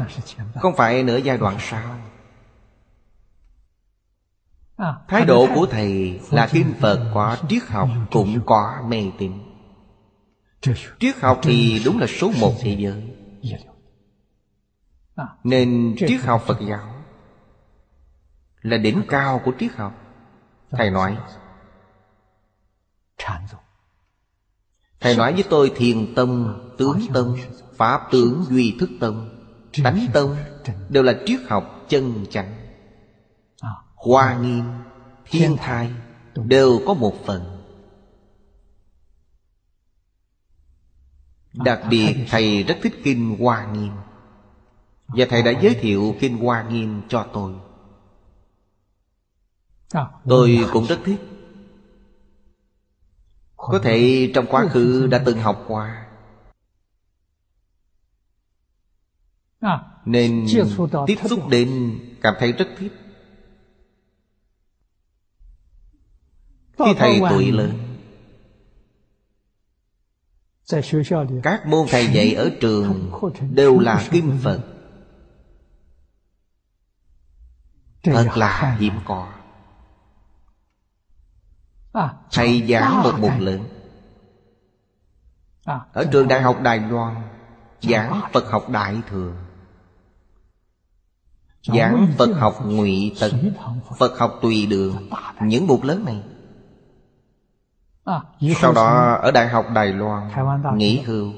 Không 0.56 0.76
phải 0.76 1.04
nửa 1.04 1.18
giai 1.18 1.38
đoạn 1.38 1.58
sau. 1.60 1.82
Thái 5.08 5.26
độ 5.26 5.48
của 5.56 5.66
thầy 5.66 6.20
là 6.32 6.48
kinh 6.52 6.74
Phật 6.80 7.12
có 7.14 7.38
triết 7.50 7.64
học 7.68 7.90
cũng 8.12 8.42
có 8.46 8.74
mê 8.88 9.04
tín. 9.18 9.32
Triết 11.00 11.16
học. 11.22 11.40
Thì 11.44 11.82
đúng 11.86 12.00
là 12.00 12.08
số 12.08 12.32
một 12.40 12.54
thế 12.62 12.76
giới 12.80 13.04
nên 15.44 15.96
triết 15.98 16.22
học 16.22 16.44
Phật 16.48 16.58
giáo 16.70 16.94
Là 18.62 18.78
đỉnh 18.78 19.02
cao 19.10 19.42
của 19.46 19.52
triết 19.60 19.72
học. 19.76 19.94
Thầy 20.72 20.92
nói 20.92 21.18
Thầy 25.00 25.18
nói 25.18 25.34
với 25.34 25.44
tôi 25.50 25.72
thiền 25.76 26.14
tâm, 26.16 26.60
tướng 26.78 27.00
tâm, 27.14 27.36
pháp 27.76 28.08
tướng, 28.12 28.46
duy 28.50 28.78
thức 28.80 28.90
tâm 29.00 29.30
Tánh 29.84 30.08
tâm 30.14 30.36
đều 30.90 31.04
là 31.04 31.14
triết 31.26 31.40
học 31.50 31.86
chân 31.90 32.26
chánh. 32.30 32.56
Hoa 33.96 34.38
nghiêm, 34.38 34.64
thiên 35.26 35.58
thai 35.58 35.92
Đều 36.36 36.80
có 36.88 36.94
một 36.94 37.14
phần. 37.26 37.66
Đặc 41.54 41.82
biệt 41.90 42.16
Thầy 42.30 42.64
rất 42.64 42.76
thích 42.82 42.94
Kinh 43.04 43.38
Hoa 43.40 43.66
Nghiêm. 43.66 43.92
Và 45.10 45.26
Thầy 45.30 45.44
đã 45.44 45.52
giới 45.62 45.76
thiệu 45.76 46.16
Kinh 46.20 46.38
Hoa 46.38 46.64
Nghiêm 46.70 47.02
cho 47.10 47.28
tôi. 47.34 47.54
Tôi 50.30 50.60
cũng 50.74 50.86
rất 50.86 51.00
thích. 51.06 51.20
Có 53.56 53.80
thể 53.84 54.32
trong 54.36 54.46
quá 54.50 54.66
khứ 54.72 55.08
đã 55.08 55.24
từng 55.26 55.40
học 55.40 55.66
qua. 55.68 56.06
Nên 60.06 60.46
tiếp 61.08 61.16
xúc 61.30 61.48
đến 61.50 62.00
cảm 62.22 62.34
thấy 62.40 62.52
rất 62.52 62.68
thích. 62.78 62.92
Khi 66.78 66.94
thầy 66.98 67.20
tuổi 67.30 67.52
lớn 67.52 67.72
Các 71.44 71.66
môn 71.66 71.88
thầy 71.90 72.08
dạy 72.08 72.34
ở 72.34 72.52
trường 72.62 73.12
Đều 73.52 73.80
là 73.80 74.08
kinh 74.12 74.38
Phật 74.44 74.79
Thật 78.04 78.28
là 78.36 78.76
hiếm 78.80 78.94
có. 79.06 79.28
Thầy 82.32 82.68
giảng 82.70 83.04
một 83.04 83.12
mục 83.20 83.32
lớn. 83.40 83.64
Ở 85.94 86.06
trường 86.12 86.28
Đại 86.28 86.42
học 86.42 86.58
Đài 86.62 86.80
Loan 86.80 87.16
Giảng 87.82 88.22
Phật 88.34 88.52
học 88.52 88.70
Đại 88.70 89.02
Thừa. 89.10 89.34
Giảng 91.64 92.08
Phật 92.18 92.34
học 92.34 92.56
Ngụy 92.66 93.16
Tận 93.20 93.54
Phật. 93.98 94.20
Học 94.20 94.40
Tùy 94.42 94.66
Đường 94.66 95.10
Những 95.42 95.68
mục 95.68 95.84
lớn 95.84 96.06
này. 96.06 96.24
À, 98.06 98.22
Sau 98.56 98.74
đó 98.74 99.14
ở 99.14 99.32
Đại 99.32 99.48
học 99.48 99.66
Đài 99.74 99.88
Loan 99.88 100.32
Nghỉ 100.78 101.02
hưu. 101.02 101.34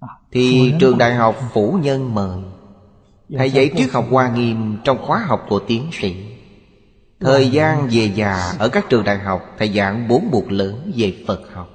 À, 0.00 0.08
Thì 0.30 0.74
trường 0.80 0.98
đại 0.98 1.14
học 1.14 1.36
Phủ 1.52 1.78
Nhân 1.82 2.14
mời 2.14 2.42
Thầy 3.38 3.50
dạy 3.50 3.70
triết 3.76 3.90
học 3.90 4.06
Hoa 4.10 4.30
Nghiêm 4.30 4.78
Trong 4.84 5.06
khóa 5.06 5.18
học 5.18 5.46
của 5.48 5.58
tiến 5.58 5.90
sĩ. 5.92 6.36
Thời 7.20 7.50
gian 7.50 7.88
về 7.90 8.04
già 8.14 8.54
Ở 8.58 8.68
các 8.68 8.84
trường 8.88 9.04
đại 9.04 9.18
học 9.18 9.54
Thầy 9.58 9.72
giảng 9.72 10.08
bốn 10.08 10.30
buộc 10.30 10.52
lớn 10.52 10.92
về 10.96 11.24
Phật 11.26 11.40
học. 11.52 11.68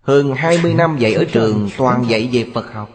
Hơn 0.00 0.34
20 0.34 0.74
năm 0.74 0.98
dạy 0.98 1.14
ở 1.14 1.24
trường 1.32 1.70
toàn 1.76 2.04
dạy 2.08 2.28
về 2.32 2.50
Phật 2.54 2.72
học. 2.72 2.90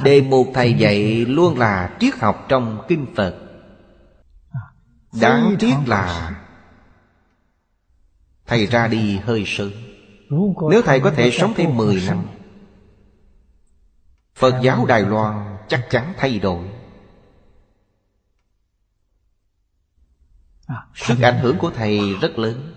Đề 0.00 0.20
mục 0.20 0.46
thầy 0.54 0.74
dạy 0.74 1.24
luôn 1.24 1.58
là 1.58 1.96
triết 2.00 2.14
học 2.14 2.46
trong 2.48 2.84
kinh 2.88 3.06
Phật. 3.16 3.34
Đáng 5.20 5.56
tiếc 5.58 5.74
là 5.86 6.32
Thầy 8.46 8.66
ra 8.66 8.88
đi 8.88 9.18
hơi 9.18 9.44
sớm 9.46 9.72
nếu 10.70 10.82
thầy 10.82 11.00
có 11.00 11.10
thể 11.10 11.30
sống 11.30 11.52
thêm 11.56 11.76
10 11.76 12.02
năm, 12.06 12.26
Phật 14.34 14.54
giáo 14.62 14.86
Đài 14.86 15.02
Loan 15.02 15.56
chắc 15.68 15.86
chắn 15.90 16.12
thay 16.16 16.38
đổi. 16.38 16.64
Sức 20.94 21.20
ảnh 21.22 21.38
hưởng 21.38 21.58
của 21.58 21.70
thầy 21.70 22.14
rất 22.20 22.38
lớn. 22.38 22.74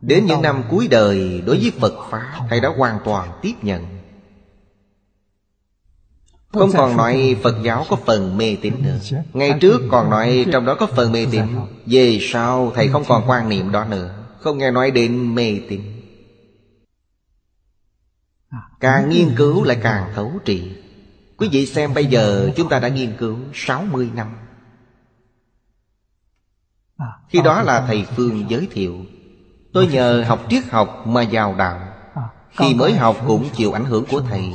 Đến 0.00 0.26
những 0.26 0.42
năm 0.42 0.62
cuối 0.70 0.88
đời, 0.88 1.42
Đối 1.46 1.56
với 1.56 1.72
Phật 1.80 1.94
Pháp, 2.10 2.46
Thầy 2.50 2.60
đã 2.60 2.68
hoàn 2.76 2.98
toàn 3.04 3.38
tiếp 3.42 3.54
nhận. 3.62 4.00
Không 6.52 6.70
còn 6.72 6.96
nói 6.96 7.36
Phật 7.42 7.54
giáo 7.62 7.86
có 7.88 7.96
phần 7.96 8.36
mê 8.36 8.56
tín 8.62 8.74
nữa. 8.82 8.98
Ngày 9.32 9.58
trước 9.60 9.80
còn 9.90 10.10
nói 10.10 10.46
trong 10.52 10.64
đó 10.64 10.74
có 10.74 10.86
phần 10.86 11.12
mê 11.12 11.26
tín. 11.30 11.42
Về 11.86 12.18
sau, 12.20 12.72
thầy 12.74 12.88
không 12.88 13.04
còn 13.08 13.24
quan 13.28 13.48
niệm 13.48 13.72
đó 13.72 13.84
nữa. 13.84 14.14
Không 14.40 14.58
nghe 14.58 14.70
nói 14.70 14.90
đến 14.90 15.34
mê 15.34 15.60
tín. 15.68 15.99
Càng 18.80 19.08
nghiên 19.08 19.34
cứu 19.36 19.64
lại 19.64 19.78
càng 19.82 20.12
thấu 20.14 20.32
trị 20.44 20.76
Quý 21.40 21.48
vị 21.52 21.66
xem 21.66 21.94
bây 21.94 22.06
giờ 22.06 22.50
chúng 22.56 22.68
ta 22.68 22.78
đã 22.78 22.88
nghiên 22.88 23.16
cứu 23.18 23.36
60 23.54 24.10
năm. 24.14 24.28
Khi 27.28 27.42
đó 27.42 27.62
là 27.62 27.84
thầy 27.86 28.06
Phương 28.16 28.50
giới 28.50 28.68
thiệu, 28.72 28.96
Tôi 29.72 29.86
nhờ 29.86 30.24
học 30.28 30.40
triết 30.48 30.64
học 30.70 31.06
mà 31.06 31.24
vào 31.32 31.54
đạo. 31.54 31.80
Khi 32.50 32.74
mới 32.74 32.92
học 32.92 33.16
cũng 33.26 33.48
chịu 33.52 33.72
ảnh 33.72 33.84
hưởng 33.84 34.04
của 34.10 34.20
thầy. 34.20 34.54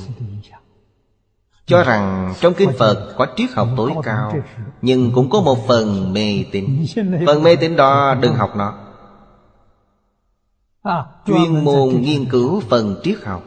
Cho 1.65 1.83
rằng 1.83 2.33
trong 2.39 2.53
kinh 2.53 2.71
Phật 2.79 3.13
có 3.17 3.27
triết 3.35 3.49
học 3.51 3.67
tối 3.77 3.91
cao, 4.03 4.33
Nhưng 4.81 5.11
cũng 5.11 5.29
có 5.29 5.41
một 5.41 5.67
phần 5.67 6.13
mê 6.13 6.45
tín. 6.51 6.85
Phần 7.27 7.43
mê 7.43 7.55
tín 7.55 7.75
đó 7.75 8.15
đừng 8.21 8.35
học 8.35 8.55
nó. 8.55 8.73
Chuyên 11.25 11.63
môn 11.63 11.89
nghiên 11.89 12.29
cứu 12.29 12.61
phần 12.69 12.99
triết 13.03 13.17
học. 13.23 13.43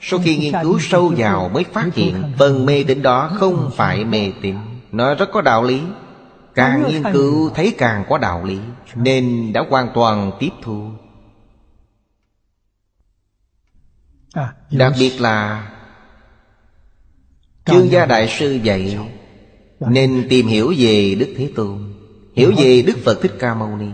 Sau 0.00 0.20
khi 0.24 0.36
nghiên 0.36 0.54
cứu 0.62 0.78
sâu 0.80 1.12
vào 1.16 1.48
mới 1.48 1.64
phát 1.64 1.94
hiện 1.94 2.22
Phần 2.38 2.66
mê 2.66 2.84
tín 2.88 3.02
đó 3.02 3.30
không 3.34 3.70
phải 3.76 4.04
mê 4.04 4.32
tín. 4.42 4.56
Nó 4.92 5.14
rất 5.14 5.30
có 5.32 5.40
đạo 5.40 5.64
lý. 5.64 5.82
Càng 6.54 6.84
nghiên 6.88 7.02
cứu 7.12 7.50
thấy 7.50 7.74
càng 7.78 8.04
có 8.08 8.18
đạo 8.18 8.44
lý 8.44 8.58
Nên 8.94 9.52
đã 9.52 9.64
hoàn 9.70 9.88
toàn 9.94 10.32
tiếp 10.38 10.50
thu. 10.62 10.90
Đặc 14.70 14.92
biệt 14.98 15.20
là 15.20 15.70
Chương 17.64 17.90
gia 17.90 18.06
đại 18.06 18.28
sư 18.28 18.58
dạy 18.62 18.98
Nên 19.80 20.26
tìm 20.30 20.46
hiểu 20.46 20.74
về 20.78 21.14
Đức 21.18 21.34
Thế 21.36 21.50
Tôn 21.56 21.92
Hiểu 22.34 22.52
về 22.56 22.82
Đức 22.86 22.98
Phật 23.04 23.18
Thích 23.22 23.32
Ca 23.38 23.54
Mâu 23.54 23.76
Ni. 23.76 23.90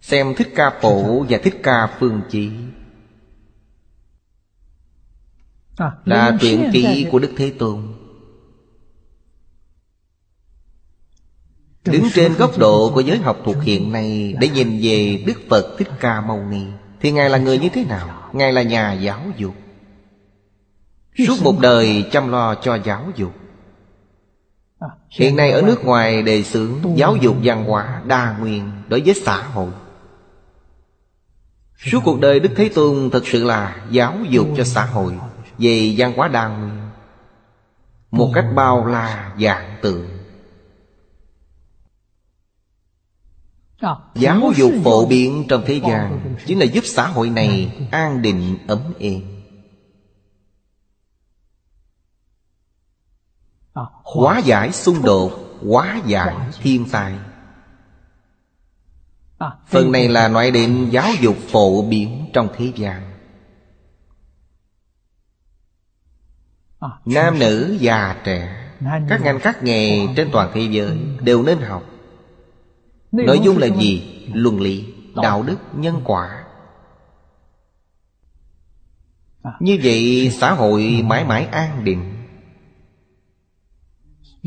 Xem 0.00 0.34
Thích 0.34 0.52
Ca 0.54 0.70
Phổ 0.80 1.24
và 1.28 1.38
Thích 1.42 1.60
Ca 1.62 1.86
Phương 1.98 2.20
Chí 2.30 2.50
Là 6.04 6.38
truyện 6.40 6.70
ký 6.72 7.06
của 7.10 7.18
Đức 7.18 7.30
Thế 7.36 7.52
Tôn. 7.58 7.82
Đứng 11.84 12.04
trên 12.14 12.34
góc 12.34 12.58
độ 12.58 12.90
của 12.94 13.00
giới 13.00 13.18
học 13.18 13.38
thuộc 13.44 13.56
hiện 13.62 13.92
nay 13.92 14.34
Để 14.40 14.48
nhìn 14.48 14.80
về 14.82 15.24
Đức 15.26 15.40
Phật 15.48 15.74
Thích 15.78 15.88
Ca 16.00 16.20
Mâu 16.20 16.44
Ni 16.44 16.62
Thì 17.00 17.10
Ngài 17.10 17.30
là 17.30 17.38
người 17.38 17.58
như 17.58 17.68
thế 17.68 17.84
nào? 17.84 18.30
Ngài 18.32 18.52
là 18.52 18.62
nhà 18.62 18.92
giáo 18.92 19.20
dục. 19.36 19.54
Suốt 21.26 21.36
một 21.42 21.60
đời 21.60 22.04
chăm 22.12 22.30
lo 22.30 22.54
cho 22.54 22.78
giáo 22.84 23.10
dục. 23.16 23.32
À, 24.78 24.88
Hiện 25.10 25.36
nay 25.36 25.50
ở 25.50 25.62
nước 25.62 25.84
ngoài 25.84 26.22
đề 26.22 26.42
xướng 26.42 26.98
giáo 26.98 27.16
dục 27.16 27.36
văn 27.42 27.64
hóa 27.64 28.02
đa 28.06 28.36
nguyên 28.40 28.70
đối 28.88 29.00
với 29.00 29.14
xã 29.14 29.42
hội. 29.42 29.70
Suốt 31.76 32.00
cuộc 32.04 32.20
đời 32.20 32.40
Đức 32.40 32.50
Thế 32.56 32.68
Tôn 32.68 33.10
thật 33.12 33.26
sự 33.26 33.44
là 33.44 33.82
giáo 33.90 34.16
dục 34.30 34.48
cho 34.56 34.64
xã 34.64 34.84
hội 34.84 35.12
Về 35.58 35.94
văn 35.96 36.12
hóa 36.16 36.28
đa 36.28 36.48
nguyên 36.48 36.90
Một 38.10 38.30
cách 38.34 38.46
bao 38.54 38.86
la 38.86 39.34
dạng 39.40 39.78
tượng. 39.82 40.08
À, 43.80 43.94
Giáo 44.14 44.52
dục 44.56 44.72
phổ 44.84 45.06
biến 45.06 45.44
trong 45.48 45.62
thế 45.66 45.80
gian 45.88 46.36
Chính 46.46 46.58
là 46.58 46.64
giúp 46.64 46.84
xã 46.84 47.06
hội 47.06 47.30
này 47.30 47.72
an 47.90 48.22
định 48.22 48.58
ấm 48.66 48.92
êm. 48.98 49.22
Hóa 54.02 54.38
giải 54.38 54.72
xung 54.72 55.02
đột 55.02 55.32
Hóa 55.66 56.00
giải 56.06 56.36
thiên 56.62 56.84
tai. 56.90 57.14
Phần 59.66 59.92
này 59.92 60.08
là 60.08 60.28
nói 60.28 60.50
đến 60.50 60.88
giáo 60.90 61.08
dục 61.20 61.36
phổ 61.48 61.82
biến 61.82 62.30
trong 62.32 62.48
thế 62.56 62.72
gian 62.76 63.07
Nam 67.04 67.38
nữ 67.38 67.76
già 67.80 68.16
trẻ. 68.24 68.70
Các 69.08 69.20
ngành 69.22 69.40
các 69.42 69.62
nghề 69.62 70.06
trên 70.16 70.28
toàn 70.32 70.50
thế 70.54 70.68
giới 70.70 70.98
Đều 71.20 71.42
nên 71.42 71.58
học. 71.58 71.82
Nội 73.12 73.40
dung 73.44 73.58
là 73.58 73.66
gì? 73.66 74.24
Luân 74.34 74.60
lý, 74.60 74.94
đạo 75.22 75.42
đức, 75.42 75.56
nhân 75.74 76.00
quả. 76.04 76.44
Như 79.60 79.78
vậy 79.82 80.30
xã 80.40 80.52
hội 80.52 81.02
mãi 81.04 81.24
mãi 81.24 81.44
an 81.44 81.84
định. 81.84 82.14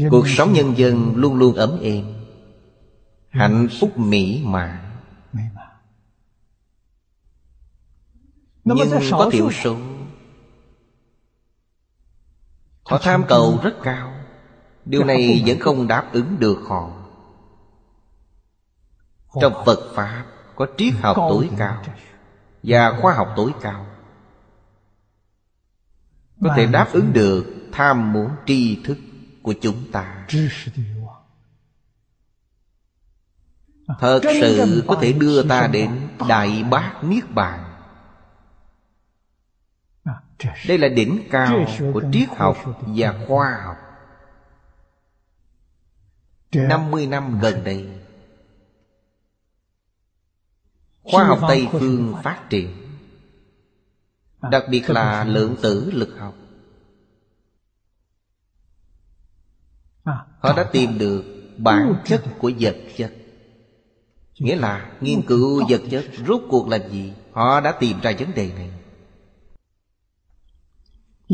Cuộc 0.09 0.27
sống 0.27 0.53
nhân 0.53 0.77
dân 0.77 1.15
luôn 1.15 1.35
luôn 1.35 1.55
ấm 1.55 1.79
êm. 1.81 2.05
Hạnh 3.29 3.67
phúc 3.79 3.97
mỹ 3.97 4.43
mãn 4.45 4.77
Nhưng 8.63 8.89
có 9.11 9.29
thiểu 9.31 9.51
số 9.51 9.77
Họ 12.91 12.97
tham 12.97 13.23
cầu 13.27 13.59
rất 13.63 13.73
cao. 13.83 14.13
Điều 14.85 15.03
này 15.03 15.43
vẫn 15.45 15.59
không 15.59 15.87
đáp 15.87 16.13
ứng 16.13 16.39
được 16.39 16.57
họ. 16.67 16.91
Trong 19.41 19.53
Phật 19.65 19.79
Pháp 19.95 20.25
Có 20.55 20.67
triết 20.77 20.93
học 21.01 21.17
tối 21.17 21.49
cao 21.57 21.83
Và 22.63 22.99
khoa 23.01 23.13
học 23.13 23.33
tối 23.35 23.51
cao. 23.61 23.85
Có 26.43 26.53
thể 26.57 26.65
đáp 26.65 26.87
ứng 26.91 27.13
được 27.13 27.45
tham 27.71 28.13
muốn 28.13 28.29
tri 28.45 28.83
thức 28.83 28.97
của 29.43 29.53
chúng 29.61 29.91
ta. 29.91 30.27
Thật 33.99 34.19
sự 34.23 34.83
có 34.87 34.97
thể 35.01 35.13
đưa 35.13 35.43
ta 35.43 35.67
đến 35.67 36.07
Đại 36.29 36.63
Bác 36.69 37.03
Niết 37.03 37.23
Bàn 37.33 37.70
đây 40.67 40.77
là 40.77 40.87
đỉnh 40.87 41.27
cao 41.31 41.65
của 41.93 42.01
triết 42.13 42.29
học 42.29 42.57
và 42.79 43.25
khoa 43.27 43.61
học. 43.65 43.77
50 46.51 47.07
năm 47.07 47.39
gần 47.41 47.63
đây, 47.63 47.89
Khoa 51.03 51.23
học 51.23 51.39
Tây 51.47 51.67
Phương 51.71 52.15
phát 52.23 52.49
triển, 52.49 52.81
Đặc 54.51 54.63
biệt 54.69 54.89
là 54.89 55.23
lượng 55.23 55.55
tử 55.61 55.91
lực 55.91 56.15
học. 56.19 56.35
Họ 60.39 60.53
đã 60.57 60.63
tìm 60.71 60.97
được 60.97 61.23
bản 61.57 61.95
chất 62.05 62.23
của 62.39 62.51
vật 62.59 62.75
chất. 62.97 63.13
Nghĩa 64.39 64.55
là 64.55 64.91
nghiên 65.01 65.21
cứu 65.21 65.63
vật 65.69 65.81
chất 65.91 66.05
rốt 66.27 66.41
cuộc 66.49 66.67
là 66.67 66.77
gì? 66.77 67.13
Họ 67.31 67.59
đã 67.59 67.71
tìm 67.71 68.01
ra 68.01 68.11
vấn 68.19 68.31
đề 68.35 68.51
này. 68.53 68.69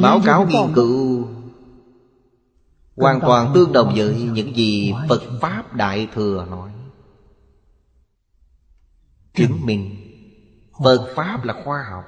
Báo 0.02 0.22
cáo 0.26 0.46
nghiên 0.46 0.74
cứu. 0.76 1.28
Hoàn 2.96 3.20
toàn 3.22 3.52
tương 3.54 3.74
đồng 3.74 3.94
với 3.96 4.30
những 4.34 4.56
gì 4.56 4.94
Phật 5.10 5.22
Pháp 5.42 5.74
Đại 5.74 6.08
Thừa 6.14 6.48
nói. 6.50 6.72
Chứng 9.34 9.66
minh 9.66 9.96
Phật 10.84 11.14
Pháp 11.16 11.44
là 11.44 11.62
khoa 11.66 11.86
học. 11.92 12.04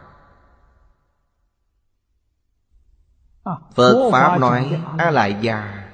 Phật 3.76 4.10
Pháp 4.12 4.38
nói 4.38 4.82
A 4.98 5.12
Lại 5.12 5.36
Già 5.42 5.90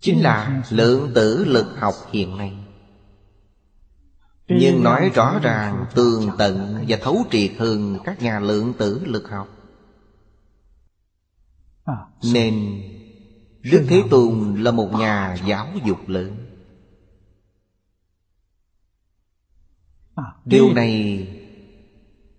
Chính 0.00 0.22
là 0.22 0.62
lượng 0.70 1.12
tử 1.14 1.44
lực 1.44 1.66
học 1.78 1.94
hiện 2.10 2.38
nay 2.38 2.63
Nhưng 4.48 4.82
nói 4.82 5.10
rõ 5.14 5.38
ràng 5.42 5.86
tường 5.94 6.30
tận 6.38 6.84
và 6.88 6.98
thấu 7.02 7.24
triệt 7.30 7.50
hơn 7.58 7.98
các 8.04 8.22
nhà 8.22 8.40
lượng 8.40 8.72
tử 8.78 9.04
lực 9.04 9.30
học. 9.30 9.48
Nên 12.32 12.82
Đức 13.62 13.86
Thế 13.88 14.02
Tôn 14.10 14.54
là 14.62 14.70
một 14.70 14.92
nhà 14.92 15.36
giáo 15.46 15.68
dục 15.84 16.08
lớn. 16.08 16.36
Điều 20.44 20.72
này 20.74 21.28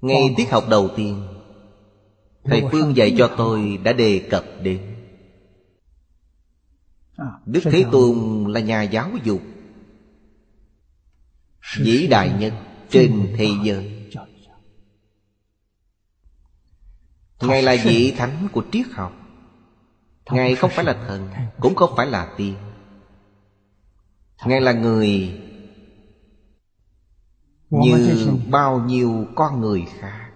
Ngay 0.01 0.33
tiết 0.37 0.51
học 0.51 0.63
đầu 0.69 0.89
tiên 0.95 1.27
Thầy 2.43 2.63
Phương 2.71 2.95
dạy 2.95 3.15
cho 3.17 3.35
tôi 3.37 3.79
đã 3.83 3.93
đề 3.93 4.27
cập 4.29 4.45
đến. 4.61 4.81
Đức 7.45 7.61
Thế 7.63 7.85
Tôn 7.91 8.45
là 8.47 8.59
nhà 8.59 8.83
giáo 8.83 9.11
dục 9.23 9.41
Vĩ 11.73 12.07
đại 12.07 12.31
nhất 12.39 12.53
trên 12.89 13.33
thế 13.37 13.47
giới. 13.63 13.91
Ngài 17.41 17.63
là 17.63 17.75
vị 17.83 18.13
thánh 18.17 18.47
của 18.51 18.63
triết 18.71 18.85
học. 18.91 19.13
Ngài 20.31 20.55
không 20.55 20.71
phải 20.73 20.85
là 20.85 20.93
thần 21.07 21.29
Cũng 21.59 21.75
không 21.75 21.93
phải 21.97 22.07
là 22.07 22.33
tiên. 22.37 22.55
Ngài 24.45 24.61
là 24.61 24.71
người 24.71 25.39
Như 27.69 28.27
bao 28.49 28.79
nhiêu 28.79 29.25
con 29.35 29.61
người 29.61 29.85
khác. 29.99 30.31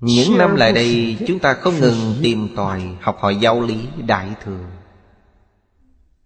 Những 0.00 0.38
năm 0.38 0.54
lại 0.54 0.72
đây 0.72 1.16
Chúng 1.26 1.38
ta 1.38 1.54
không 1.54 1.80
ngừng 1.80 2.14
tìm 2.22 2.48
tòi 2.56 2.82
Học 3.00 3.16
hỏi 3.20 3.36
giáo 3.40 3.62
lý 3.62 3.88
đại 4.06 4.34
thừa. 4.44 4.64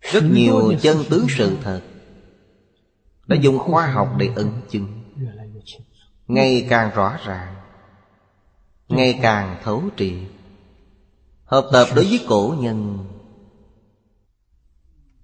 Rất 0.00 0.24
nhiều 0.32 0.72
chân 0.82 1.04
tướng 1.10 1.26
sự 1.28 1.56
thật 1.62 1.80
đã 3.26 3.36
dùng 3.36 3.58
khoa 3.58 3.86
học 3.86 4.14
để 4.16 4.30
ấn 4.36 4.50
chứng. 4.70 5.02
Ngày 6.26 6.66
càng 6.70 6.90
rõ 6.94 7.16
ràng, 7.24 7.62
Ngày 8.88 9.18
càng 9.22 9.60
thấu 9.64 9.82
triệt. 9.96 10.18
Hợp 11.44 11.68
tập 11.72 11.86
đối 11.94 12.04
với 12.04 12.24
cổ 12.28 12.56
nhân, 12.58 12.98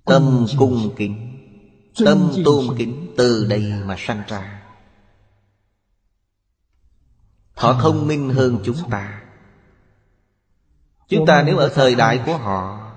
Tâm 0.04 0.46
cung 0.58 0.94
kính, 0.96 1.38
Tâm 2.04 2.30
tôn 2.44 2.76
kính 2.78 3.14
từ 3.16 3.46
đây 3.46 3.72
mà 3.84 3.94
sanh 3.98 4.22
ra. 4.28 4.62
Họ 7.54 7.72
thông 7.72 8.06
minh 8.06 8.30
hơn 8.30 8.58
chúng 8.64 8.90
ta. 8.90 9.22
Chúng 11.08 11.26
ta 11.26 11.42
nếu 11.42 11.58
ở 11.58 11.72
thời 11.74 11.94
đại 11.94 12.22
của 12.26 12.36
họ, 12.36 12.92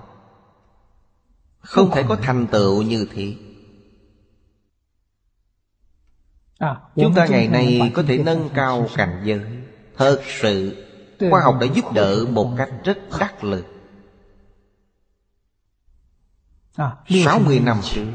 Không 1.60 1.92
thể 1.92 2.04
có 2.10 2.16
thành 2.16 2.48
tựu 2.48 2.82
như 2.82 3.08
thế. 3.14 3.36
Chúng 6.96 7.14
ta 7.16 7.26
ngày 7.26 7.48
nay 7.48 7.92
có 7.94 8.04
thể 8.08 8.18
nâng 8.18 8.50
cao 8.54 8.88
cảnh 8.96 9.22
giới. 9.26 9.46
Thật 9.98 10.22
sự 10.42 10.86
Khoa 11.30 11.42
học 11.42 11.58
đã 11.62 11.68
giúp 11.68 11.86
đỡ 11.94 12.26
một 12.30 12.54
cách 12.58 12.70
rất 12.84 12.98
đắc 13.20 13.44
lực. 13.44 13.66
60 17.26 17.60
năm. 17.60 17.80
trước 17.84 18.06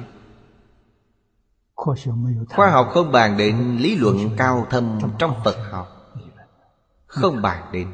Khoa 2.49 2.71
học 2.71 2.89
không 2.91 3.13
bàn 3.13 3.37
đến 3.37 3.77
lý 3.81 3.97
luận 3.97 4.31
cao 4.37 4.67
thâm 4.71 4.99
trong 5.19 5.41
Phật 5.45 5.57
học. 5.71 6.13
Không 7.07 7.43
bàn 7.43 7.73
đến. 7.73 7.93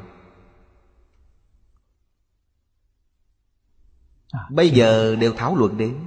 Bây 4.49 4.69
giờ 4.69 5.15
đều 5.15 5.33
thảo 5.37 5.55
luận 5.55 5.77
đến. 5.77 5.99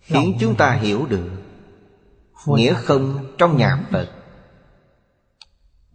Khiến 0.00 0.36
chúng 0.40 0.56
ta 0.56 0.72
hiểu 0.72 1.06
được 1.06 1.39
Nghĩa 2.46 2.74
không 2.74 3.26
trong 3.38 3.56
nhà 3.56 3.78
Phật. 3.90 4.10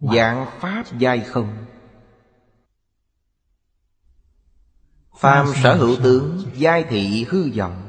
Dạng 0.00 0.46
Pháp 0.60 0.84
giai 0.98 1.20
không? 1.20 1.56
Phàm 5.18 5.46
sở 5.62 5.74
hữu 5.74 5.96
tướng 5.96 6.42
Giai 6.56 6.84
thị 6.84 7.26
hư 7.28 7.50
vọng. 7.56 7.82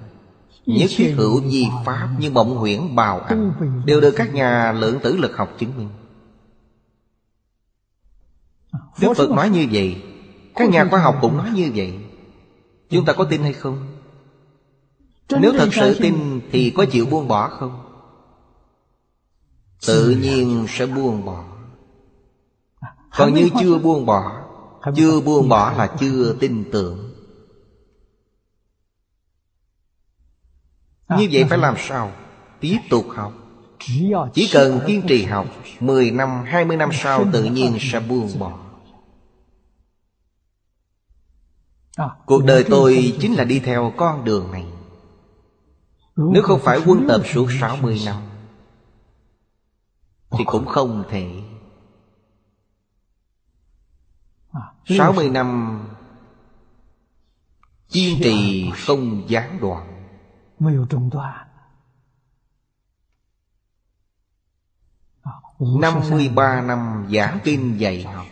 Nhất 0.66 0.90
thiết 0.96 1.14
hữu 1.18 1.42
di 1.50 1.68
Pháp 1.86 2.10
Như 2.20 2.32
mộng 2.32 2.56
huyễn 2.56 2.96
bào 2.96 3.20
ảnh 3.20 3.54
Đều 3.86 4.02
được 4.02 4.14
các 4.18 4.34
nhà 4.34 4.72
lượng 4.72 5.00
tử 5.04 5.18
lực 5.18 5.38
học 5.38 5.50
chứng 5.58 5.78
minh. 5.78 5.90
Đức 9.02 9.14
Phật 9.18 9.30
nói 9.32 9.50
như 9.50 9.68
vậy 9.72 10.04
Các 10.56 10.70
nhà 10.70 10.88
khoa 10.90 11.00
học 11.00 11.18
cũng 11.22 11.38
nói 11.38 11.50
như 11.56 11.72
vậy. 11.76 12.00
Chúng 12.90 13.06
ta 13.06 13.14
có 13.14 13.24
tin 13.24 13.42
hay 13.42 13.54
không? 13.54 13.88
Nếu 15.40 15.54
thật 15.58 15.70
sự 15.74 15.98
tin 16.00 16.42
Thì 16.52 16.70
có 16.70 16.86
chịu 16.86 17.06
buông 17.06 17.28
bỏ 17.28 17.50
không? 17.50 17.86
Tự 19.86 20.10
nhiên 20.10 20.66
sẽ 20.70 20.86
buông 20.86 21.26
bỏ. 21.26 21.44
Còn 23.18 23.34
như 23.34 23.49
chưa 23.60 23.78
buông 23.78 24.06
bỏ. 24.06 24.44
Chưa 24.95 25.22
buông 25.22 25.49
bỏ 25.49 25.72
là 25.72 25.95
chưa 25.99 26.36
tin 26.40 26.64
tưởng. 26.72 27.14
Như 31.10 31.28
vậy 31.32 31.45
phải 31.49 31.58
làm 31.58 31.76
sao? 31.78 32.12
Tiếp 32.60 32.78
tục 32.90 33.06
học. 33.16 33.34
Chỉ 34.34 34.49
cần 34.54 34.80
kiên 34.88 35.02
trì 35.08 35.24
học 35.24 35.45
10 35.80 36.12
năm, 36.12 36.44
20 36.45 36.78
năm 36.78 36.90
sau 36.94 37.26
tự 37.34 37.44
nhiên 37.44 37.78
sẽ 37.80 37.99
buông 37.99 38.30
bỏ. 38.40 38.60
Cuộc 42.26 42.44
đời 42.45 42.66
tôi 42.70 43.18
chính 43.20 43.34
là 43.34 43.44
đi 43.44 43.60
theo 43.60 43.94
con 43.98 44.26
đường 44.26 44.52
này. 44.52 44.66
Nếu 46.16 46.44
không 46.44 46.60
phải 46.64 46.80
quân 46.86 47.06
tập 47.08 47.22
suốt 47.34 47.48
60 47.60 48.02
năm 48.06 48.27
thì 50.32 50.44
cũng 50.48 50.66
không 50.68 51.04
thể. 51.10 51.44
60 54.86 55.30
năm 55.30 55.80
Kiên 57.90 58.20
trì 58.24 58.72
không 58.86 59.30
gián 59.30 59.60
đoạn. 59.62 59.94
Năm 65.60 65.94
mươi 66.12 66.30
ba 66.30 66.62
năm 66.62 67.08
giảng 67.14 67.40
kinh 67.44 67.80
dạy 67.80 68.04
học. 68.04 68.26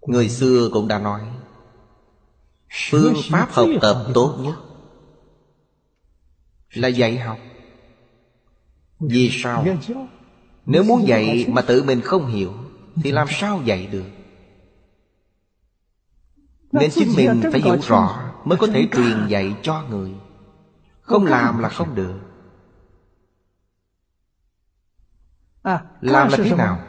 Người 0.00 0.28
xưa 0.28 0.68
cũng 0.72 0.88
đã 0.88 0.98
nói 0.98 1.32
Phương 2.90 3.14
pháp 3.30 3.48
học 3.52 3.68
tập 3.80 4.06
tốt 4.14 4.36
nhất 4.40 4.54
Là 6.70 6.88
dạy 6.88 7.18
học. 7.18 7.38
Vì 9.00 9.30
sao? 9.42 9.64
Nếu 10.66 10.84
muốn 10.84 11.08
dạy 11.08 11.46
mà 11.48 11.62
tự 11.62 11.82
mình 11.82 12.00
không 12.00 12.26
hiểu, 12.26 12.52
Thì 13.02 13.12
làm 13.12 13.26
sao 13.30 13.62
dạy 13.64 13.86
được? 13.86 14.10
Nên 16.72 16.90
chính 16.94 17.08
mình 17.16 17.42
phải 17.52 17.60
hiểu 17.60 17.76
rõ 17.82 18.32
Mới 18.44 18.58
có 18.58 18.66
thể 18.66 18.88
truyền 18.92 19.28
dạy 19.28 19.54
cho 19.62 19.82
người. 19.82 20.14
Không 21.00 21.26
làm 21.26 21.58
là 21.58 21.68
không 21.68 21.94
được. 21.94 22.20
Làm 26.00 26.28
là 26.28 26.36
thế 26.36 26.54
nào? 26.56 26.80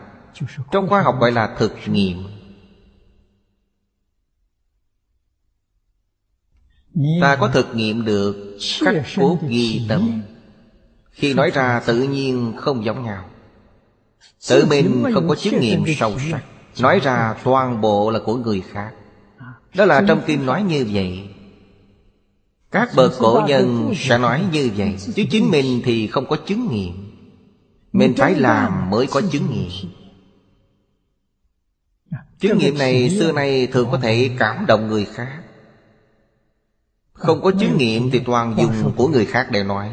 Trong 0.71 0.89
khoa 0.89 1.01
học 1.01 1.15
gọi 1.19 1.31
là 1.31 1.55
thực 1.59 1.73
nghiệm. 1.87 2.23
Ta 7.21 7.35
có 7.39 7.47
thực 7.47 7.75
nghiệm 7.75 8.05
được 8.05 8.57
khắc 8.81 8.95
cốt 9.15 9.37
ghi 9.47 9.85
tâm. 9.89 10.21
Khi 11.17 11.33
nói 11.33 11.51
ra 11.53 11.79
tự 11.79 12.03
nhiên 12.03 12.53
không 12.57 12.85
giống 12.85 13.03
nhau. 13.03 13.25
Tự 14.49 14.65
mình 14.65 15.03
không 15.13 15.27
có 15.27 15.35
chứng 15.35 15.59
nghiệm 15.59 15.83
sâu 15.97 16.13
sắc. 16.31 16.43
Nói 16.79 16.99
ra 16.99 17.35
toàn 17.43 17.81
bộ 17.81 18.11
là 18.11 18.19
của 18.25 18.35
người 18.35 18.63
khác. 18.71 18.91
Đó 19.73 19.85
là 19.85 20.03
trong 20.07 20.21
kinh 20.25 20.45
nói 20.45 20.63
như 20.63 20.85
vậy. 20.91 21.29
Các 22.71 22.89
bậc 22.95 23.13
cổ 23.19 23.41
nhân 23.47 23.93
sẽ 23.95 24.17
nói 24.17 24.45
như 24.51 24.69
vậy. 24.77 24.97
Chứ 25.15 25.23
chính 25.31 25.51
mình 25.51 25.81
thì 25.85 26.07
không 26.07 26.25
có 26.25 26.37
chứng 26.45 26.67
nghiệm. 26.71 26.93
Mình 27.91 28.13
phải 28.17 28.35
làm 28.35 28.89
mới 28.89 29.07
có 29.07 29.21
chứng 29.31 29.47
nghiệm. 29.51 29.91
Chứng 32.39 32.57
nghiệm 32.57 32.77
này 32.77 33.09
xưa 33.09 33.31
nay 33.31 33.67
thường 33.67 33.87
có 33.91 33.97
thể 33.97 34.29
cảm 34.39 34.65
động 34.65 34.87
người 34.87 35.05
khác. 35.05 35.41
Không 37.13 37.41
có 37.41 37.51
chứng 37.59 37.77
nghiệm 37.77 38.11
thì 38.11 38.19
toàn 38.19 38.55
dùng 38.57 38.91
của 38.95 39.07
người 39.07 39.25
khác 39.25 39.47
để 39.51 39.63
nói 39.63 39.91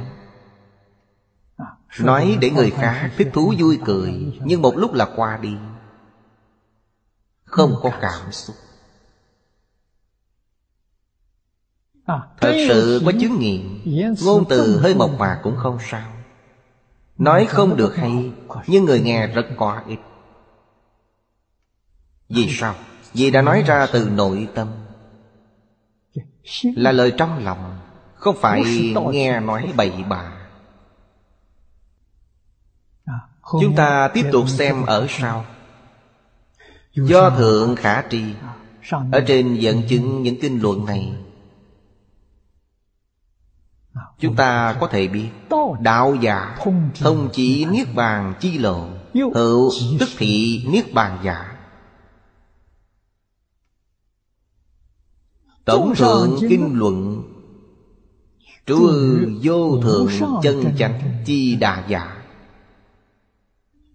Nói 2.00 2.38
để 2.40 2.50
người 2.50 2.70
khác 2.70 3.10
thích 3.16 3.30
thú 3.32 3.54
vui 3.58 3.78
cười, 3.84 4.32
Nhưng 4.44 4.62
một 4.62 4.76
lúc 4.76 4.94
là 4.94 5.08
qua 5.16 5.36
đi. 5.36 5.56
Không 7.44 7.74
có 7.82 7.90
cảm 8.00 8.32
xúc. 8.32 8.56
Thật 12.40 12.54
sự 12.68 13.02
có 13.06 13.12
chứng 13.20 13.38
nghiệm, 13.38 13.82
Ngôn 14.24 14.44
từ 14.48 14.80
hơi 14.80 14.94
mộc 14.94 15.10
mạc 15.18 15.40
cũng 15.42 15.56
không 15.56 15.78
sao. 15.90 16.12
Nói 17.18 17.46
không 17.46 17.76
được 17.76 17.96
hay, 17.96 18.32
Nhưng 18.66 18.84
người 18.84 19.00
nghe 19.00 19.26
rất 19.26 19.46
có 19.56 19.82
ích. 19.86 20.00
Vì 22.28 22.48
sao? 22.50 22.74
Vì 23.12 23.30
đã 23.30 23.42
nói 23.42 23.62
ra 23.62 23.86
từ 23.92 24.08
nội 24.08 24.48
tâm. 24.54 24.68
Là 26.62 26.92
lời 26.92 27.12
trong 27.16 27.44
lòng, 27.44 27.78
Không 28.14 28.36
phải 28.40 28.64
nghe 29.12 29.40
nói 29.40 29.72
bậy 29.76 29.92
bạ. 30.08 30.33
Chúng 33.52 33.76
ta 33.76 34.08
tiếp 34.14 34.24
tục 34.32 34.48
xem 34.48 34.86
ở 34.86 35.06
sau. 35.08 35.44
Do 36.94 37.30
Thượng 37.30 37.76
Khả 37.76 38.02
Tri 38.10 38.24
Ở 39.12 39.24
trên 39.26 39.54
dẫn 39.54 39.82
chứng 39.88 40.22
những 40.22 40.40
kinh 40.40 40.62
luận 40.62 40.84
này. 40.84 41.12
Chúng 44.18 44.36
ta 44.36 44.76
có 44.80 44.86
thể 44.86 45.08
biết 45.08 45.28
Đạo 45.80 46.14
giả 46.20 46.56
thông 47.00 47.28
chỉ 47.32 47.64
Niết 47.64 47.94
Bàn 47.94 48.34
chi 48.40 48.58
lộ 48.58 48.88
Hữu 49.14 49.70
tức 50.00 50.08
thị 50.18 50.64
Niết 50.68 50.94
Bàn 50.94 51.18
giả. 51.24 51.56
Tổng 55.64 55.94
thượng 55.96 56.36
kinh 56.40 56.78
luận 56.78 57.22
Trú 58.66 58.90
vô 59.42 59.80
thượng 59.82 60.08
chân 60.42 60.74
chánh 60.78 61.22
chi 61.24 61.56
đà 61.56 61.84
giả 61.88 62.23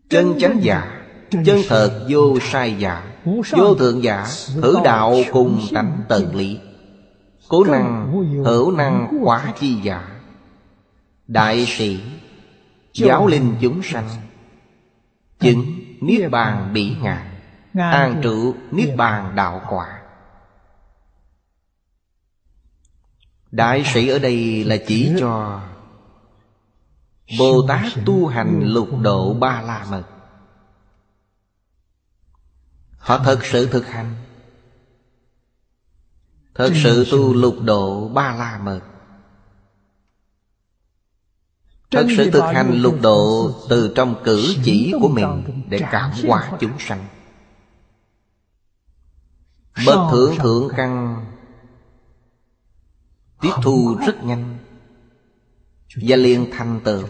Chân 0.09 0.39
chánh 0.39 0.63
giả 0.63 0.95
Chân 1.45 1.61
thật 1.67 2.05
vô 2.09 2.39
sai 2.41 2.75
giả. 2.79 3.03
Vô 3.51 3.75
thượng 3.75 4.03
giả 4.03 4.27
Hữu 4.55 4.83
đạo 4.83 5.15
cùng 5.31 5.61
tánh 5.73 6.01
tận 6.09 6.35
lý. 6.35 6.59
Cố 7.47 7.63
năng 7.63 8.11
hữu 8.45 8.71
năng 8.71 9.19
quá 9.21 9.53
chi 9.59 9.75
giả. 9.83 10.19
Đại 11.27 11.65
sĩ 11.65 11.99
Giáo 12.93 13.27
linh 13.27 13.55
chúng 13.61 13.81
sanh 13.83 14.09
Chứng 15.39 15.65
Niết 16.01 16.31
bàn 16.31 16.71
bỉ 16.73 16.95
ngạn 17.01 17.25
An 17.73 18.19
trụ 18.23 18.55
Niết 18.71 18.95
bàn 18.95 19.35
đạo 19.35 19.61
quả. 19.69 19.99
Đại 23.51 23.83
sĩ 23.93 24.07
ở 24.07 24.19
đây 24.19 24.63
là 24.63 24.77
chỉ 24.87 25.11
cho 25.19 25.61
Bồ 27.37 27.65
Tát 27.67 27.93
tu 28.05 28.27
hành 28.27 28.63
lục 28.63 28.89
độ 29.01 29.33
ba 29.33 29.61
la 29.61 29.85
mật 29.89 30.03
Họ 32.97 33.17
thật 33.23 33.39
sự 33.43 33.67
thực 33.67 33.87
hành. 33.87 34.15
Thật 36.55 36.71
sự 36.83 37.07
tu 37.11 37.33
lục 37.33 37.55
độ 37.61 38.07
ba 38.07 38.35
la 38.35 38.59
mật 38.63 38.81
Thật 41.91 42.07
sự 42.17 42.31
thực 42.31 42.43
hành 42.43 42.81
lục 42.81 42.97
độ 43.01 43.51
Từ 43.69 43.93
trong 43.95 44.21
cử 44.23 44.55
chỉ 44.63 44.93
của 45.01 45.07
mình 45.07 45.63
Để 45.69 45.79
cảm 45.91 46.11
hóa 46.27 46.51
chúng 46.59 46.79
sanh. 46.79 47.05
Bậc 49.85 50.11
thượng 50.11 50.35
thượng 50.37 50.69
căn 50.77 51.25
Tiếp 53.41 53.51
thu 53.63 53.97
rất 54.05 54.23
nhanh 54.23 54.57
Và 55.95 56.15
liền 56.15 56.45
thành 56.51 56.79
tựu. 56.83 57.03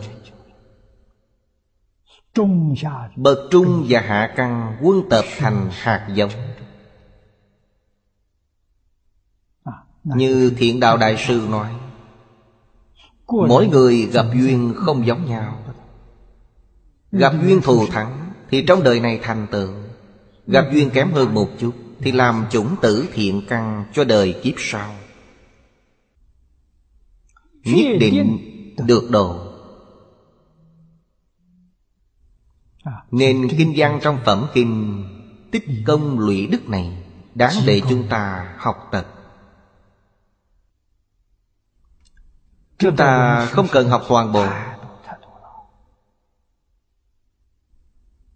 Bậc 3.15 3.37
trung 3.51 3.85
và 3.89 4.01
hạ 4.01 4.33
căn 4.35 4.77
quân 4.81 5.01
tập 5.09 5.25
thành 5.37 5.69
hạt 5.71 6.07
giống. 6.13 6.31
À, 9.63 9.73
Như 10.03 10.53
thiện 10.57 10.79
đạo 10.79 10.97
đại 10.97 11.17
sư 11.27 11.47
nói 11.49 11.75
Mỗi 13.27 13.67
người 13.67 14.09
gặp 14.13 14.25
duyên 14.33 14.73
không 14.75 15.07
giống 15.07 15.25
nhau. 15.25 15.59
Gặp 17.11 17.33
duyên 17.41 17.61
thù 17.61 17.87
thắng 17.87 18.33
Thì 18.49 18.65
trong 18.67 18.83
đời 18.83 18.99
này 18.99 19.19
thành 19.23 19.47
tựu. 19.51 19.69
Gặp 20.47 20.65
duyên 20.73 20.89
kém 20.89 21.11
hơn 21.11 21.33
một 21.33 21.49
chút 21.59 21.73
Thì 21.99 22.11
làm 22.11 22.45
chủng 22.51 22.75
tử 22.81 23.07
thiện 23.13 23.41
căn 23.49 23.85
cho 23.93 24.03
đời 24.03 24.39
kiếp 24.43 24.55
sau. 24.57 24.95
Nhất 27.63 27.97
định 27.99 28.48
được 28.85 29.07
độ 29.11 29.47
à, 32.83 33.03
Nên 33.11 33.47
kinh 33.57 33.73
văn 33.77 33.99
trong 34.03 34.19
phẩm 34.25 34.47
kinh 34.53 35.03
Tích 35.51 35.65
công 35.85 36.19
lụy 36.19 36.47
đức 36.47 36.69
này 36.69 37.03
Đáng 37.35 37.53
để 37.65 37.81
chúng 37.89 38.07
ta 38.09 38.53
học 38.57 38.87
tập. 38.91 39.05
Chúng 42.77 42.95
ta 42.95 43.45
không 43.45 43.67
cần 43.71 43.89
học 43.89 44.03
toàn 44.09 44.33
bộ. 44.33 44.45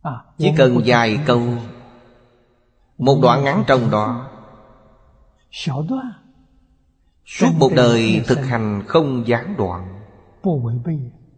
À, 0.02 0.12
Chỉ 0.38 0.52
cần 0.58 0.82
vài 0.86 1.20
câu. 1.26 1.42
Một 2.98 3.20
đoạn 3.22 3.44
ngắn 3.44 3.64
trong 3.68 3.92
đó. 3.92 4.30
Suốt 7.26 7.50
một 7.60 7.70
đời 7.76 8.24
thực 8.28 8.40
hành 8.40 8.84
không 8.88 9.28
gián 9.28 9.58
đoạn 9.58 9.93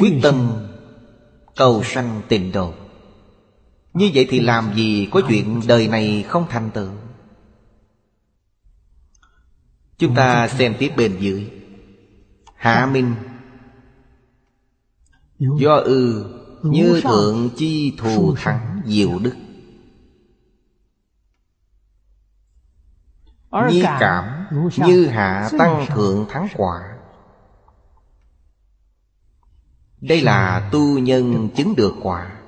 Quyết 0.00 0.20
tâm 0.22 0.66
cầu 1.56 1.82
sanh 1.84 2.22
tịnh 2.28 2.52
độ. 2.52 2.72
Như 3.92 4.10
vậy 4.14 4.26
thì 4.30 4.40
làm 4.40 4.74
gì? 4.74 5.08
có 5.10 5.22
chuyện 5.28 5.60
đời 5.66 5.88
này 5.88 6.24
không 6.28 6.46
thành 6.48 6.70
tựu 6.70 6.90
Chúng 9.98 10.14
ta 10.14 10.48
xem 10.48 10.74
tiếp 10.78 10.92
bên 10.96 11.16
dưới. 11.20 11.50
Hạ 12.54 12.86
Minh. 12.86 13.14
Do 15.38 15.74
ư, 15.76 16.30
Như 16.62 17.00
thượng 17.04 17.50
chi 17.56 17.96
thù 17.98 18.34
thắng 18.36 18.82
diệu 18.86 19.18
đức. 19.18 19.34
Nhi 23.70 23.82
cảm, 24.00 24.46
Như 24.76 25.06
hạ 25.06 25.50
tăng 25.58 25.86
thượng 25.86 26.26
thắng 26.28 26.48
quả. 26.56 26.94
Đây 30.00 30.20
là 30.22 30.68
tu 30.72 30.98
nhân 30.98 31.48
chứng 31.56 31.74
được 31.76 31.94
quả. 32.02 32.40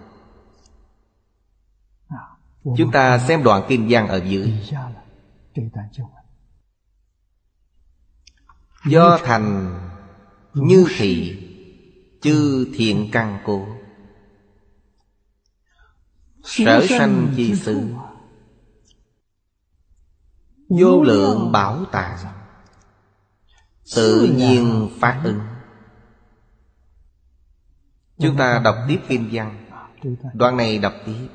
Chúng 2.77 2.90
ta 2.93 3.18
xem 3.18 3.43
đoạn 3.43 3.62
kinh 3.68 3.86
văn 3.90 4.09
ở 4.09 4.16
dưới. 4.16 4.52
Do 8.88 9.18
thành 9.24 9.78
như 10.54 10.86
thị 10.96 11.42
Chư 12.22 12.66
thiện 12.74 13.08
căn 13.12 13.38
cố 13.44 13.66
Sở 16.44 16.86
sanh 16.88 17.32
chi 17.36 17.54
sự 17.54 17.94
Vô 20.68 21.02
lượng 21.02 21.52
bảo 21.52 21.84
tàng. 21.92 22.18
Tự 23.96 24.28
nhiên 24.36 24.90
phát 25.00 25.20
ứng 25.24 25.40
Chúng 28.18 28.36
ta 28.36 28.60
đọc 28.64 28.76
tiếp 28.88 29.00
kinh 29.08 29.28
văn. 29.32 29.66
Đoạn 30.34 30.56
này 30.56 30.78
đọc 30.78 30.94
tiếp. 31.06 31.28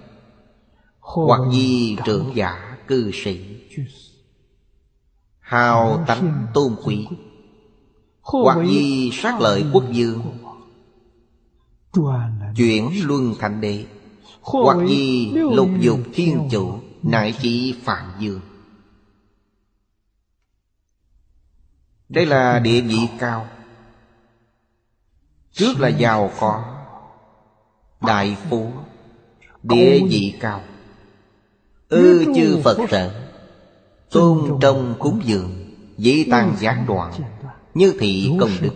Hoặc 0.99 1.39
di 1.51 1.97
trưởng 2.05 2.31
giả 2.35 2.77
cư 2.87 3.11
sĩ. 3.13 3.61
Hào 5.39 6.03
tánh 6.07 6.47
tôn 6.53 6.75
quý 6.83 7.07
Hoặc 8.21 8.57
di 8.67 9.11
sát 9.13 9.41
lợi 9.41 9.65
quốc 9.73 9.83
dương 9.91 10.37
Chuyển 12.55 13.07
luân 13.07 13.33
thành 13.39 13.61
đệ 13.61 13.85
Hoặc 14.41 14.77
di 14.87 15.31
lục 15.31 15.69
dục 15.79 15.99
thiên 16.13 16.47
chủ 16.51 16.79
Nại 17.03 17.35
chỉ 17.41 17.75
phạm 17.83 18.11
dương. 18.19 18.41
Đây 22.09 22.25
là 22.25 22.59
địa 22.59 22.81
vị 22.81 23.07
cao. 23.19 23.47
Trước 25.51 25.79
là 25.79 25.87
giàu 25.87 26.31
có 26.39 26.63
Đại 28.01 28.37
phú 28.49 28.71
Địa 29.63 29.99
vị 30.09 30.37
cao. 30.39 30.61
Ư 31.89 32.33
chư 32.35 32.61
phật 32.63 32.77
trợ 32.89 33.11
tôn 34.11 34.57
trong 34.61 34.95
cúng 34.99 35.21
dường 35.25 35.75
dĩ 35.97 36.23
tăng 36.31 36.55
gián 36.59 36.85
đoạn 36.87 37.13
như 37.73 37.95
thị 37.99 38.31
công 38.39 38.51
đức 38.61 38.73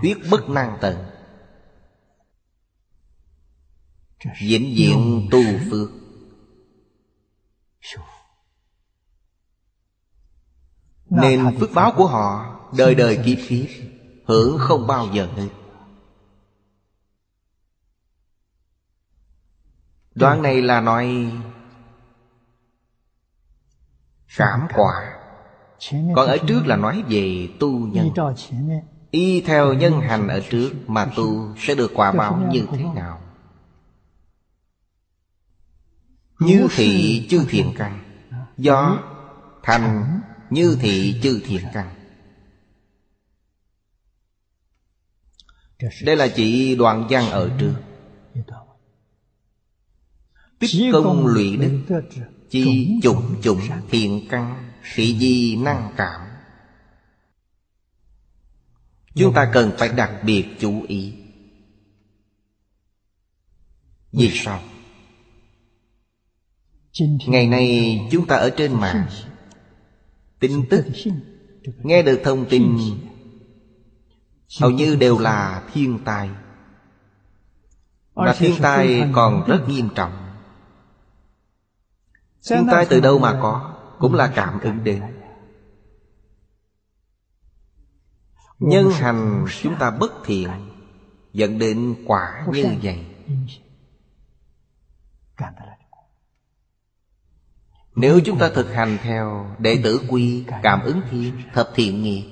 thuyết 0.00 0.16
bất 0.30 0.48
năng 0.48 0.78
tận. 0.80 0.96
Vĩnh 4.40 4.76
diện 4.76 5.28
tu 5.30 5.42
phước. 5.70 5.90
Nên 11.10 11.56
phước 11.60 11.70
báo 11.74 11.92
của 11.96 12.06
họ 12.06 12.60
đời 12.78 12.94
đời 12.94 13.18
kiếp 13.24 13.38
kiếp 13.48 13.66
hưởng 14.26 14.58
không 14.58 14.86
bao 14.86 15.08
giờ 15.12 15.28
hết. 15.36 15.48
Đoạn 20.14 20.42
này 20.42 20.62
là 20.62 20.80
nói 20.80 21.32
Cảm. 24.36 24.66
quả 24.74 25.09
Còn 25.90 26.26
ở 26.26 26.38
trước 26.46 26.66
là 26.66 26.76
nói 26.76 27.02
về 27.08 27.48
tu 27.60 27.78
nhân。Y 27.78 29.40
theo 29.40 29.74
nhân 29.74 30.00
hành 30.00 30.28
ở 30.28 30.40
trước 30.50 30.72
Mà 30.86 31.12
tu 31.16 31.54
sẽ 31.58 31.74
được 31.74 31.90
quả 31.94 32.12
báo 32.12 32.48
như 32.52 32.66
thế 32.72 32.84
nào? 32.94 33.20
Như 36.40 36.66
thị 36.70 37.26
chư 37.30 37.44
thiện 37.48 37.72
căn. 37.78 38.00
Do 38.56 38.98
thành 39.62 40.20
Như 40.50 40.76
thị 40.80 41.20
chư 41.22 41.40
thiện 41.46 41.62
căn. 41.72 41.94
Đây 46.04 46.16
là 46.16 46.28
chỉ 46.28 46.76
đoạn 46.76 47.06
văn 47.10 47.30
ở 47.30 47.50
trước 47.58 47.74
Tích 50.60 50.90
công 50.92 51.26
lụy 51.26 51.56
đức 51.56 52.00
Chi 52.50 52.88
chủng 53.02 53.36
chủng 53.42 53.60
thiện 53.90 54.26
căn 54.30 54.70
Thị 54.94 55.18
di 55.18 55.56
năng 55.56 55.92
cảm. 55.96 56.20
Chúng 59.14 59.34
ta 59.34 59.50
cần 59.54 59.72
phải 59.78 59.88
đặc 59.88 60.10
biệt 60.24 60.46
chú 60.60 60.82
ý. 60.88 61.14
Vì 64.12 64.30
sao? 64.34 64.62
Ngày 67.26 67.46
nay 67.46 67.98
chúng 68.10 68.26
ta 68.26 68.36
ở 68.36 68.50
trên 68.56 68.72
mạng. 68.72 69.06
Tin 70.40 70.66
tức. 70.70 70.86
Nghe 71.82 72.02
được 72.02 72.20
thông 72.24 72.48
tin. 72.48 72.76
Hầu 74.60 74.70
như 74.70 74.96
đều 74.96 75.18
là 75.18 75.68
thiên 75.72 75.98
tai. 76.04 76.30
Mà 78.14 78.34
thiên 78.38 78.54
tai 78.62 79.02
còn 79.12 79.44
rất 79.46 79.68
nghiêm 79.68 79.88
trọng 79.94 80.29
Thiên 82.48 82.66
tai 82.70 82.86
từ 82.90 83.00
đâu 83.00 83.18
mà 83.18 83.38
có? 83.42 83.74
Cũng 83.98 84.14
là 84.14 84.32
cảm 84.34 84.60
ứng 84.60 84.84
đến. 84.84 85.02
Nhân 88.58 88.90
hành 88.90 89.46
chúng 89.62 89.76
ta 89.78 89.90
bất 89.90 90.12
thiện 90.24 90.50
Dẫn 91.32 91.58
đến 91.58 91.94
quả 92.06 92.46
như 92.52 92.74
vậy. 92.82 93.06
Nếu 97.94 98.20
chúng 98.24 98.38
ta 98.38 98.50
thực 98.54 98.74
hành 98.74 98.98
theo 99.02 99.46
Đệ 99.58 99.80
tử 99.84 100.00
quy 100.08 100.44
Cảm 100.62 100.82
ứng 100.82 101.00
thiên 101.10 101.34
Thập 101.54 101.70
thiện 101.74 102.02
nghiệp 102.02 102.24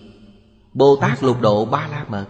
Bồ 0.73 0.97
Tát 1.01 1.23
lục 1.23 1.41
độ 1.41 1.65
ba 1.65 1.89
la 1.89 2.05
mật 2.09 2.27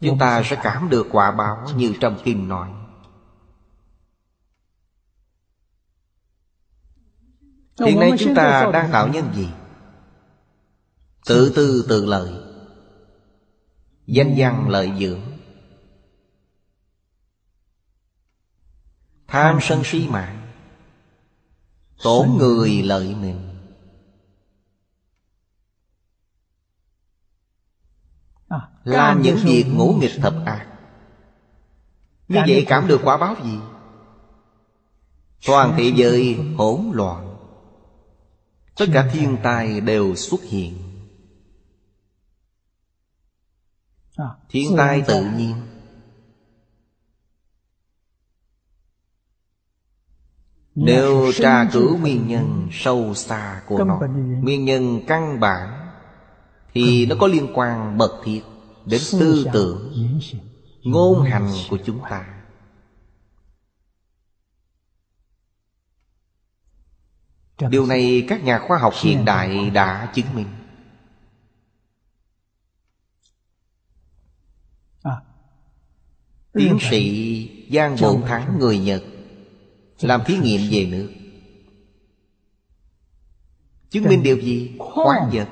Chúng 0.00 0.18
ta 0.18 0.42
sẽ 0.42 0.56
cảm 0.62 0.88
được 0.90 1.06
quả 1.12 1.30
báo 1.30 1.66
Như 1.76 1.94
trong 2.00 2.16
kinh 2.24 2.48
nói 2.48 2.68
Hiện 7.78 8.00
nay 8.00 8.10
chúng 8.18 8.34
ta 8.34 8.70
đang 8.72 8.92
tạo 8.92 9.08
nhân 9.08 9.34
gì? 9.34 9.48
Tự 11.26 11.52
tư 11.56 11.86
tự 11.88 12.04
lợi. 12.04 12.32
Danh 14.06 14.34
văn 14.36 14.68
lợi 14.68 14.92
dưỡng. 15.00 15.20
Tham 19.26 19.58
sân 19.62 19.82
si 19.84 20.08
mạng. 20.08 20.40
Tổn 22.02 22.28
người 22.38 22.82
lợi 22.82 23.14
mình. 23.14 23.48
À, 28.48 28.68
Làm 28.84 29.22
những 29.22 29.36
việc 29.44 29.64
ngũ 29.74 29.92
nghịch 29.92 30.20
thập 30.22 30.34
ác. 30.46 30.66
Như 32.28 32.40
vậy 32.48 32.64
cảm 32.68 32.86
được 32.86 33.00
quả 33.04 33.16
báo 33.16 33.36
gì? 33.44 33.58
Toàn 35.46 35.74
thế 35.76 35.92
giới 35.96 36.38
hỗn 36.56 36.90
loạn 36.92 37.23
Tất 38.76 38.86
cả 38.92 39.10
thiên 39.12 39.36
tai 39.42 39.80
đều 39.80 40.14
xuất 40.14 40.42
hiện. 40.42 40.78
À, 44.16 44.24
Thiên 44.48 44.74
tai 44.76 45.02
tự 45.06 45.24
nhiên. 45.36 45.54
Nếu 50.74 51.32
tra 51.32 51.70
cứu 51.72 51.98
nguyên 51.98 52.28
nhân 52.28 52.68
sâu 52.72 53.14
xa 53.14 53.62
của 53.66 53.84
nó 53.84 54.00
Nguyên 54.42 54.64
nhân 54.64 55.00
căn 55.06 55.40
bản 55.40 55.90
Thì 56.72 57.06
nó 57.06 57.16
có 57.20 57.26
liên 57.26 57.48
quan 57.54 57.98
mật 57.98 58.20
thiết 58.24 58.40
Đến 58.84 59.00
tư 59.12 59.46
tưởng 59.52 59.92
Ngôn 60.82 61.22
hành 61.22 61.50
của 61.70 61.78
chúng 61.84 62.00
ta 62.10 62.33
Điều 67.58 67.86
này 67.86 68.24
các 68.28 68.44
nhà 68.44 68.58
khoa 68.58 68.78
học 68.78 68.94
hiện 69.02 69.24
đại 69.24 69.70
đã 69.70 70.12
chứng 70.14 70.34
minh. 70.34 70.46
À. 75.02 75.16
Tiến 76.52 76.78
sĩ 76.90 77.68
Giang 77.72 77.96
Bổn 78.02 78.22
Thắng 78.22 78.58
người 78.58 78.78
Nhật 78.78 79.02
làm 80.00 80.22
thí 80.24 80.36
nghiệm 80.38 80.60
về 80.70 80.86
nước. 80.86 81.12
Chứng 83.90 84.04
minh 84.04 84.22
điều 84.22 84.40
gì? 84.40 84.76
Khoáng 84.78 85.30
vật. 85.32 85.48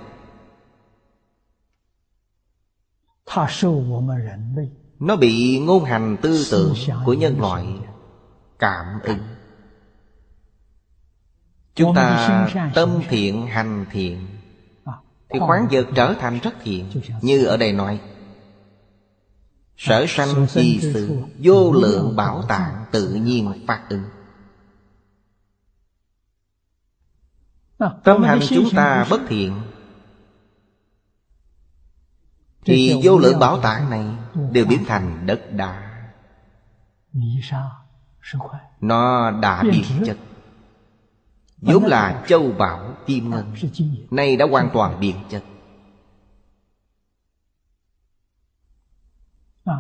Nó 4.99 5.17
bị 5.17 5.59
ngôn 5.59 5.85
hành 5.85 6.17
tư 6.23 6.47
tưởng 6.51 6.75
của 7.05 7.15
nhân 7.15 7.41
loại 7.41 7.67
Cảm 8.59 9.01
ứng 9.03 9.32
Chúng 11.75 11.95
ta 11.95 12.49
tâm 12.75 13.03
thiện 13.09 13.47
hành 13.47 13.87
thiện. 13.91 14.27
À, 14.85 14.93
Thì 15.31 15.39
khoáng 15.39 15.67
vật 15.71 15.87
trở 15.95 16.15
thành 16.21 16.39
rất 16.39 16.55
thiện 16.63 16.91
Như 17.23 17.45
ở 17.45 17.57
đây 17.57 17.73
nói. 17.73 18.01
Sở 19.77 20.05
sanh 20.09 20.47
chi 20.49 20.79
sự 20.81 21.23
Vô 21.39 21.73
lượng 21.73 22.17
bảo 22.17 22.43
tạng 22.43 22.85
tự 22.91 23.15
nhiên 23.15 23.65
phát 23.67 23.87
ứng. 23.89 24.05
Tâm 28.05 28.23
hành 28.23 28.41
chúng 28.49 28.71
ta 28.77 29.07
bất 29.11 29.21
thiện. 29.29 29.61
Thì 32.65 33.01
vô 33.03 33.19
lượng 33.19 33.39
bảo 33.39 33.61
tạng 33.61 33.91
này 33.91 34.07
Đều 34.53 34.67
biến 34.67 34.85
thành 34.87 35.27
đất 35.27 35.53
đá. 35.53 35.89
Nó 38.81 39.31
đã 39.31 39.63
biến 39.63 39.85
chất 40.07 40.17
vốn 41.63 41.85
là 41.85 42.25
châu 42.29 42.53
bảo 42.53 42.97
kim 43.07 43.31
ngân 43.31 43.55
Nay 44.11 44.37
đã 44.37 44.47
hoàn 44.51 44.71
toàn 44.73 45.01
biến 45.01 45.17
chất. 45.31 45.43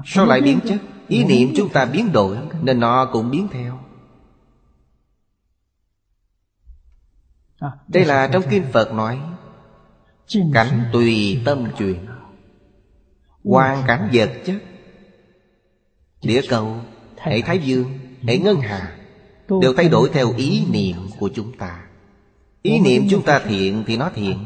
Sao 0.04 0.26
lại 0.26 0.40
biến 0.40 0.58
chất? 0.68 0.78
Ý 1.08 1.24
niệm 1.24 1.52
chúng 1.56 1.68
ta 1.68 1.84
biến 1.84 2.12
đổi 2.12 2.38
Nên 2.62 2.80
nó 2.80 3.10
cũng 3.12 3.30
biến 3.30 3.48
theo. 3.52 3.78
Đây 7.88 8.04
là 8.04 8.28
trong 8.32 8.42
Kinh 8.50 8.64
Phật 8.72 8.92
nói 8.92 9.20
Cảnh 10.54 10.84
tùy 10.92 11.42
tâm 11.44 11.66
chuyển. 11.78 12.06
Hoàn 13.44 13.82
cảnh 13.86 14.10
vật 14.12 14.30
chất. 14.44 14.62
Địa 16.22 16.40
cầu 16.48 16.80
Hệ 17.16 17.42
Thái 17.42 17.58
Dương 17.58 17.98
Hệ 18.22 18.38
Ngân 18.38 18.60
Hà 18.60 19.01
Đều 19.60 19.74
thay 19.76 19.88
đổi 19.88 20.10
theo 20.12 20.34
ý 20.36 20.64
niệm 20.70 20.96
của 21.18 21.30
chúng 21.34 21.58
ta. 21.58 21.84
Ý 22.62 22.80
niệm 22.80 23.06
chúng 23.10 23.22
ta 23.22 23.38
thiện 23.38 23.84
thì 23.86 23.96
nó 23.96 24.10
thiện. 24.14 24.44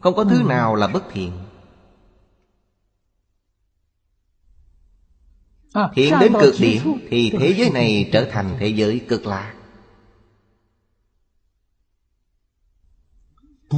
Không 0.00 0.14
có 0.14 0.24
thứ 0.24 0.42
nào 0.42 0.74
là 0.74 0.86
bất 0.86 1.04
thiện. 1.12 1.32
Thiện 5.94 6.14
đến 6.20 6.32
cực 6.40 6.54
điểm 6.60 6.82
Thì 7.08 7.30
thế 7.30 7.54
giới 7.56 7.70
này 7.70 8.10
trở 8.12 8.24
thành 8.30 8.56
thế 8.58 8.68
giới 8.68 9.00
cực 9.08 9.26
lạc. 9.26 9.54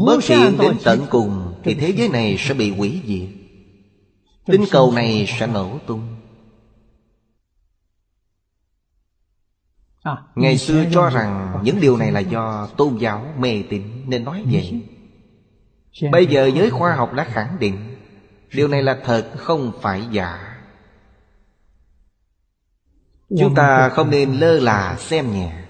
Bất 0.07 0.19
thiện 0.23 0.59
đến 0.59 0.77
tận 0.85 1.07
cùng 1.11 1.55
Thì 1.65 1.75
thế 1.75 1.93
giới 1.93 2.09
này 2.09 2.37
sẽ 2.39 2.55
bị 2.55 2.71
hủy 2.71 3.01
diệt. 3.07 3.29
Tinh 4.47 4.65
cầu 4.71 4.93
này 4.93 5.27
sẽ 5.39 5.47
nổ 5.47 5.79
tung 5.87 6.22
Ngày 10.35 10.59
xưa 10.59 10.85
cho 10.93 11.11
rằng 11.11 11.61
những 11.63 11.81
điều 11.81 11.97
này 11.97 12.13
là 12.13 12.21
do 12.21 12.69
tôn 12.77 12.97
giáo 12.97 13.27
mê 13.39 13.63
tín 13.71 13.83
nên 14.07 14.25
nói 14.25 14.45
vậy 14.53 14.83
Bây 16.13 16.27
giờ 16.27 16.51
giới 16.55 16.71
khoa 16.71 16.95
học 16.95 17.13
đã 17.13 17.25
khẳng 17.25 17.57
định 17.59 17.93
Điều 18.53 18.69
này 18.69 18.83
là 18.83 19.01
thật 19.05 19.33
không 19.37 19.73
phải 19.81 20.09
giả. 20.11 20.59
Chúng 23.39 23.55
ta 23.55 23.89
không 23.89 24.11
nên 24.11 24.33
lơ 24.33 24.61
là 24.61 24.97
xem 24.99 25.33
nhẹ. 25.33 25.65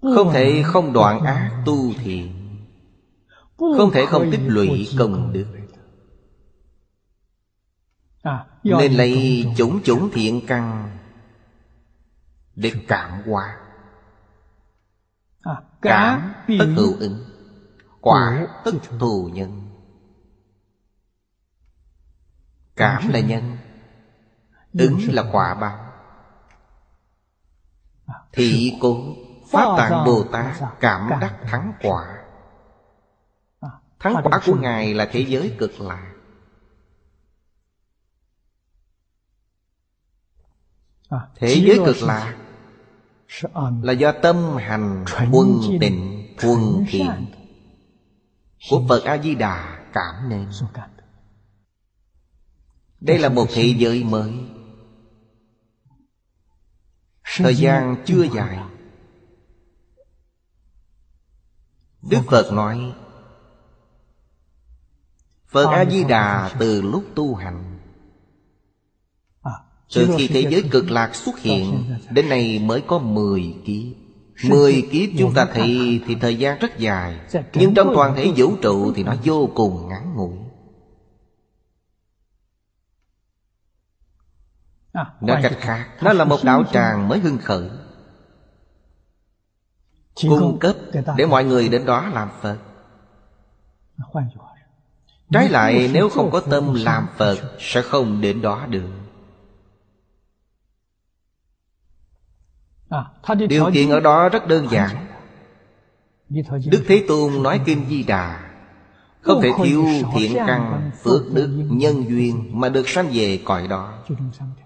Không 0.00 0.30
thể 0.32 0.62
không 0.64 0.92
đoạn 0.92 1.24
ác 1.24 1.62
tu 1.66 1.94
thiện. 1.94 2.58
Không 3.56 3.90
thể 3.92 4.06
không 4.06 4.30
tích 4.30 4.40
lũy 4.46 4.88
công 4.98 5.32
đức 5.32 5.61
Nên 8.62 8.92
lấy 8.92 9.46
chủng 9.56 9.82
chủng 9.82 10.10
thiện 10.12 10.46
căn 10.46 10.90
Để 12.54 12.72
cảm 12.88 13.22
hóa. 13.26 13.58
À, 15.42 15.62
Cảm 15.82 16.32
tất 16.58 16.66
hữu 16.76 16.96
ứng 16.98 17.24
Quả 18.00 18.46
tất 18.64 18.70
thù 18.98 19.30
nhân. 19.32 19.68
Cảm 22.76 23.08
là 23.08 23.20
nhân 23.20 23.56
Ứng 24.72 24.98
là 25.08 25.24
quả 25.32 25.54
báo. 25.54 25.92
À, 28.06 28.14
Thị 28.32 28.78
cố 28.80 28.96
Pháp 29.50 29.74
Tạng 29.78 30.04
Bồ 30.06 30.24
Tát 30.32 30.56
cảm 30.80 31.10
đắc 31.20 31.38
thắng 31.46 31.72
quả. 31.82 32.18
Thắng 34.00 34.14
quả 34.24 34.40
của 34.46 34.54
Ngài 34.54 34.94
là 34.94 35.08
thế 35.12 35.20
giới 35.28 35.56
cực 35.58 35.80
lạc 35.80 36.11
Thế 41.36 41.62
giới 41.66 41.78
cực 41.86 42.02
lạc 42.02 42.36
Là 43.82 43.92
do 43.92 44.12
tâm 44.22 44.56
hành 44.56 45.04
quân 45.32 45.60
tịnh 45.80 46.26
thuần 46.38 46.84
thiện 46.88 47.26
Của 48.70 48.82
Phật 48.88 49.04
A-di-đà 49.04 49.78
cảm 49.92 50.28
nên. 50.28 50.48
Đây 53.00 53.18
là 53.18 53.28
một 53.28 53.46
thế 53.54 53.74
giới 53.78 54.04
mới. 54.04 54.32
Thời 57.36 57.54
gian 57.54 57.96
chưa 58.06 58.22
dài. 58.22 58.58
Đức 62.10 62.20
Phật 62.30 62.52
nói 62.52 62.94
Phật 65.48 65.66
A-di-đà 65.66 66.56
từ 66.58 66.82
lúc 66.82 67.04
tu 67.14 67.34
hành 67.34 67.71
Từ 69.94 70.14
khi 70.16 70.28
thế 70.28 70.46
giới 70.50 70.62
cực 70.70 70.90
lạc 70.90 71.14
xuất 71.14 71.38
hiện 71.38 71.94
Đến 72.10 72.28
nay 72.28 72.58
mới 72.58 72.80
có 72.80 72.98
10 72.98 73.54
kiếp 73.64 74.02
Mười 74.50 74.88
kiếp 74.92 75.08
chúng 75.18 75.34
ta 75.34 75.46
thấy 75.54 76.00
thì 76.06 76.14
thời 76.14 76.36
gian 76.36 76.58
rất 76.58 76.78
dài. 76.78 77.20
Nhưng 77.54 77.74
trong 77.74 77.92
toàn 77.94 78.16
thể 78.16 78.32
vũ 78.36 78.56
trụ 78.62 78.92
thì 78.92 79.02
nó 79.02 79.14
vô 79.24 79.48
cùng 79.54 79.88
ngắn 79.88 80.14
ngủi. 80.14 80.36
Nói 85.20 85.40
cách 85.42 85.56
khác 85.60 85.88
Nó 86.02 86.12
là 86.12 86.24
một 86.24 86.38
đạo 86.44 86.64
tràng 86.72 87.08
mới 87.08 87.18
hưng 87.18 87.38
khởi. 87.38 87.70
Cung 90.28 90.58
cấp 90.58 90.76
để 91.16 91.26
mọi 91.26 91.44
người 91.44 91.68
đến 91.68 91.86
đó 91.86 92.08
làm 92.14 92.28
Phật. 92.40 92.58
Trái 95.32 95.48
lại 95.48 95.90
nếu 95.92 96.08
không 96.08 96.30
có 96.30 96.40
tâm 96.40 96.74
làm 96.74 97.06
Phật 97.16 97.38
Sẽ 97.58 97.82
không 97.82 98.20
đến 98.20 98.42
đó 98.42 98.66
được 98.66 99.01
Điều 103.48 103.70
kiện 103.72 103.90
ở 103.90 104.00
đó 104.00 104.28
rất 104.28 104.48
đơn 104.48 104.66
giản. 104.70 105.06
Đức 106.70 106.84
Thế 106.86 107.04
Tôn 107.08 107.42
nói 107.42 107.60
Kinh 107.64 107.84
Di 107.88 108.02
Đà 108.02 108.40
Không 109.20 109.42
thể 109.42 109.50
thiếu 109.64 109.86
thiện 110.14 110.36
căn, 110.46 110.90
phước 111.02 111.34
đức, 111.34 111.66
nhân 111.70 112.04
duyên 112.08 112.60
Mà 112.60 112.68
được 112.68 112.88
sanh 112.88 113.08
về 113.12 113.40
cõi 113.44 113.68
đó. 113.68 113.92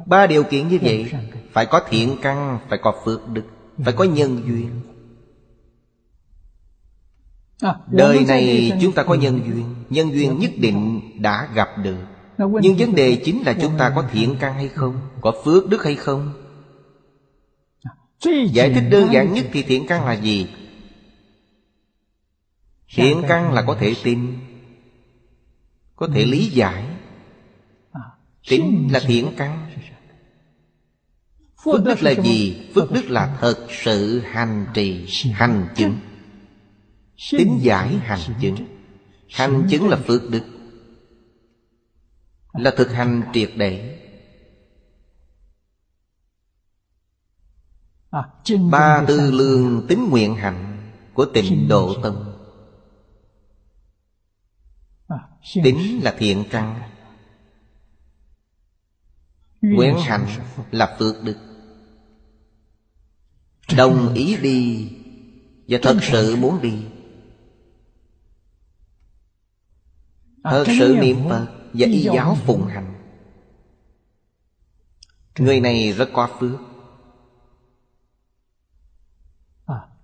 Ba 0.07 0.27
điều 0.27 0.43
kiện 0.43 0.69
như 0.69 0.78
vậy 0.82 1.12
Phải 1.53 1.66
có 1.66 1.81
thiện 1.89 2.16
căn, 2.23 2.59
phải 2.69 2.78
có 2.82 2.94
phước 3.05 3.28
đức 3.28 3.43
Phải 3.85 3.93
có 3.93 4.05
nhân 4.05 4.43
duyên. 4.47 4.81
Đời 7.86 8.24
này 8.28 8.73
chúng 8.82 8.93
ta 8.93 9.03
có 9.03 9.15
nhân 9.15 9.40
duyên. 9.47 9.74
Nhân 9.90 10.12
duyên 10.12 10.39
nhất 10.39 10.51
định 10.57 11.01
đã 11.23 11.48
gặp 11.55 11.69
được. 11.82 11.97
Nhưng 12.39 12.77
vấn 12.77 12.94
đề 12.94 13.23
chính 13.24 13.43
là 13.47 13.55
chúng 13.62 13.78
ta 13.78 13.93
có 13.94 14.05
thiện 14.12 14.36
căn 14.40 14.55
hay 14.55 14.69
không 14.69 14.94
Có 15.20 15.32
phước 15.44 15.69
đức 15.69 15.85
hay 15.85 15.94
không 15.94 16.32
Giải 18.25 18.73
thích 18.75 18.85
đơn 18.91 19.13
giản 19.13 19.33
nhất 19.33 19.47
thì 19.53 19.63
thiện 19.63 19.87
căn 19.87 20.05
là 20.07 20.13
gì? 20.13 20.47
Thiện 22.95 23.23
căn 23.29 23.53
là 23.53 23.63
có 23.63 23.77
thể 23.81 23.95
tin 24.05 24.39
Có 25.97 26.09
thể 26.15 26.25
lý 26.25 26.47
giải. 26.47 26.85
Tính 28.49 28.89
là 28.93 29.01
thiện 29.01 29.33
căn. 29.37 29.71
Phước 31.65 31.85
đức 31.85 32.03
là 32.03 32.11
gì? 32.11 32.69
Phước 32.75 32.93
đức 32.93 33.11
là 33.11 33.37
thật 33.41 33.67
sự 33.71 34.21
hành 34.21 34.67
trì 34.75 35.07
Hành 35.33 35.69
chứng. 35.77 35.97
Tính 37.31 37.59
giải 37.63 37.97
hành 37.97 38.21
chứng. 38.41 38.57
Hành 39.31 39.67
chứng 39.71 39.89
là 39.89 39.97
phước 39.97 40.31
đức. 40.31 40.43
Là 42.53 42.75
thực 42.77 42.93
hành 42.93 43.23
triệt 43.33 43.51
để 43.57 43.99
Ba 48.71 49.05
tư 49.09 49.31
lương 49.31 49.87
tính 49.89 50.11
nguyện 50.11 50.35
hạnh 50.35 50.91
Của 51.15 51.27
tịnh 51.35 51.69
độ 51.69 51.95
tâm. 52.03 52.33
Tính 55.65 56.01
là 56.03 56.15
thiện 56.19 56.45
căn. 56.51 56.81
Nguyện 59.63 59.97
hạnh 59.99 60.27
là 60.71 60.97
phước 60.99 61.25
đức. 61.25 61.37
Đồng 63.77 64.15
ý 64.15 64.37
đi 64.37 64.91
Và 65.69 65.79
thật 65.83 65.99
sự 66.03 66.37
muốn 66.37 66.63
đi. 66.63 66.85
Thật 70.45 70.65
sự 70.79 70.97
niệm 71.01 71.17
Phật 71.29 71.47
Và 71.73 71.87
y 71.87 72.03
giáo 72.03 72.39
phụng 72.47 72.67
hành 72.67 72.95
Người 75.39 75.61
này 75.61 75.93
rất 75.93 76.09
có 76.13 76.29
phước 76.41 76.76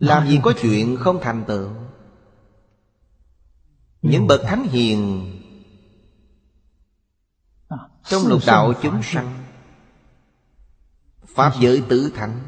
Làm 0.03 0.29
gì 0.29 0.41
có 0.43 0.53
chuyện 0.61 0.97
không 0.97 1.19
thành 1.23 1.45
tựu? 1.45 1.69
Những 4.03 4.27
bậc 4.27 4.41
thánh 4.47 4.63
hiền 4.63 5.31
Trong 8.05 8.27
lục 8.27 8.41
đạo 8.47 8.73
chúng 8.83 9.03
sanh, 9.03 9.45
Pháp 11.27 11.53
giới 11.61 11.83
tứ 11.89 12.13
thánh, 12.15 12.41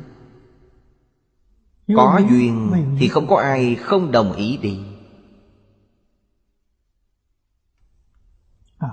Có 1.97 2.21
duyên 2.31 2.73
thì 2.99 3.09
không 3.09 3.27
có 3.27 3.37
ai 3.37 3.75
không 3.75 4.13
đồng 4.13 4.33
ý 4.33 4.57
đi. 4.57 4.81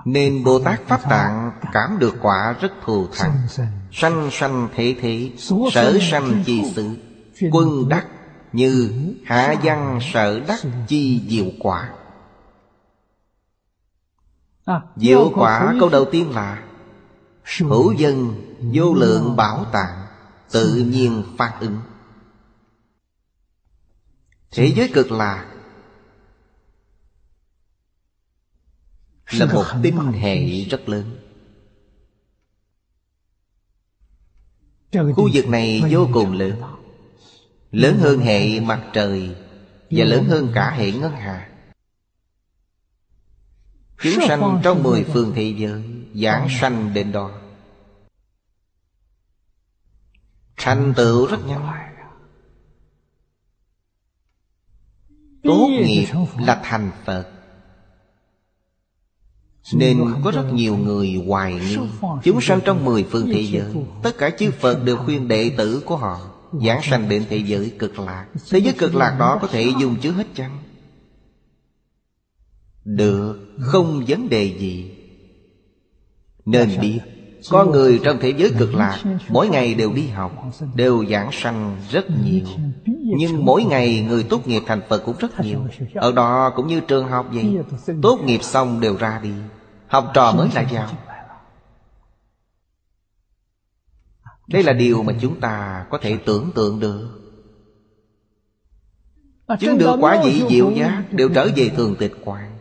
Nên 0.04 0.44
Bồ 0.44 0.58
Tát 0.58 0.80
Pháp 0.86 1.00
Tạng 1.10 1.52
cảm 1.72 1.98
được 1.98 2.14
quả 2.22 2.56
rất 2.60 2.72
thù 2.84 3.06
thắng. 3.12 3.36
Sanh 3.92 4.28
sanh 4.32 4.68
thế 4.74 4.96
thế, 5.00 5.32
Sở 5.72 5.98
sanh 6.10 6.42
chi 6.46 6.62
sự, 6.74 6.96
Quân 7.50 7.88
đắc 7.88 8.06
như 8.52 8.92
hạ 9.24 9.54
văn 9.62 9.98
sở 10.12 10.40
đắc 10.40 10.60
chi 10.88 11.22
diệu 11.28 11.46
quả. 11.60 11.94
Diệu 14.96 15.32
quả 15.34 15.74
câu 15.80 15.88
đầu 15.88 16.04
tiên 16.12 16.30
là 16.30 16.62
Hữu 17.58 17.92
dân 17.92 18.34
vô 18.74 18.94
lượng 18.94 19.36
bảo 19.36 19.64
tạng 19.72 20.06
Tự 20.50 20.74
nhiên 20.74 21.24
phát 21.38 21.58
ứng. 21.60 21.80
Thế 24.50 24.72
giới 24.76 24.90
cực 24.94 25.12
lạc 25.12 25.48
Là 29.30 29.46
một 29.46 29.64
tinh 29.82 29.96
hệ 29.96 30.64
rất 30.64 30.88
lớn. 30.88 31.16
Khu 34.92 35.30
vực 35.32 35.48
này 35.48 35.82
vô 35.90 36.08
cùng 36.12 36.32
lớn 36.32 36.62
Lớn 37.72 37.98
hơn 37.98 38.20
hệ 38.20 38.60
mặt 38.60 38.90
trời 38.92 39.36
Và 39.90 40.04
lớn 40.04 40.24
hơn 40.24 40.48
cả 40.54 40.70
hệ 40.70 40.92
ngân 40.92 41.12
hà. 41.12 41.48
Chúng 44.02 44.12
sanh 44.28 44.60
trong 44.64 44.82
mười 44.82 45.04
phương 45.04 45.32
thế 45.34 45.54
giới 45.56 45.82
Giảng 46.14 46.48
sanh 46.60 46.94
đến 46.94 47.12
đó. 47.12 47.30
Thành 50.56 50.94
tựu 50.96 51.26
rất 51.26 51.46
nhanh 51.46 51.66
Tốt 55.42 55.68
nghiệp 55.80 56.06
là 56.38 56.60
thành 56.64 56.90
Phật. 57.04 57.32
Nên 59.72 60.14
có 60.24 60.30
rất 60.30 60.50
nhiều 60.52 60.76
người 60.76 61.24
hoài 61.26 61.54
nghi 61.54 61.78
Chúng 62.22 62.40
sanh 62.40 62.60
trong 62.64 62.84
mười 62.84 63.04
phương 63.10 63.28
thế 63.32 63.40
giới. 63.40 63.74
Tất 64.02 64.12
cả 64.18 64.30
chư 64.38 64.50
Phật 64.50 64.82
đều 64.84 64.96
khuyên 64.96 65.28
đệ 65.28 65.54
tử 65.56 65.82
của 65.86 65.96
họ 65.96 66.31
Giảng 66.52 66.82
sanh 66.82 67.08
đến 67.08 67.24
thế 67.28 67.36
giới 67.36 67.72
cực 67.78 67.98
lạc. 67.98 68.26
Thế 68.50 68.58
giới 68.58 68.72
cực 68.72 68.94
lạc 68.94 69.16
đó 69.18 69.38
có 69.42 69.48
thể 69.48 69.72
dùng 69.80 69.96
chứa 69.96 70.10
hết 70.10 70.26
chăng? 70.34 70.58
Được, 72.84 73.38
không 73.60 74.04
vấn 74.08 74.28
đề 74.28 74.44
gì. 74.58 74.98
Nên 76.44 76.80
biết 76.80 77.00
Có 77.50 77.64
người 77.64 78.00
trong 78.04 78.18
thế 78.20 78.34
giới 78.36 78.50
cực 78.58 78.74
lạc 78.74 79.02
Mỗi 79.28 79.48
ngày 79.48 79.74
đều 79.74 79.92
đi 79.92 80.06
học 80.06 80.32
Đều 80.74 81.04
giảng 81.06 81.32
sanh 81.32 81.76
rất 81.90 82.04
nhiều. 82.24 82.44
Nhưng 82.86 83.44
mỗi 83.44 83.64
ngày 83.64 84.06
người 84.08 84.24
tốt 84.24 84.48
nghiệp 84.48 84.62
thành 84.66 84.80
Phật 84.88 85.02
cũng 85.04 85.16
rất 85.18 85.40
nhiều. 85.40 85.66
Ở 85.94 86.12
đó 86.12 86.52
cũng 86.56 86.66
như 86.66 86.80
trường 86.80 87.08
học 87.08 87.26
vậy 87.32 87.58
Tốt 88.02 88.18
nghiệp 88.24 88.42
xong 88.42 88.80
đều 88.80 88.96
ra 88.96 89.20
đi. 89.22 89.32
Học 89.86 90.10
trò 90.14 90.32
mới 90.32 90.48
lại 90.54 90.66
vào 90.70 90.88
Đây 94.52 94.62
là 94.62 94.72
điều 94.72 95.02
mà 95.02 95.12
chúng 95.20 95.40
ta 95.40 95.86
có 95.90 95.98
thể 95.98 96.18
tưởng 96.26 96.50
tượng 96.54 96.80
được. 96.80 97.08
Chứng 99.60 99.78
được 99.78 99.96
quả 100.00 100.22
vị 100.24 100.42
diệu 100.48 100.70
giác 100.70 101.04
Đều 101.10 101.28
trở 101.34 101.48
về 101.56 101.68
thường 101.76 101.96
tịch 101.98 102.12
quan 102.24 102.58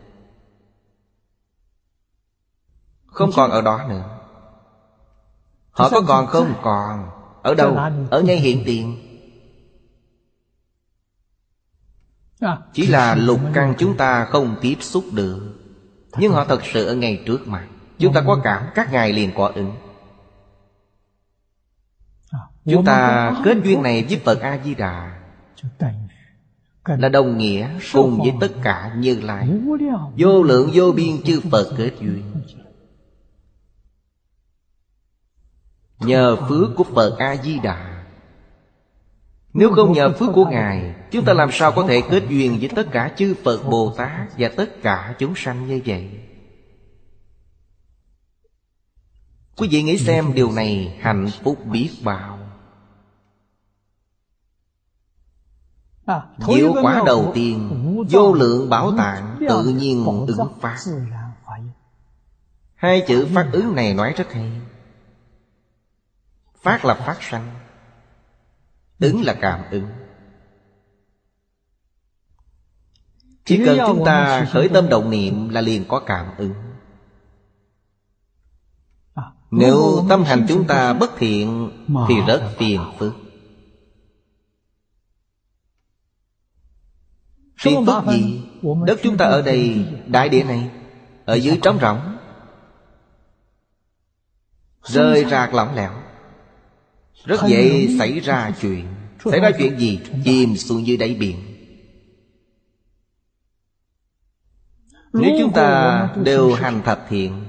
Không 3.05 3.31
còn 3.35 3.51
ở 3.51 3.61
đó 3.61 3.85
nữa. 3.89 4.17
Họ 5.71 5.89
có 5.89 6.01
còn 6.07 6.27
không 6.27 6.53
còn? 6.63 7.09
Ở 7.43 7.55
đâu? 7.55 7.75
Ở 8.09 8.21
ngay 8.21 8.39
hiện 8.39 8.63
tiền. 8.65 8.97
Chỉ 12.73 12.87
là 12.87 13.15
lục 13.15 13.39
căn 13.53 13.73
chúng 13.77 13.97
ta 13.97 14.25
không 14.25 14.55
tiếp 14.61 14.75
xúc 14.79 15.03
được. 15.11 15.53
Nhưng 16.17 16.31
họ 16.31 16.45
thật 16.45 16.61
sự 16.73 16.85
ở 16.85 16.95
ngay 16.95 17.23
trước 17.25 17.47
mặt. 17.47 17.67
Chúng 17.99 18.13
ta 18.13 18.23
có 18.27 18.39
cảm 18.43 18.63
các 18.75 18.91
ngài 18.91 19.13
liền 19.13 19.31
có 19.35 19.51
ứng 19.55 19.90
Chúng 22.65 22.85
ta 22.85 23.31
kết 23.43 23.57
duyên 23.63 23.83
này 23.83 24.05
với 24.09 24.21
Phật 24.25 24.41
A-di-đà. 24.41 25.17
Là 26.85 27.09
đồng 27.09 27.37
nghĩa 27.37 27.69
cùng 27.93 28.17
với 28.17 28.33
tất 28.41 28.51
cả 28.63 28.93
như 28.97 29.21
lai. 29.21 29.49
Vô 30.17 30.43
lượng 30.43 30.69
vô 30.73 30.91
biên 30.91 31.23
chư 31.23 31.41
Phật 31.51 31.73
kết 31.77 31.91
duyên. 31.99 32.23
Nhờ 35.99 36.35
phước 36.49 36.69
của 36.75 36.83
Phật 36.83 37.17
A-di-đà. 37.17 38.03
Nếu 39.53 39.71
không 39.75 39.93
nhờ 39.93 40.13
phước 40.19 40.29
của 40.33 40.45
Ngài 40.45 40.95
Chúng 41.11 41.25
ta 41.25 41.33
làm 41.33 41.49
sao 41.51 41.71
có 41.71 41.85
thể 41.87 42.01
kết 42.09 42.23
duyên 42.29 42.57
với 42.59 42.69
tất 42.75 42.87
cả 42.91 43.13
chư 43.17 43.35
Phật 43.43 43.63
Bồ 43.69 43.93
Tát 43.97 44.29
Và 44.37 44.49
tất 44.55 44.81
cả 44.81 45.15
chúng 45.19 45.33
sanh 45.35 45.67
như 45.67 45.81
vậy? 45.85 46.09
Quý 49.57 49.67
vị 49.71 49.83
nghĩ 49.83 49.97
xem 49.97 50.33
điều 50.33 50.51
này 50.51 50.97
hạnh 50.99 51.27
phúc 51.43 51.65
biết 51.65 51.89
bao 52.03 52.30
Diệu 56.47 56.73
quả 56.83 57.01
đầu 57.05 57.31
tiên 57.35 57.69
Vô 58.09 58.33
lượng 58.33 58.69
bảo 58.69 58.97
tạng 58.97 59.37
tự 59.49 59.63
nhiên 59.63 60.05
ứng 60.27 60.53
phát. 60.61 60.77
Hai 62.75 63.03
chữ 63.07 63.27
phát 63.35 63.49
ứng 63.51 63.75
này 63.75 63.93
nói 63.93 64.13
rất 64.17 64.33
hay. 64.33 64.61
Phát 66.61 66.85
là 66.85 66.93
phát 66.93 67.17
sanh 67.21 67.51
Ứng 68.99 69.21
là 69.21 69.35
cảm 69.41 69.59
ứng. 69.71 69.87
Chỉ 73.45 73.65
cần 73.65 73.77
chúng 73.87 74.05
ta 74.05 74.45
khởi 74.51 74.69
tâm 74.69 74.89
động 74.89 75.09
niệm 75.09 75.49
là 75.49 75.61
liền 75.61 75.85
có 75.87 75.99
cảm 75.99 76.25
ứng. 76.37 76.53
Nếu 79.51 80.05
tâm 80.09 80.23
hành 80.23 80.45
chúng 80.49 80.67
ta 80.67 80.93
bất 80.93 81.11
thiện 81.17 81.71
Thì 82.07 82.15
rất 82.27 82.51
phiền 82.57 82.81
phức 82.99 83.13
Phiền 87.61 87.85
phức 87.85 88.03
gì? 88.11 88.41
Đất 88.85 88.99
chúng 89.03 89.17
ta 89.17 89.25
ở 89.25 89.41
đây 89.41 89.85
Đại 90.07 90.29
địa 90.29 90.43
này 90.43 90.69
Ở 91.25 91.35
dưới 91.35 91.59
trống 91.61 91.79
rỗng. 91.81 92.17
Rơi 94.83 95.25
rạc 95.25 95.53
lỏng 95.53 95.75
lẻo. 95.75 95.91
Rất 97.25 97.39
dễ 97.47 97.87
xảy 97.99 98.19
ra 98.19 98.51
chuyện. 98.61 98.87
Xảy 99.25 99.39
ra 99.39 99.51
chuyện 99.57 99.79
gì? 99.79 99.99
Chìm 100.23 100.57
xuống 100.57 100.87
dưới 100.87 100.97
đáy 100.97 101.15
biển. 101.19 101.37
Nếu 105.13 105.31
chúng 105.39 105.53
ta 105.53 106.09
đều 106.23 106.53
hành 106.53 106.81
thập 106.85 107.05
thiện 107.09 107.45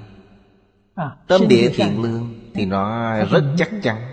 Tâm 1.26 1.48
địa 1.48 1.70
thiện 1.74 2.02
lương 2.02 2.34
Thì 2.54 2.66
nó 2.66 3.14
rất 3.24 3.44
chắc 3.58 3.70
chắn 3.82 4.12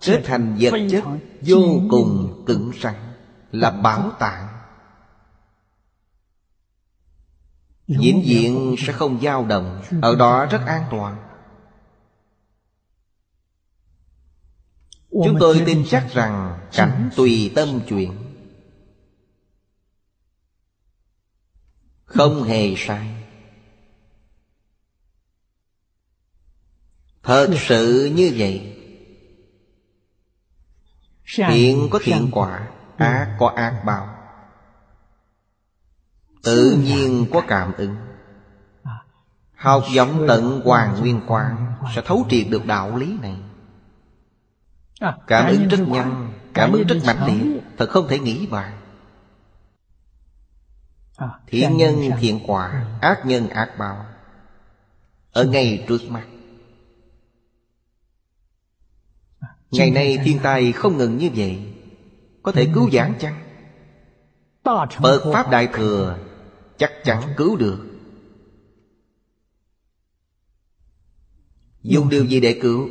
Kết 0.00 0.22
thành 0.24 0.56
vật 0.60 0.72
chất 0.90 1.04
Vô 1.40 1.80
cùng 1.90 2.44
cứng 2.46 2.70
rắn 2.82 2.94
Là 3.52 3.70
bảo 3.70 4.10
tạng 4.18 4.50
Diễn 7.98 8.22
diện 8.24 8.74
sẽ 8.78 8.92
không 8.92 9.20
dao 9.20 9.44
động. 9.44 9.82
Ở 10.02 10.16
đó 10.16 10.46
rất 10.46 10.62
an 10.66 10.84
toàn. 10.90 11.16
Chúng 15.10 15.36
tôi 15.40 15.62
tin 15.66 15.84
chắc 15.88 16.08
rằng 16.12 16.58
Cảnh 16.72 17.10
tùy 17.16 17.52
tâm 17.54 17.80
chuyện. 17.88 18.12
Không 22.04 22.42
hề 22.42 22.74
sai. 22.76 23.10
Thật 27.22 27.50
sự 27.58 28.12
như 28.14 28.34
vậy 28.36 28.69
Thiện 31.34 31.88
có 31.90 31.98
thiện 32.02 32.28
quả 32.32 32.68
Ác 32.96 33.36
có 33.38 33.52
ác 33.56 33.82
báo 33.84 34.08
Tự 36.42 36.78
nhiên 36.82 37.26
có 37.32 37.42
cảm 37.48 37.72
ứng. 37.72 37.96
Học 39.54 39.82
giống 39.92 40.24
tận 40.28 40.60
hoàng 40.64 41.00
nguyên 41.00 41.20
quang 41.26 41.72
Sẽ 41.94 42.02
thấu 42.04 42.26
triệt 42.30 42.46
được 42.50 42.66
đạo 42.66 42.96
lý 42.96 43.18
này. 43.22 43.36
Cảm 45.26 45.46
ứng 45.46 45.68
rất 45.68 45.80
nhanh 45.88 46.32
Cảm 46.54 46.72
ứng 46.72 46.86
rất 46.86 46.96
mạnh 47.06 47.26
liệt 47.26 47.60
Thật 47.78 47.90
không 47.90 48.08
thể 48.08 48.18
nghĩ 48.18 48.46
bàn 48.46 48.72
Thiện 51.46 51.76
nhân 51.76 52.10
thiện 52.20 52.40
quả 52.46 52.84
Ác 53.00 53.26
nhân 53.26 53.48
ác 53.48 53.78
báo 53.78 54.06
Ở 55.32 55.44
ngay 55.44 55.84
trước 55.88 55.98
mắt 56.08 56.22
Ngày 59.70 59.90
nay 59.90 60.18
thiên 60.24 60.38
tai 60.42 60.72
không 60.72 60.96
ngừng 60.96 61.18
như 61.18 61.30
vậy 61.34 61.58
Có 62.42 62.52
thể 62.52 62.68
cứu 62.74 62.90
giảng 62.90 63.14
chăng? 63.18 63.40
Phật 65.02 65.30
Pháp 65.32 65.50
Đại 65.50 65.68
Thừa 65.74 66.18
Chắc 66.78 66.92
chắn 67.04 67.22
cứu 67.36 67.56
được. 67.56 67.86
Dùng 71.82 72.08
điều 72.08 72.24
gì 72.24 72.40
để 72.40 72.58
cứu? 72.62 72.88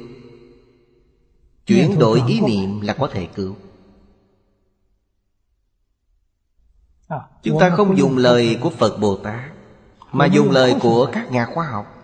Chuyển 1.66 2.00
đổi 2.00 2.22
ý 2.28 2.42
niệm 2.42 2.82
là 2.82 2.94
có 2.94 3.10
thể 3.14 3.28
cứu. 3.36 3.56
Chúng 7.44 7.60
ta 7.60 7.70
không 7.70 7.98
dùng 7.98 8.18
lời 8.18 8.58
của 8.62 8.70
Phật 8.70 8.98
Bồ 8.98 9.16
Tát 9.16 9.52
Mà 10.12 10.26
dùng 10.26 10.52
lời 10.52 10.76
của 10.82 11.10
các 11.14 11.32
nhà 11.32 11.46
khoa 11.46 11.68
học 11.68 11.99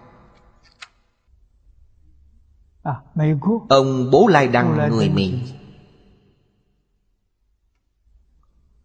Ông 3.70 4.12
Bố 4.12 4.28
Lai 4.28 4.48
Đăng 4.48 4.90
người 4.90 5.10
Mỹ. 5.10 5.54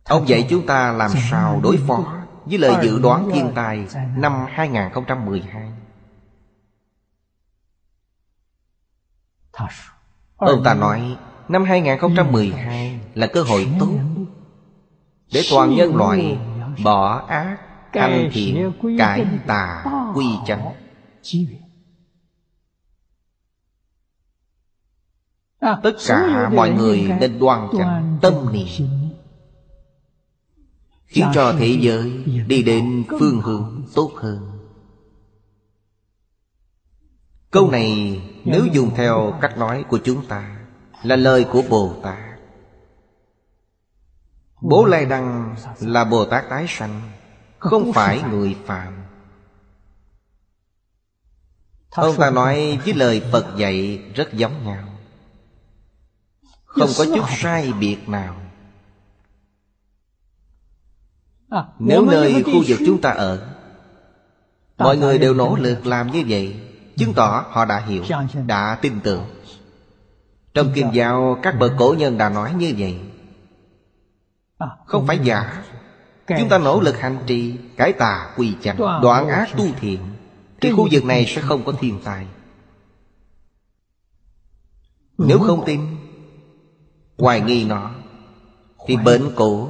Ông 0.05 0.29
dạy 0.29 0.47
chúng 0.51 0.67
ta 0.67 0.93
làm 0.93 1.11
sao 1.31 1.61
đối 1.63 1.77
phó 1.77 2.17
Với 2.45 2.59
lời 2.59 2.75
dự 2.83 2.99
đoán 2.99 3.31
thiên 3.33 3.53
tai 3.55 3.87
năm 4.17 4.47
2012 4.49 5.73
Ông 10.37 10.63
ta 10.65 10.75
nói 10.75 11.17
Năm 11.49 11.65
2012 11.65 13.01
là 13.15 13.27
cơ 13.27 13.43
hội 13.43 13.69
tốt 13.81 13.93
Để 15.33 15.43
toàn 15.51 15.75
nhân 15.75 15.97
loại 15.97 16.39
bỏ 16.85 17.27
ác 17.29 17.59
Hành 17.93 18.31
thiện 18.33 18.73
Cải 18.99 19.27
tà 19.47 19.85
quy 20.15 20.27
chánh 20.47 20.73
Tất 25.61 25.93
cả 26.07 26.51
mọi 26.55 26.71
người 26.71 27.11
nên 27.21 27.39
đoan 27.39 27.69
chánh 27.79 28.19
tâm 28.23 28.53
niệm. 28.53 28.89
Khiến 31.07 31.27
cho 31.35 31.55
thế 31.59 31.79
giới 31.81 32.25
đi 32.47 32.63
đến 32.63 33.05
phương 33.21 33.41
hướng 33.41 33.83
tốt 33.95 34.11
hơn. 34.17 34.51
Câu 37.51 37.71
này 37.71 38.23
nếu 38.45 38.67
dùng 38.73 38.91
theo 38.95 39.39
cách 39.41 39.59
nói 39.59 39.85
của 39.89 39.99
chúng 40.05 40.27
ta 40.27 40.57
Là 41.03 41.17
lời 41.17 41.47
của 41.53 41.63
Bồ 41.71 41.95
Tát. 42.03 42.19
Bố 44.61 44.85
Lai 44.85 45.07
Đăng 45.07 45.57
là 45.81 46.05
Bồ 46.05 46.25
Tát 46.25 46.45
tái 46.49 46.65
sanh 46.69 47.01
Không 47.59 47.93
phải 47.93 48.23
người 48.31 48.57
phạm. 48.67 48.93
Ông 51.91 52.17
ta 52.19 52.31
nói 52.31 52.79
với 52.85 52.95
lời 52.95 53.23
Phật 53.33 53.57
dạy 53.57 54.03
rất 54.15 54.33
giống 54.33 54.65
nhau 54.65 54.85
Không 56.71 56.91
có 56.99 57.05
chút 57.15 57.25
sai 57.29 57.73
biệt 57.81 58.09
nào. 58.09 58.37
Nếu 61.79 62.07
nơi 62.07 62.43
khu 62.43 62.63
vực 62.67 62.79
chúng 62.87 63.01
ta 63.01 63.11
ở 63.11 63.57
Mọi 64.79 64.97
người 64.97 65.19
đều 65.19 65.35
nỗ 65.35 65.57
lực 65.57 65.87
làm 65.87 66.13
như 66.13 66.25
vậy. 66.29 66.61
Chứng 66.97 67.15
tỏ 67.15 67.45
họ 67.51 67.65
đã 67.65 67.79
hiểu 67.79 68.05
Đã 68.47 68.79
tin 68.83 69.01
tưởng. 69.01 69.25
Trong 70.55 70.73
Kim 70.75 70.87
Giao 70.93 71.39
các 71.43 71.55
bậc 71.59 71.73
cổ 71.79 71.95
nhân 71.99 72.19
đã 72.19 72.29
nói 72.29 72.55
như 72.55 72.75
vậy. 72.79 73.01
Không 74.87 75.07
phải 75.07 75.19
giả. 75.23 75.65
Chúng 76.39 76.49
ta 76.49 76.59
nỗ 76.59 76.81
lực 76.81 77.01
hành 77.01 77.19
trì 77.27 77.57
Cải 77.77 77.93
tà 77.93 78.35
quy 78.37 78.55
chánh 78.63 78.77
Đoạn 79.03 79.29
ác 79.29 79.49
tu 79.57 79.65
thiện. 79.81 80.01
Thì 80.61 80.73
khu 80.73 80.89
vực 80.93 81.05
này 81.05 81.27
sẽ 81.29 81.43
không 81.43 81.65
có 81.65 81.73
thiên 81.73 82.01
tai 82.05 82.27
Nếu 85.19 85.39
không 85.39 85.63
tin 85.67 85.81
Hoài 87.21 87.41
nghi 87.41 87.65
nó. 87.65 87.91
Thì 88.87 88.97
bệnh 88.97 89.35
cũ 89.37 89.69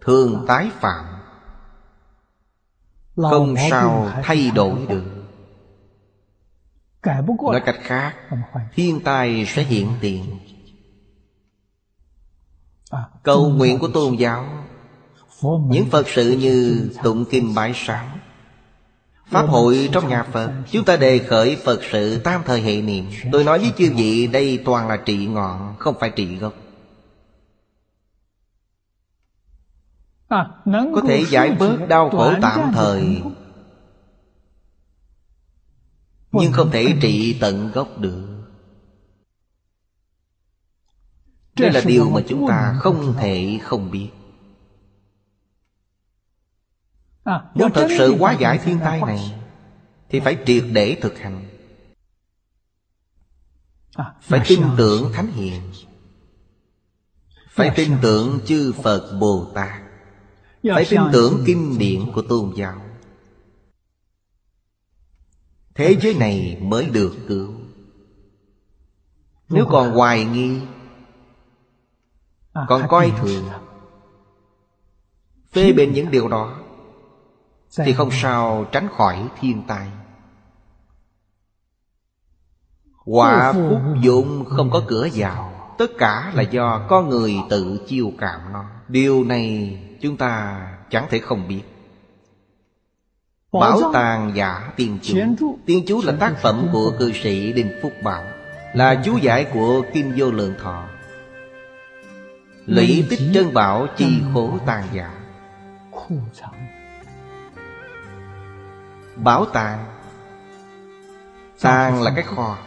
Thường 0.00 0.44
tái 0.48 0.70
phạm. 0.80 1.04
Không 3.16 3.54
sao 3.70 4.12
thay 4.22 4.50
đổi 4.54 4.86
được. 4.88 5.04
Nói 7.42 7.62
cách 7.64 7.78
khác 7.82 8.14
Thiên 8.74 9.00
tai 9.04 9.44
sẽ 9.46 9.62
hiện 9.62 9.92
tiền. 10.00 10.38
Cầu 13.22 13.48
nguyện 13.48 13.78
của 13.78 13.88
tôn 13.88 14.16
giáo 14.16 14.46
Những 15.42 15.90
Phật 15.90 16.08
sự 16.08 16.36
như 16.40 16.90
tụng 17.02 17.24
kinh 17.30 17.54
bái 17.54 17.72
sám 17.74 18.15
Pháp 19.26 19.42
hội 19.42 19.88
trong 19.92 20.08
nhà 20.08 20.22
Phật 20.22 20.52
Chúng 20.70 20.84
ta 20.84 20.96
đề 20.96 21.18
khởi 21.18 21.56
Phật 21.56 21.80
sự 21.90 22.18
tam 22.18 22.42
thời 22.44 22.60
hệ 22.60 22.82
niệm. 22.82 23.04
Tôi 23.32 23.44
nói 23.44 23.58
với 23.58 23.72
chư 23.76 23.92
vị 23.96 24.26
đây 24.26 24.62
toàn 24.64 24.88
là 24.88 24.96
trị 24.96 25.26
ngọn 25.26 25.74
Không 25.78 25.94
phải 26.00 26.10
trị 26.10 26.36
gốc. 26.36 26.54
Có 30.94 31.02
thể 31.08 31.24
giải 31.28 31.56
bớt 31.58 31.86
đau 31.88 32.10
khổ 32.10 32.34
tạm 32.42 32.72
thời. 32.72 33.22
Nhưng 36.32 36.52
không 36.52 36.70
thể 36.70 36.94
trị 37.00 37.36
tận 37.40 37.70
gốc 37.74 37.98
được. 37.98 38.22
Đây 41.58 41.72
là 41.72 41.80
điều 41.86 42.10
mà 42.10 42.20
chúng 42.28 42.48
ta 42.48 42.76
không 42.80 43.14
thể 43.18 43.58
không 43.62 43.90
biết 43.90 44.08
Muốn 47.54 47.72
thật 47.74 47.86
sự 47.98 48.16
hóa 48.18 48.32
giải 48.32 48.58
thiên 48.58 48.78
tai 48.80 49.00
này 49.00 49.34
Thì 50.08 50.20
phải 50.20 50.38
triệt 50.46 50.64
để 50.72 50.98
thực 51.02 51.18
hành. 51.18 51.44
Phải 54.20 54.40
tin 54.48 54.62
tưởng 54.76 55.12
Thánh 55.12 55.32
Hiền. 55.32 55.62
Phải 57.50 57.72
tin 57.76 57.92
tưởng 58.02 58.40
chư 58.46 58.72
Phật 58.82 59.18
Bồ 59.20 59.50
Tát. 59.54 59.82
Phải 60.62 60.86
tin 60.90 61.00
tưởng 61.12 61.42
kinh 61.46 61.78
điển 61.78 62.12
của 62.12 62.22
tôn 62.22 62.52
giáo. 62.56 62.82
Thế 65.74 65.96
giới 66.00 66.14
này 66.14 66.58
mới 66.62 66.86
được 66.86 67.16
cứu. 67.28 67.54
Nếu 69.48 69.66
còn 69.70 69.92
hoài 69.92 70.24
nghi 70.24 70.60
Còn 72.68 72.88
coi 72.88 73.12
thường 73.18 73.48
Phê 75.52 75.72
bình 75.72 75.92
những 75.92 76.10
điều 76.10 76.28
đó 76.28 76.65
Thì 77.76 77.92
không 77.92 78.10
sao 78.10 78.66
tránh 78.72 78.88
khỏi 78.96 79.28
thiên 79.40 79.62
tai. 79.66 79.88
Quả 83.04 83.52
phúc 83.52 83.80
dụng 84.02 84.44
không 84.44 84.70
có 84.70 84.82
cửa 84.88 85.08
vào 85.14 85.52
Tất 85.78 85.98
cả 85.98 86.32
là 86.34 86.42
do 86.42 86.86
con 86.88 87.08
người 87.08 87.34
tự 87.50 87.84
chiêu 87.88 88.12
cảm 88.18 88.40
nó. 88.52 88.64
Điều 88.88 89.24
này 89.24 89.78
chúng 90.00 90.16
ta 90.16 90.60
chẳng 90.90 91.06
thể 91.10 91.18
không 91.18 91.48
biết. 91.48 91.62
Bảo 93.52 93.92
tàng 93.92 94.32
giả 94.34 94.72
tiên 94.76 94.98
chú 95.02 95.58
Tiên 95.66 95.84
chú 95.86 96.02
là 96.04 96.12
tác 96.20 96.34
phẩm 96.42 96.68
của 96.72 96.92
cư 96.98 97.12
sĩ 97.12 97.52
Đinh 97.52 97.70
Phúc 97.82 97.92
Bảo 98.02 98.24
Là 98.74 99.02
chú 99.04 99.16
giải 99.16 99.46
của 99.54 99.82
Kim 99.92 100.12
Vô 100.16 100.30
Lượng 100.30 100.54
Thọ. 100.62 100.84
Lũy 102.66 103.04
tích 103.10 103.20
trân 103.34 103.54
bảo 103.54 103.86
chi 103.96 104.22
khổ 104.34 104.58
tàn 104.66 104.84
giả 104.92 105.10
Bảo 109.16 109.44
tàng. 109.44 109.84
Tàng 111.60 112.02
là 112.02 112.12
cái 112.14 112.24
kho. 112.24 112.58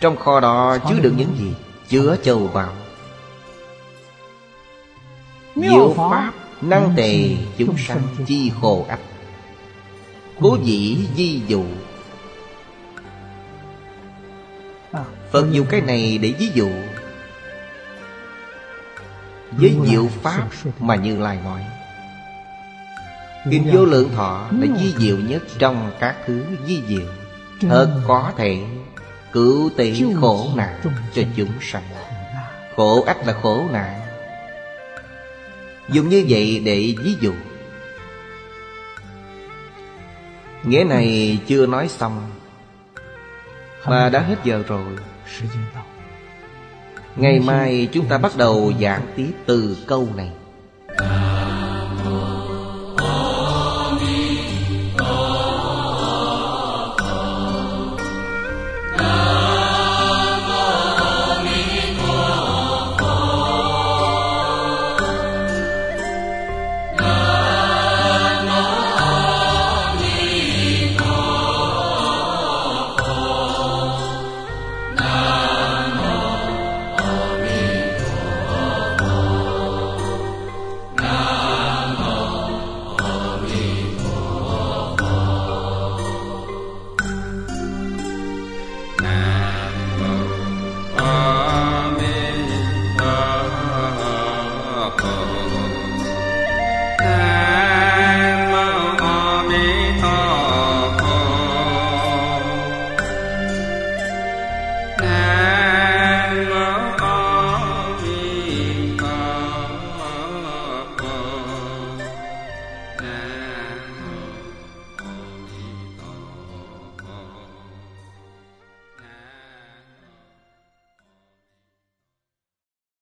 Trong 0.00 0.16
kho 0.16 0.40
đó 0.40 0.78
chứa 0.88 0.98
đựng 1.02 1.16
những 1.16 1.36
gì? 1.38 1.54
Chứa 1.88 2.16
châu 2.22 2.50
báu. 2.54 2.72
Diệu 5.56 5.94
Pháp, 5.96 6.32
Năng 6.60 6.92
tề, 6.96 7.36
chúng 7.58 7.76
sanh, 7.78 8.02
chi 8.26 8.52
khổ 8.60 8.86
ách. 8.88 9.00
Cố 10.40 10.58
dĩ, 10.62 11.08
di 11.16 11.42
dụ. 11.46 11.64
Phật 15.30 15.46
dùng 15.50 15.66
cái 15.70 15.80
này 15.80 16.18
để 16.18 16.34
ví 16.38 16.50
dụ. 16.54 16.70
Với 19.50 19.76
diệu 19.86 20.08
pháp 20.22 20.48
mà 20.78 20.94
Như 20.94 21.16
Lai 21.16 21.38
nói 21.44 21.64
Kinh 23.50 23.70
vô 23.72 23.84
lượng 23.84 24.10
thọ 24.14 24.48
là 24.60 24.66
di 24.78 24.94
diệu 24.98 25.16
nhất 25.16 25.42
trong 25.58 25.90
các 26.00 26.16
thứ 26.26 26.44
di 26.66 26.82
diệu. 26.88 27.06
Thật 27.60 28.00
có 28.08 28.32
thể 28.36 28.58
cứu 29.32 29.70
tế 29.76 29.92
khổ 30.20 30.48
nạn 30.54 30.80
cho 31.14 31.22
chúng 31.36 31.52
sanh. 31.60 31.82
Khổ 32.76 33.04
ách 33.06 33.26
là 33.26 33.32
khổ 33.32 33.64
nạn. 33.72 34.00
Dùng 35.88 36.08
như 36.08 36.24
vậy 36.28 36.62
để 36.64 36.94
ví 37.02 37.16
dụ. 37.20 37.32
Nghĩa 40.64 40.84
này 40.84 41.38
chưa 41.46 41.66
nói 41.66 41.88
xong 41.88 42.30
Mà 43.86 44.08
đã 44.08 44.20
hết 44.20 44.36
giờ 44.44 44.62
rồi. 44.68 44.84
Ngày 47.16 47.40
mai 47.40 47.88
chúng 47.92 48.06
ta 48.06 48.18
bắt 48.18 48.36
đầu 48.36 48.72
giảng 48.80 49.06
tiếp 49.16 49.32
từ 49.46 49.76
câu 49.86 50.08
này 50.16 50.30